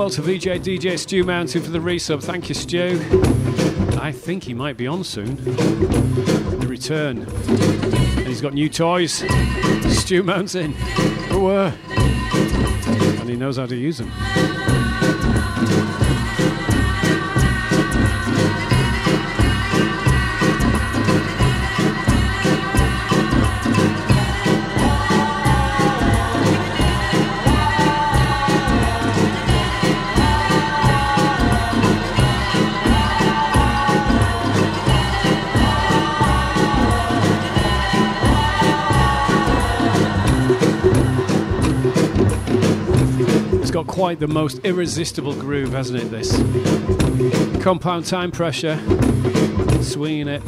Well 0.00 0.08
to 0.08 0.22
VJ 0.22 0.64
DJ 0.64 0.98
Stu 0.98 1.24
Mountain 1.24 1.60
for 1.60 1.68
the 1.68 1.78
resub. 1.78 2.22
Thank 2.22 2.48
you, 2.48 2.54
Stu. 2.54 2.98
I 4.00 4.10
think 4.10 4.44
he 4.44 4.54
might 4.54 4.78
be 4.78 4.86
on 4.86 5.04
soon. 5.04 5.36
The 5.44 6.66
return. 6.66 7.18
And 7.18 8.26
he's 8.26 8.40
got 8.40 8.54
new 8.54 8.70
toys. 8.70 9.22
Stu 9.90 10.22
Mountain. 10.22 10.74
Oh, 11.32 11.48
uh, 11.48 11.72
and 13.20 13.28
he 13.28 13.36
knows 13.36 13.58
how 13.58 13.66
to 13.66 13.76
use 13.76 13.98
them. 13.98 14.10
Quite 44.00 44.18
the 44.18 44.26
most 44.26 44.60
irresistible 44.64 45.34
groove, 45.34 45.72
hasn't 45.72 46.02
it? 46.02 46.10
This 46.10 46.34
compound 47.62 48.06
time 48.06 48.30
pressure, 48.30 48.78
swinging 49.82 50.26
it. 50.26 50.40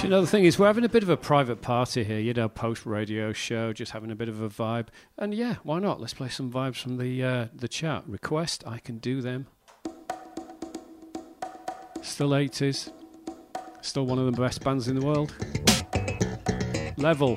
Do 0.00 0.06
you 0.06 0.10
know 0.12 0.22
the 0.22 0.26
thing 0.26 0.46
is, 0.46 0.58
we're 0.58 0.66
having 0.66 0.86
a 0.86 0.88
bit 0.88 1.02
of 1.02 1.10
a 1.10 1.16
private 1.18 1.60
party 1.60 2.02
here, 2.04 2.18
you 2.18 2.32
know, 2.32 2.48
post 2.48 2.86
radio 2.86 3.34
show, 3.34 3.74
just 3.74 3.92
having 3.92 4.10
a 4.10 4.14
bit 4.14 4.30
of 4.30 4.40
a 4.40 4.48
vibe. 4.48 4.86
And 5.18 5.34
yeah, 5.34 5.56
why 5.62 5.78
not? 5.78 6.00
Let's 6.00 6.14
play 6.14 6.30
some 6.30 6.50
vibes 6.50 6.76
from 6.76 6.96
the 6.96 7.22
uh, 7.22 7.46
the 7.54 7.68
chat. 7.68 8.04
Request, 8.06 8.64
I 8.66 8.78
can 8.78 8.96
do 8.96 9.20
them. 9.20 9.46
Still 12.00 12.30
80s. 12.30 12.90
Still 13.82 14.06
one 14.06 14.18
of 14.18 14.24
the 14.24 14.32
best 14.40 14.64
bands 14.64 14.88
in 14.88 14.98
the 14.98 15.04
world. 15.04 15.34
Level 16.96 17.36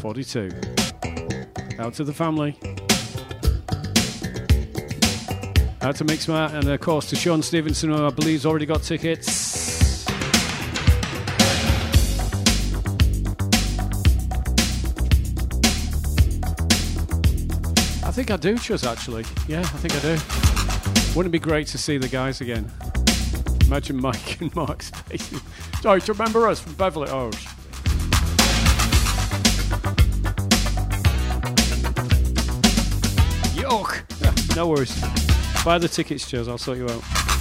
42. 0.00 0.50
Out 1.78 1.94
to 1.94 2.04
the 2.04 2.12
family. 2.12 2.58
Out 5.80 5.96
to 5.96 6.04
Mixmat, 6.04 6.52
and 6.52 6.68
of 6.68 6.80
course 6.82 7.08
to 7.08 7.16
Sean 7.16 7.40
Stevenson, 7.40 7.88
who 7.88 8.06
I 8.06 8.10
believe's 8.10 8.44
already 8.44 8.66
got 8.66 8.82
tickets. 8.82 9.63
Think 18.14 18.30
I 18.30 18.36
do, 18.36 18.54
Chuz, 18.54 18.88
actually. 18.88 19.24
Yeah, 19.48 19.58
I 19.58 19.78
think 19.82 19.92
I 19.96 19.98
do. 19.98 21.16
Wouldn't 21.16 21.34
it 21.34 21.36
be 21.36 21.40
great 21.40 21.66
to 21.68 21.78
see 21.78 21.98
the 21.98 22.06
guys 22.06 22.40
again? 22.40 22.70
Imagine 23.66 24.00
Mike 24.00 24.40
and 24.40 24.54
Mark's 24.54 24.90
faces. 24.90 25.40
Sorry, 25.80 25.98
do 25.98 26.06
you 26.06 26.12
remember 26.12 26.46
us 26.46 26.60
from 26.60 26.74
Beverly? 26.74 27.08
Oh, 27.10 27.30
Yuck! 33.56 34.54
no 34.54 34.68
worries. 34.68 34.94
Buy 35.64 35.78
the 35.78 35.88
tickets, 35.88 36.30
Chuz. 36.30 36.48
I'll 36.48 36.56
sort 36.56 36.78
you 36.78 36.88
out. 36.88 37.33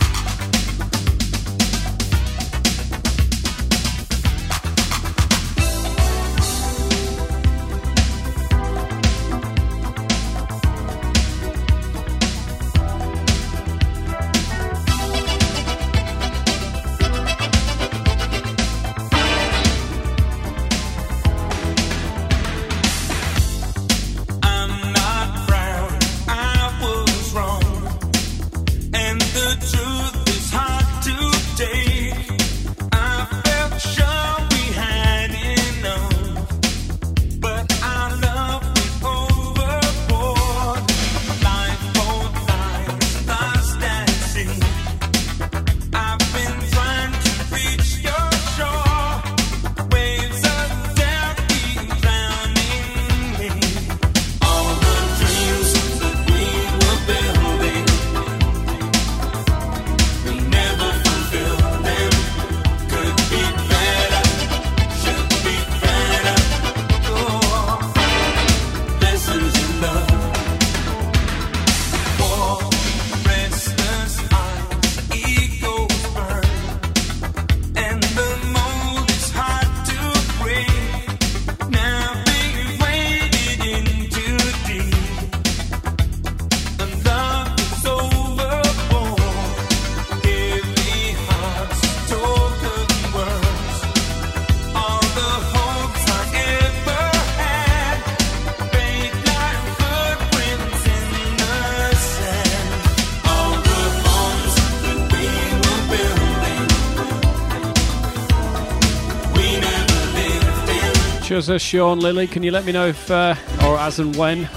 Shuzza, 111.43 111.59
Sean, 111.59 111.99
Lily, 111.99 112.25
can 112.25 112.41
you 112.41 112.51
let 112.51 112.63
me 112.63 112.71
know 112.71 112.87
if, 112.87 113.11
uh, 113.11 113.35
or 113.65 113.77
as 113.77 113.99
and 113.99 114.15
when, 114.15 114.47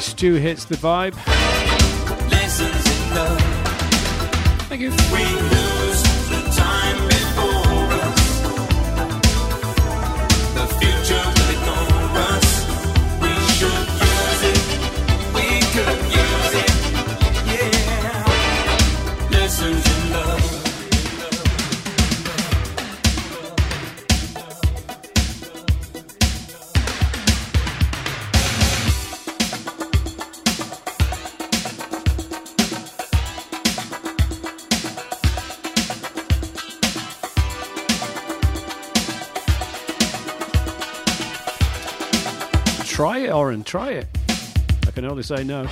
Stu 0.00 0.34
hits 0.34 0.64
the 0.64 0.76
vibe? 0.76 1.14
Thank 4.68 4.82
you. 4.82 5.49
Try 43.70 43.90
it. 43.90 44.08
I 44.84 44.90
can 44.90 45.04
only 45.04 45.22
say 45.22 45.44
no. 45.44 45.64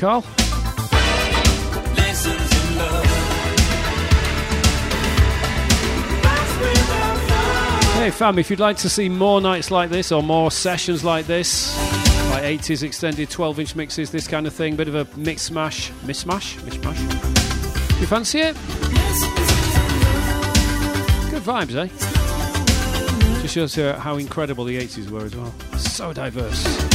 Carl. 0.00 0.22
Hey, 8.00 8.10
fam, 8.10 8.38
if 8.38 8.48
you'd 8.48 8.60
like 8.60 8.78
to 8.78 8.88
see 8.88 9.10
more 9.10 9.42
nights 9.42 9.70
like 9.70 9.90
this 9.90 10.10
or 10.10 10.22
more 10.22 10.50
sessions 10.50 11.04
like 11.04 11.26
this, 11.26 11.76
like 12.30 12.44
80s 12.44 12.82
extended 12.82 13.28
12 13.28 13.60
inch 13.60 13.76
mixes, 13.76 14.10
this 14.10 14.26
kind 14.26 14.46
of 14.46 14.54
thing, 14.54 14.74
bit 14.74 14.88
of 14.88 14.94
a 14.94 15.06
mix 15.18 15.42
smash, 15.42 15.92
miss 16.06 16.20
smash, 16.20 16.56
mishmash. 16.56 16.98
You 18.00 18.06
fancy 18.06 18.38
it? 18.38 18.54
Good 21.30 21.42
vibes, 21.42 21.74
eh? 21.76 21.88
Just 23.42 23.54
shows 23.54 23.74
how 23.74 24.16
incredible 24.16 24.64
the 24.64 24.78
80s 24.78 25.10
were 25.10 25.26
as 25.26 25.36
well. 25.36 25.52
So 25.76 26.14
diverse. 26.14 26.89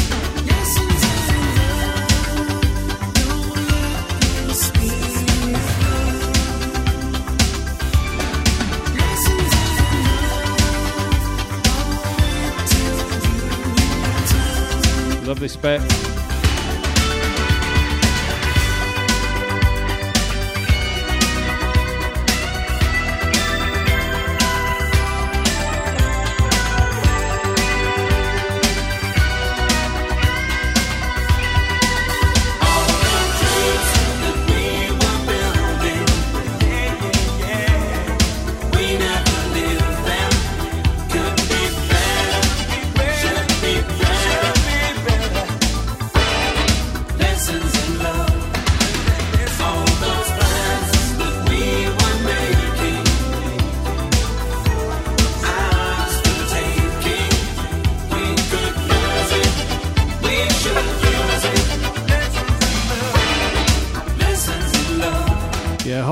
Love 15.35 15.41
this 15.41 16.04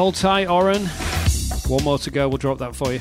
hold 0.03 0.15
tight, 0.15 0.49
Oren. 0.49 0.85
One 1.69 1.81
more 1.85 1.97
to 1.99 2.11
go, 2.11 2.27
we'll 2.27 2.37
drop 2.37 2.57
that 2.57 2.75
for 2.75 2.91
you. 2.91 2.99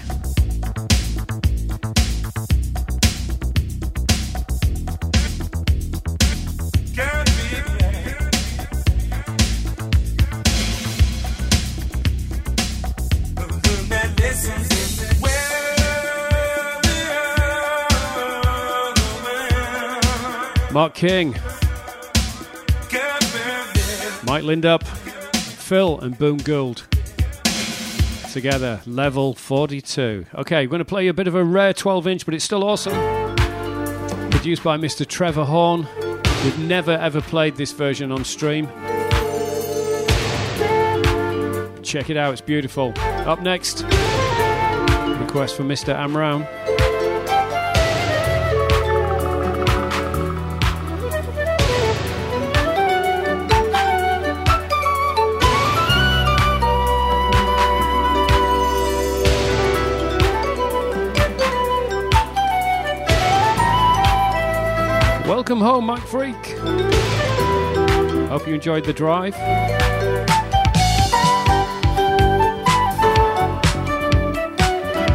Mark 20.73 20.95
King, 20.95 21.33
Mike 24.25 24.45
Lindup, 24.45 24.85
Phil, 24.85 25.99
and 26.01 26.17
Boon 26.17 26.37
Gould. 26.37 26.87
Together, 28.33 28.81
level 28.87 29.35
42. 29.35 30.25
Okay, 30.37 30.67
we're 30.67 30.71
going 30.71 30.79
to 30.79 30.87
play 30.87 31.07
a 31.09 31.13
bit 31.13 31.29
of 31.29 31.35
a 31.35 31.45
rare 31.45 31.75
12 31.75 32.07
inch, 32.07 32.25
but 32.25 32.33
it's 32.33 32.43
still 32.43 32.65
awesome. 32.65 32.95
Produced 34.31 34.65
by 34.65 34.79
Mr. 34.79 35.07
Trevor 35.07 35.45
Horn. 35.45 35.87
We've 36.43 36.59
never 36.61 36.93
ever 36.93 37.21
played 37.21 37.57
this 37.57 37.73
version 37.73 38.11
on 38.11 38.25
stream. 38.25 38.69
Check 41.83 42.09
it 42.09 42.17
out, 42.17 42.33
it's 42.33 42.41
beautiful. 42.41 42.95
Up 42.97 43.43
next, 43.43 43.83
request 43.83 45.55
from 45.55 45.69
Mr. 45.69 45.95
Amram. 45.95 46.47
Welcome 65.43 65.61
home, 65.61 65.87
Mike 65.87 66.07
Freak. 66.07 66.37
Hope 68.29 68.47
you 68.47 68.55
enjoyed 68.55 68.85
the 68.85 68.93
drive. 68.93 69.35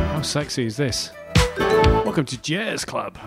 How 0.10 0.22
sexy 0.22 0.66
is 0.66 0.76
this? 0.76 1.14
Welcome 1.58 2.26
to 2.26 2.38
Jazz 2.42 2.84
Club. 2.84 3.18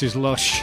This 0.00 0.12
is 0.12 0.16
lush. 0.16 0.62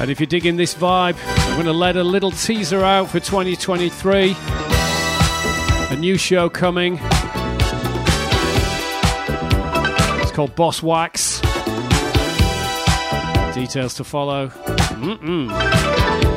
And 0.00 0.10
if 0.12 0.20
you're 0.20 0.26
digging 0.26 0.56
this 0.56 0.74
vibe, 0.74 1.16
I'm 1.26 1.54
going 1.54 1.66
to 1.66 1.72
let 1.72 1.96
a 1.96 2.04
little 2.04 2.30
teaser 2.30 2.84
out 2.84 3.08
for 3.08 3.18
2023. 3.18 4.36
A 5.90 5.96
new 5.96 6.16
show 6.16 6.48
coming. 6.48 7.00
Called 10.38 10.54
Boss 10.54 10.84
Wax. 10.84 11.40
Details 13.56 13.94
to 13.94 14.04
follow. 14.04 14.46
Mm-mm. 14.46 16.27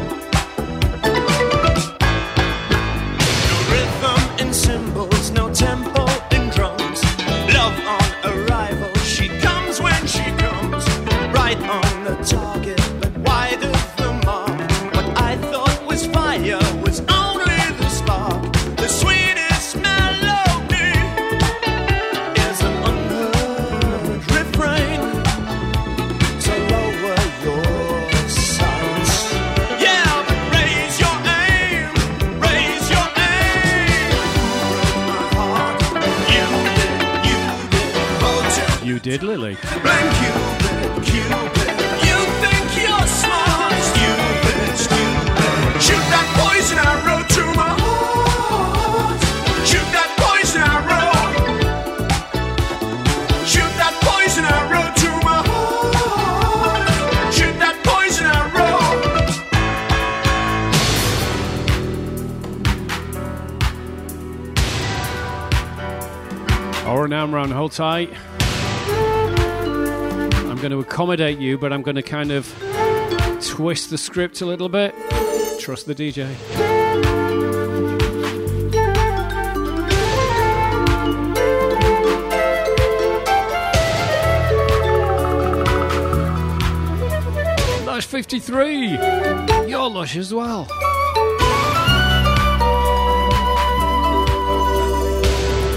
That 57.60 57.78
poison 57.84 58.26
arrow. 58.26 58.72
Or 66.92 67.08
now, 67.08 67.24
Amram, 67.24 67.52
hold 67.52 67.74
tight. 67.74 68.14
Going 70.62 70.72
to 70.74 70.80
accommodate 70.80 71.40
you, 71.40 71.58
but 71.58 71.74
I'm 71.74 71.82
going 71.82 71.96
to 71.96 72.04
kind 72.04 72.30
of 72.30 72.48
twist 73.44 73.90
the 73.90 73.98
script 73.98 74.42
a 74.42 74.46
little 74.46 74.70
bit. 74.70 74.94
Trust 75.60 75.88
the 75.88 75.96
DJ. 75.96 76.28
Lush 87.88 88.06
53. 88.06 88.90
You're 89.68 89.90
lush 89.90 90.16
as 90.16 90.32
well. 90.32 90.68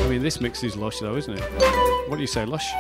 I 0.03 0.07
mean, 0.11 0.23
this 0.23 0.43
mix 0.43 0.63
is 0.63 0.77
lush, 0.77 0.99
though, 0.99 1.17
isn't 1.17 1.39
it? 1.39 2.09
What 2.11 2.17
do 2.17 2.21
you 2.21 2.27
say, 2.27 2.45
lush? 2.45 2.71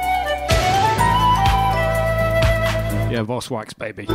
Yeah, 3.14 3.22
Voss 3.22 3.48
Wax, 3.48 3.72
baby. 3.74 4.06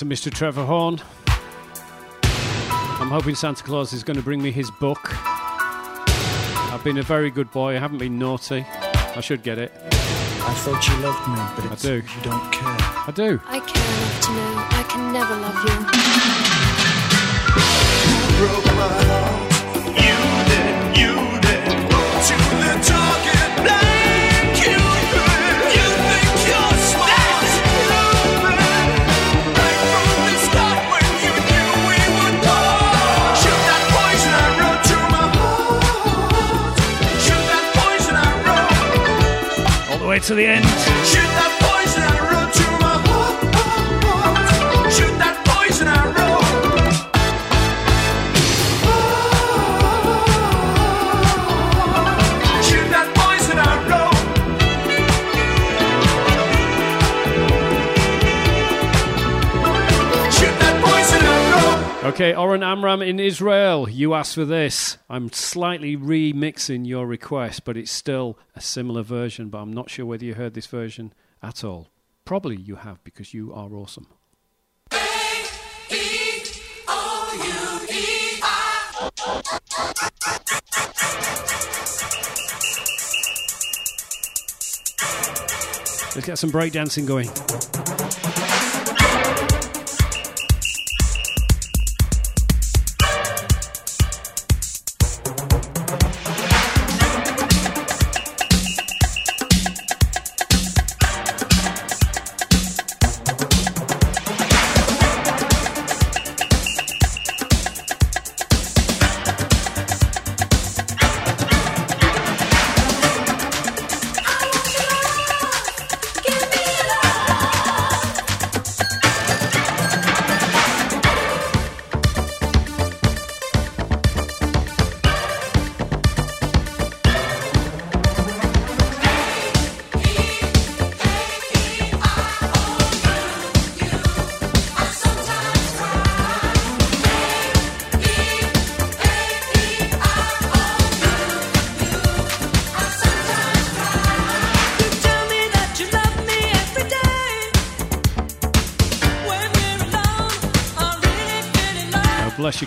The 0.00 0.06
genius 0.06 0.26
of 0.26 0.32
Mr. 0.32 0.34
Trevor 0.34 0.64
Horn. 0.64 0.98
I'm 3.00 3.10
hoping 3.10 3.34
Santa 3.34 3.62
Claus 3.62 3.92
is 3.92 4.02
going 4.02 4.16
to 4.16 4.22
bring 4.22 4.40
me 4.42 4.50
his 4.50 4.70
book. 4.70 5.00
I've 6.72 6.82
been 6.82 6.96
a 6.98 7.02
very 7.02 7.30
good 7.30 7.50
boy. 7.50 7.76
I 7.76 7.78
haven't 7.78 7.98
been 7.98 8.18
naughty. 8.18 8.64
I 8.66 9.20
should 9.20 9.42
get 9.42 9.58
it. 9.58 9.72
I 9.82 10.54
thought 10.64 10.88
you 10.88 10.96
loved 11.02 11.28
me, 11.28 11.36
but 11.56 11.66
I 11.70 11.74
do. 11.82 11.96
you 11.96 12.22
don't 12.22 12.52
care. 12.52 12.76
I 12.80 13.12
do. 13.14 13.40
I 13.44 13.60
care 13.60 13.84
enough 13.84 14.20
to 14.22 14.32
know 14.32 14.54
I 14.70 14.82
can 14.88 15.12
never 15.12 15.36
love 15.36 15.64
you. 15.64 15.76
broke 18.38 18.64
my 18.64 18.72
heart. 18.72 19.04
You 19.04 19.09
to 40.24 40.34
the 40.34 40.44
end. 40.44 40.64
Shoot 40.64 41.30
that 41.38 41.52
poison 41.64 42.02
arrow 42.02 42.50
to 42.52 42.64
my 42.78 42.94
heart. 43.08 43.40
Shoot 44.92 45.16
that 45.18 45.36
poison 45.46 45.88
arrow. 45.88 46.40
Shoot 52.62 52.88
that 52.90 53.08
poison 53.16 53.58
arrow. 53.58 54.10
Shoot 60.30 60.56
that 60.60 60.76
poison 60.84 61.22
arrow. 61.24 62.10
Okay, 62.10 62.34
Oren 62.34 62.62
Amram 62.62 63.02
in 63.02 63.18
Israel, 63.18 63.88
you 63.88 64.14
asked 64.14 64.34
for 64.34 64.44
this. 64.44 64.89
I'm 65.12 65.32
slightly 65.32 65.96
remixing 65.96 66.86
your 66.86 67.04
request, 67.04 67.64
but 67.64 67.76
it's 67.76 67.90
still 67.90 68.38
a 68.54 68.60
similar 68.60 69.02
version, 69.02 69.48
but 69.48 69.58
I'm 69.58 69.72
not 69.72 69.90
sure 69.90 70.06
whether 70.06 70.24
you 70.24 70.34
heard 70.34 70.54
this 70.54 70.68
version 70.68 71.12
at 71.42 71.64
all. 71.64 71.88
Probably 72.24 72.54
you 72.54 72.76
have 72.76 73.02
because 73.02 73.34
you 73.34 73.52
are 73.52 73.74
awesome. 73.74 74.06
Let's 86.14 86.26
get 86.26 86.38
some 86.38 86.52
breakdancing 86.52 87.08
going. 87.08 87.99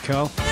Carl. 0.04 0.43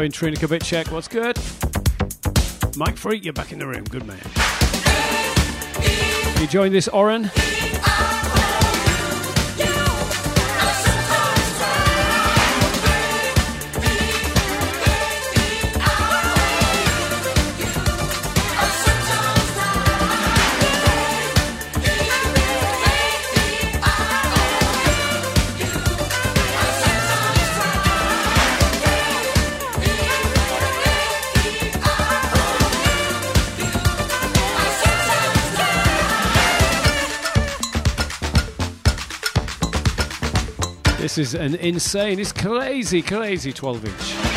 Going, 0.00 0.12
Trina 0.12 0.36
Kubitschek? 0.38 0.90
What's 0.90 1.08
good? 1.08 1.36
Mike 2.74 2.96
Freak, 2.96 3.22
you're 3.22 3.34
back 3.34 3.52
in 3.52 3.58
the 3.58 3.66
room. 3.66 3.84
Good 3.84 4.06
man. 4.06 4.16
You 6.36 6.44
enjoying 6.44 6.72
this, 6.72 6.88
Oren? 6.88 7.30
Is 41.20 41.34
an 41.34 41.54
insane, 41.56 42.18
it's 42.18 42.32
crazy, 42.32 43.02
crazy 43.02 43.52
12 43.52 43.84
inch. 43.84 44.29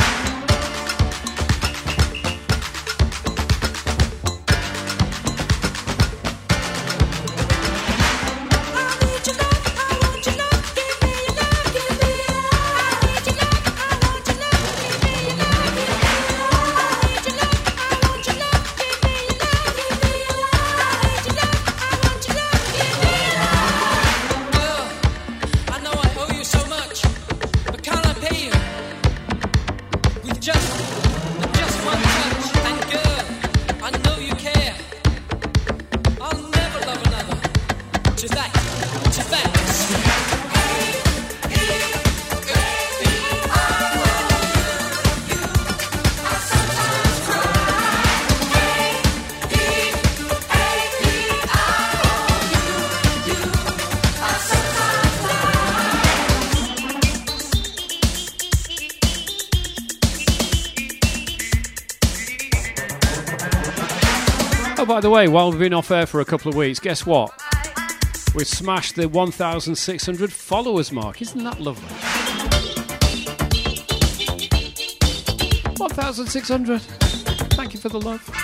Way, 65.14 65.28
while 65.28 65.52
we've 65.52 65.60
been 65.60 65.76
off 65.76 65.92
air 65.92 66.08
for 66.08 66.22
a 66.22 66.26
couple 66.26 66.50
of 66.50 66.56
weeks, 66.56 66.80
guess 66.80 67.06
what? 67.06 67.32
We've 68.34 68.48
smashed 68.48 68.96
the 68.96 69.08
1,600 69.08 70.34
followers 70.34 70.92
mark. 70.92 71.22
Isn't 71.22 71.44
that 71.44 71.60
lovely? 71.60 71.88
1,600. 75.78 76.82
Thank 76.82 77.74
you 77.76 77.80
for 77.80 77.90
the 77.90 78.00
love. 78.00 78.43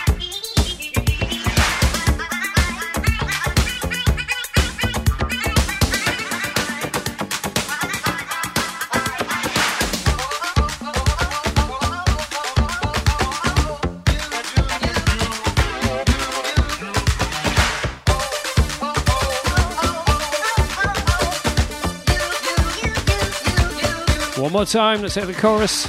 More 24.60 24.66
time, 24.66 25.02
let's 25.02 25.16
hit 25.16 25.26
the 25.26 25.34
chorus. 25.34 25.88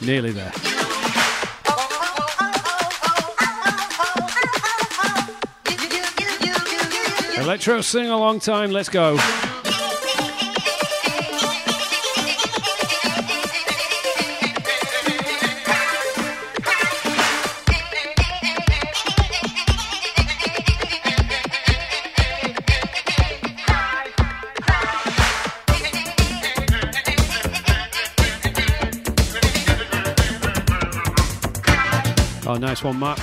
Nearly 0.00 0.32
there. 0.32 0.50
Electro 7.38 7.82
sing 7.82 8.08
a 8.08 8.16
long 8.16 8.40
time, 8.40 8.70
let's 8.70 8.88
go. 8.88 9.18
Nice 32.76 32.84
one, 32.84 32.98
Matt. 32.98 33.18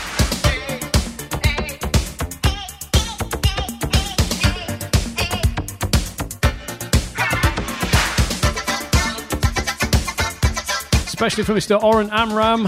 Especially 11.05 11.43
for 11.43 11.53
Mr. 11.53 11.81
Oren 11.81 12.09
Amram, 12.11 12.65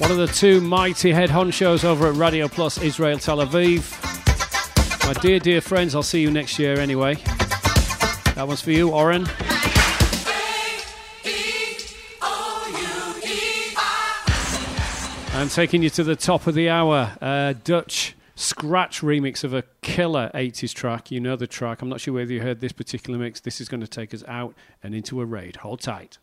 one 0.00 0.10
of 0.10 0.16
the 0.16 0.26
two 0.26 0.60
mighty 0.60 1.12
head 1.12 1.30
honchos 1.30 1.84
over 1.84 2.08
at 2.08 2.16
Radio 2.16 2.48
Plus 2.48 2.78
Israel 2.82 3.18
Tel 3.18 3.38
Aviv. 3.38 3.94
My 5.06 5.12
dear, 5.20 5.38
dear 5.38 5.60
friends, 5.60 5.94
I'll 5.94 6.02
see 6.02 6.20
you 6.20 6.30
next 6.30 6.58
year 6.58 6.80
anyway. 6.80 7.14
That 8.34 8.44
one's 8.46 8.60
for 8.60 8.72
you, 8.72 8.90
Oren. 8.90 9.28
I'm 15.48 15.52
taking 15.52 15.82
you 15.82 15.88
to 15.88 16.04
the 16.04 16.14
top 16.14 16.46
of 16.46 16.54
the 16.54 16.68
hour. 16.68 17.16
Dutch 17.64 18.14
scratch 18.34 19.00
remix 19.00 19.44
of 19.44 19.54
a 19.54 19.62
killer 19.80 20.30
80s 20.34 20.74
track. 20.74 21.10
You 21.10 21.20
know 21.20 21.36
the 21.36 21.46
track. 21.46 21.80
I'm 21.80 21.88
not 21.88 22.02
sure 22.02 22.12
whether 22.12 22.30
you 22.30 22.42
heard 22.42 22.60
this 22.60 22.72
particular 22.72 23.18
mix. 23.18 23.40
This 23.40 23.58
is 23.58 23.66
going 23.66 23.80
to 23.80 23.88
take 23.88 24.12
us 24.12 24.22
out 24.28 24.54
and 24.82 24.94
into 24.94 25.22
a 25.22 25.24
raid. 25.24 25.56
Hold 25.56 25.80
tight. 25.80 26.18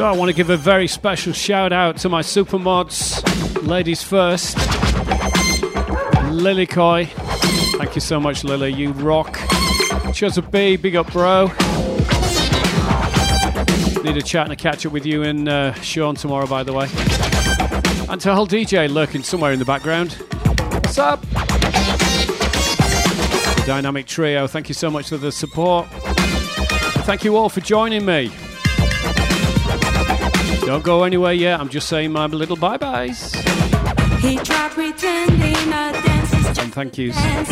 So 0.00 0.06
I 0.06 0.12
want 0.12 0.30
to 0.30 0.34
give 0.34 0.48
a 0.48 0.56
very 0.56 0.86
special 0.86 1.34
shout 1.34 1.74
out 1.74 1.98
to 1.98 2.08
my 2.08 2.22
supermods, 2.22 3.20
ladies 3.68 4.02
first. 4.02 4.56
Lily 6.32 6.66
Coy, 6.66 7.04
thank 7.76 7.94
you 7.96 8.00
so 8.00 8.18
much, 8.18 8.42
Lily. 8.42 8.72
You 8.72 8.92
rock. 8.92 9.38
Chose 10.14 10.38
B, 10.38 10.76
big 10.76 10.96
up, 10.96 11.12
bro. 11.12 11.48
Need 14.02 14.16
a 14.16 14.22
chat 14.22 14.44
and 14.44 14.52
a 14.52 14.56
catch 14.56 14.86
up 14.86 14.92
with 14.92 15.04
you 15.04 15.22
and 15.22 15.46
uh, 15.50 15.74
Sean 15.82 16.14
tomorrow, 16.14 16.46
by 16.46 16.62
the 16.62 16.72
way. 16.72 16.88
And 18.08 18.18
to 18.22 18.34
whole 18.34 18.46
DJ 18.46 18.90
lurking 18.90 19.22
somewhere 19.22 19.52
in 19.52 19.58
the 19.58 19.66
background. 19.66 20.12
What's 20.72 20.96
up? 20.96 21.20
The 23.50 23.64
Dynamic 23.66 24.06
Trio, 24.06 24.46
thank 24.46 24.70
you 24.70 24.74
so 24.74 24.90
much 24.90 25.10
for 25.10 25.18
the 25.18 25.30
support. 25.30 25.88
Thank 27.04 27.22
you 27.22 27.36
all 27.36 27.50
for 27.50 27.60
joining 27.60 28.06
me. 28.06 28.32
Don't 30.70 30.84
go 30.84 31.02
anywhere 31.02 31.32
yet. 31.32 31.58
I'm 31.58 31.68
just 31.68 31.88
saying 31.88 32.12
my 32.12 32.26
little 32.26 32.54
bye 32.54 32.76
byes 32.76 33.34
He 34.20 34.36
tried 34.36 34.70
pretending 34.70 35.56
a 35.56 35.92
dance 35.92 36.32
is 36.32 36.46
just 36.46 36.60
and 36.60 36.72
thank 36.72 36.96
yous. 36.96 37.16
dance, 37.16 37.48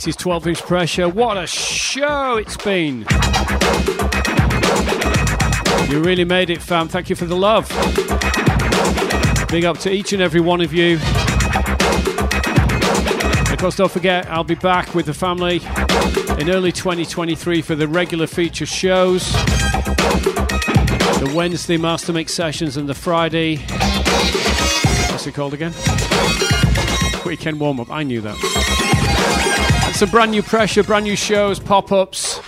1980s 0.00 0.16
12 0.16 0.46
inch 0.46 0.62
pressure. 0.62 1.08
What 1.08 1.36
a 1.36 1.46
show 1.46 2.36
it's 2.36 2.56
been! 2.56 3.04
You 5.90 6.00
really 6.00 6.24
made 6.24 6.48
it, 6.48 6.62
fam. 6.62 6.88
Thank 6.88 7.10
you 7.10 7.16
for 7.16 7.26
the 7.26 7.36
love. 7.36 7.68
Big 9.48 9.64
up 9.64 9.78
to 9.78 9.92
each 9.92 10.12
and 10.12 10.22
every 10.22 10.40
one 10.40 10.60
of 10.62 10.72
you. 10.72 10.94
Of 13.52 13.58
course, 13.58 13.76
don't 13.76 13.90
forget, 13.92 14.26
I'll 14.30 14.44
be 14.44 14.54
back 14.54 14.94
with 14.94 15.04
the 15.06 15.14
family 15.14 15.60
in 16.40 16.48
early 16.48 16.72
2023 16.72 17.60
for 17.60 17.74
the 17.74 17.86
regular 17.86 18.26
feature 18.26 18.66
shows 18.66 19.30
the 21.20 21.30
Wednesday 21.34 21.76
Master 21.76 22.14
Mix 22.14 22.32
sessions 22.32 22.78
and 22.78 22.88
the 22.88 22.94
Friday. 22.94 23.56
What's 25.10 25.26
it 25.26 25.34
called 25.34 25.52
again? 25.52 25.74
Weekend 27.26 27.60
warm 27.60 27.80
up. 27.80 27.90
I 27.90 28.02
knew 28.02 28.22
that. 28.22 28.59
Some 30.00 30.08
brand 30.08 30.30
new 30.30 30.42
pressure, 30.42 30.82
brand 30.82 31.04
new 31.04 31.14
shows, 31.14 31.60
pop 31.60 31.92
ups, 31.92 32.40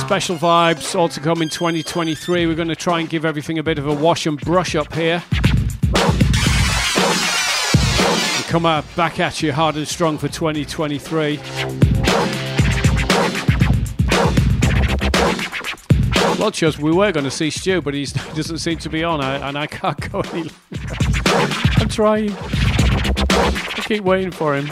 special 0.00 0.36
vibes, 0.36 0.98
all 0.98 1.06
to 1.10 1.20
come 1.20 1.42
in 1.42 1.50
2023. 1.50 2.46
We're 2.46 2.54
going 2.54 2.68
to 2.68 2.74
try 2.74 2.98
and 2.98 3.10
give 3.10 3.26
everything 3.26 3.58
a 3.58 3.62
bit 3.62 3.76
of 3.78 3.86
a 3.86 3.92
wash 3.92 4.24
and 4.24 4.40
brush 4.40 4.74
up 4.74 4.94
here. 4.94 5.22
We 8.38 8.44
come 8.44 8.64
out 8.64 8.86
back 8.96 9.20
at 9.20 9.42
you 9.42 9.52
hard 9.52 9.76
and 9.76 9.86
strong 9.86 10.16
for 10.16 10.28
2023. 10.28 11.40
Well, 16.38 16.52
shows 16.52 16.78
we 16.78 16.90
were 16.90 17.12
going 17.12 17.24
to 17.24 17.30
see 17.30 17.50
Stu, 17.50 17.82
but 17.82 17.92
he 17.94 18.06
doesn't 18.34 18.60
seem 18.60 18.78
to 18.78 18.88
be 18.88 19.04
on, 19.04 19.22
and 19.22 19.58
I 19.58 19.66
can't 19.66 20.10
go 20.10 20.20
any. 20.32 20.50
I'm 21.76 21.90
trying. 21.90 22.32
I 22.32 23.82
keep 23.86 24.04
waiting 24.04 24.30
for 24.30 24.56
him. 24.56 24.70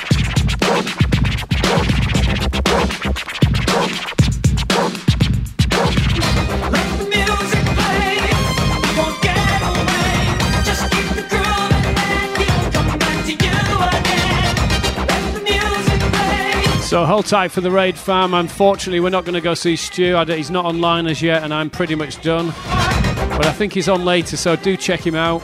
So 16.94 17.05
hold 17.05 17.26
tight 17.26 17.50
for 17.50 17.60
the 17.60 17.73
raid, 17.73 17.98
fam. 17.98 18.34
Unfortunately, 18.34 19.00
we're 19.00 19.10
not 19.10 19.24
going 19.24 19.34
to 19.34 19.40
go 19.40 19.55
see 19.55 19.74
Stu. 19.74 20.16
He's 20.26 20.48
not 20.48 20.64
online 20.64 21.08
as 21.08 21.20
yet, 21.20 21.42
and 21.42 21.52
I'm 21.52 21.68
pretty 21.68 21.97
much 21.97 22.23
done. 22.23 22.47
But 22.47 23.47
I 23.47 23.52
think 23.52 23.73
he's 23.73 23.89
on 23.89 24.05
later, 24.05 24.36
so 24.36 24.55
do 24.55 24.76
check 24.76 25.05
him 25.05 25.16
out. 25.16 25.42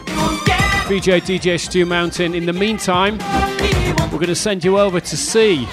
VJ 0.87 1.27
DJ 1.27 1.59
Stu 1.59 1.85
Mountain. 1.87 2.37
In 2.37 2.47
the 2.47 2.53
meantime, 2.53 3.19
we're 4.13 4.21
going 4.21 4.27
to 4.27 4.37
send 4.37 4.63
you 4.63 4.79
over 4.79 5.01
to 5.01 5.17
see 5.17 5.65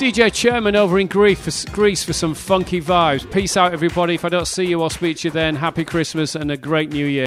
DJ 0.00 0.32
Chairman 0.32 0.74
over 0.74 0.98
in 0.98 1.06
Greece 1.06 2.02
for 2.02 2.12
some 2.12 2.34
funky 2.34 2.80
vibes. 2.80 3.30
Peace 3.30 3.56
out, 3.56 3.72
everybody. 3.72 4.16
If 4.16 4.24
I 4.24 4.28
don't 4.28 4.48
see 4.48 4.64
you, 4.64 4.82
I'll 4.82 4.90
speak 4.90 5.18
to 5.18 5.28
you 5.28 5.30
then. 5.30 5.54
Happy 5.54 5.84
Christmas 5.84 6.34
and 6.34 6.50
a 6.50 6.56
great 6.56 6.90
New 6.90 7.06
Year. 7.06 7.26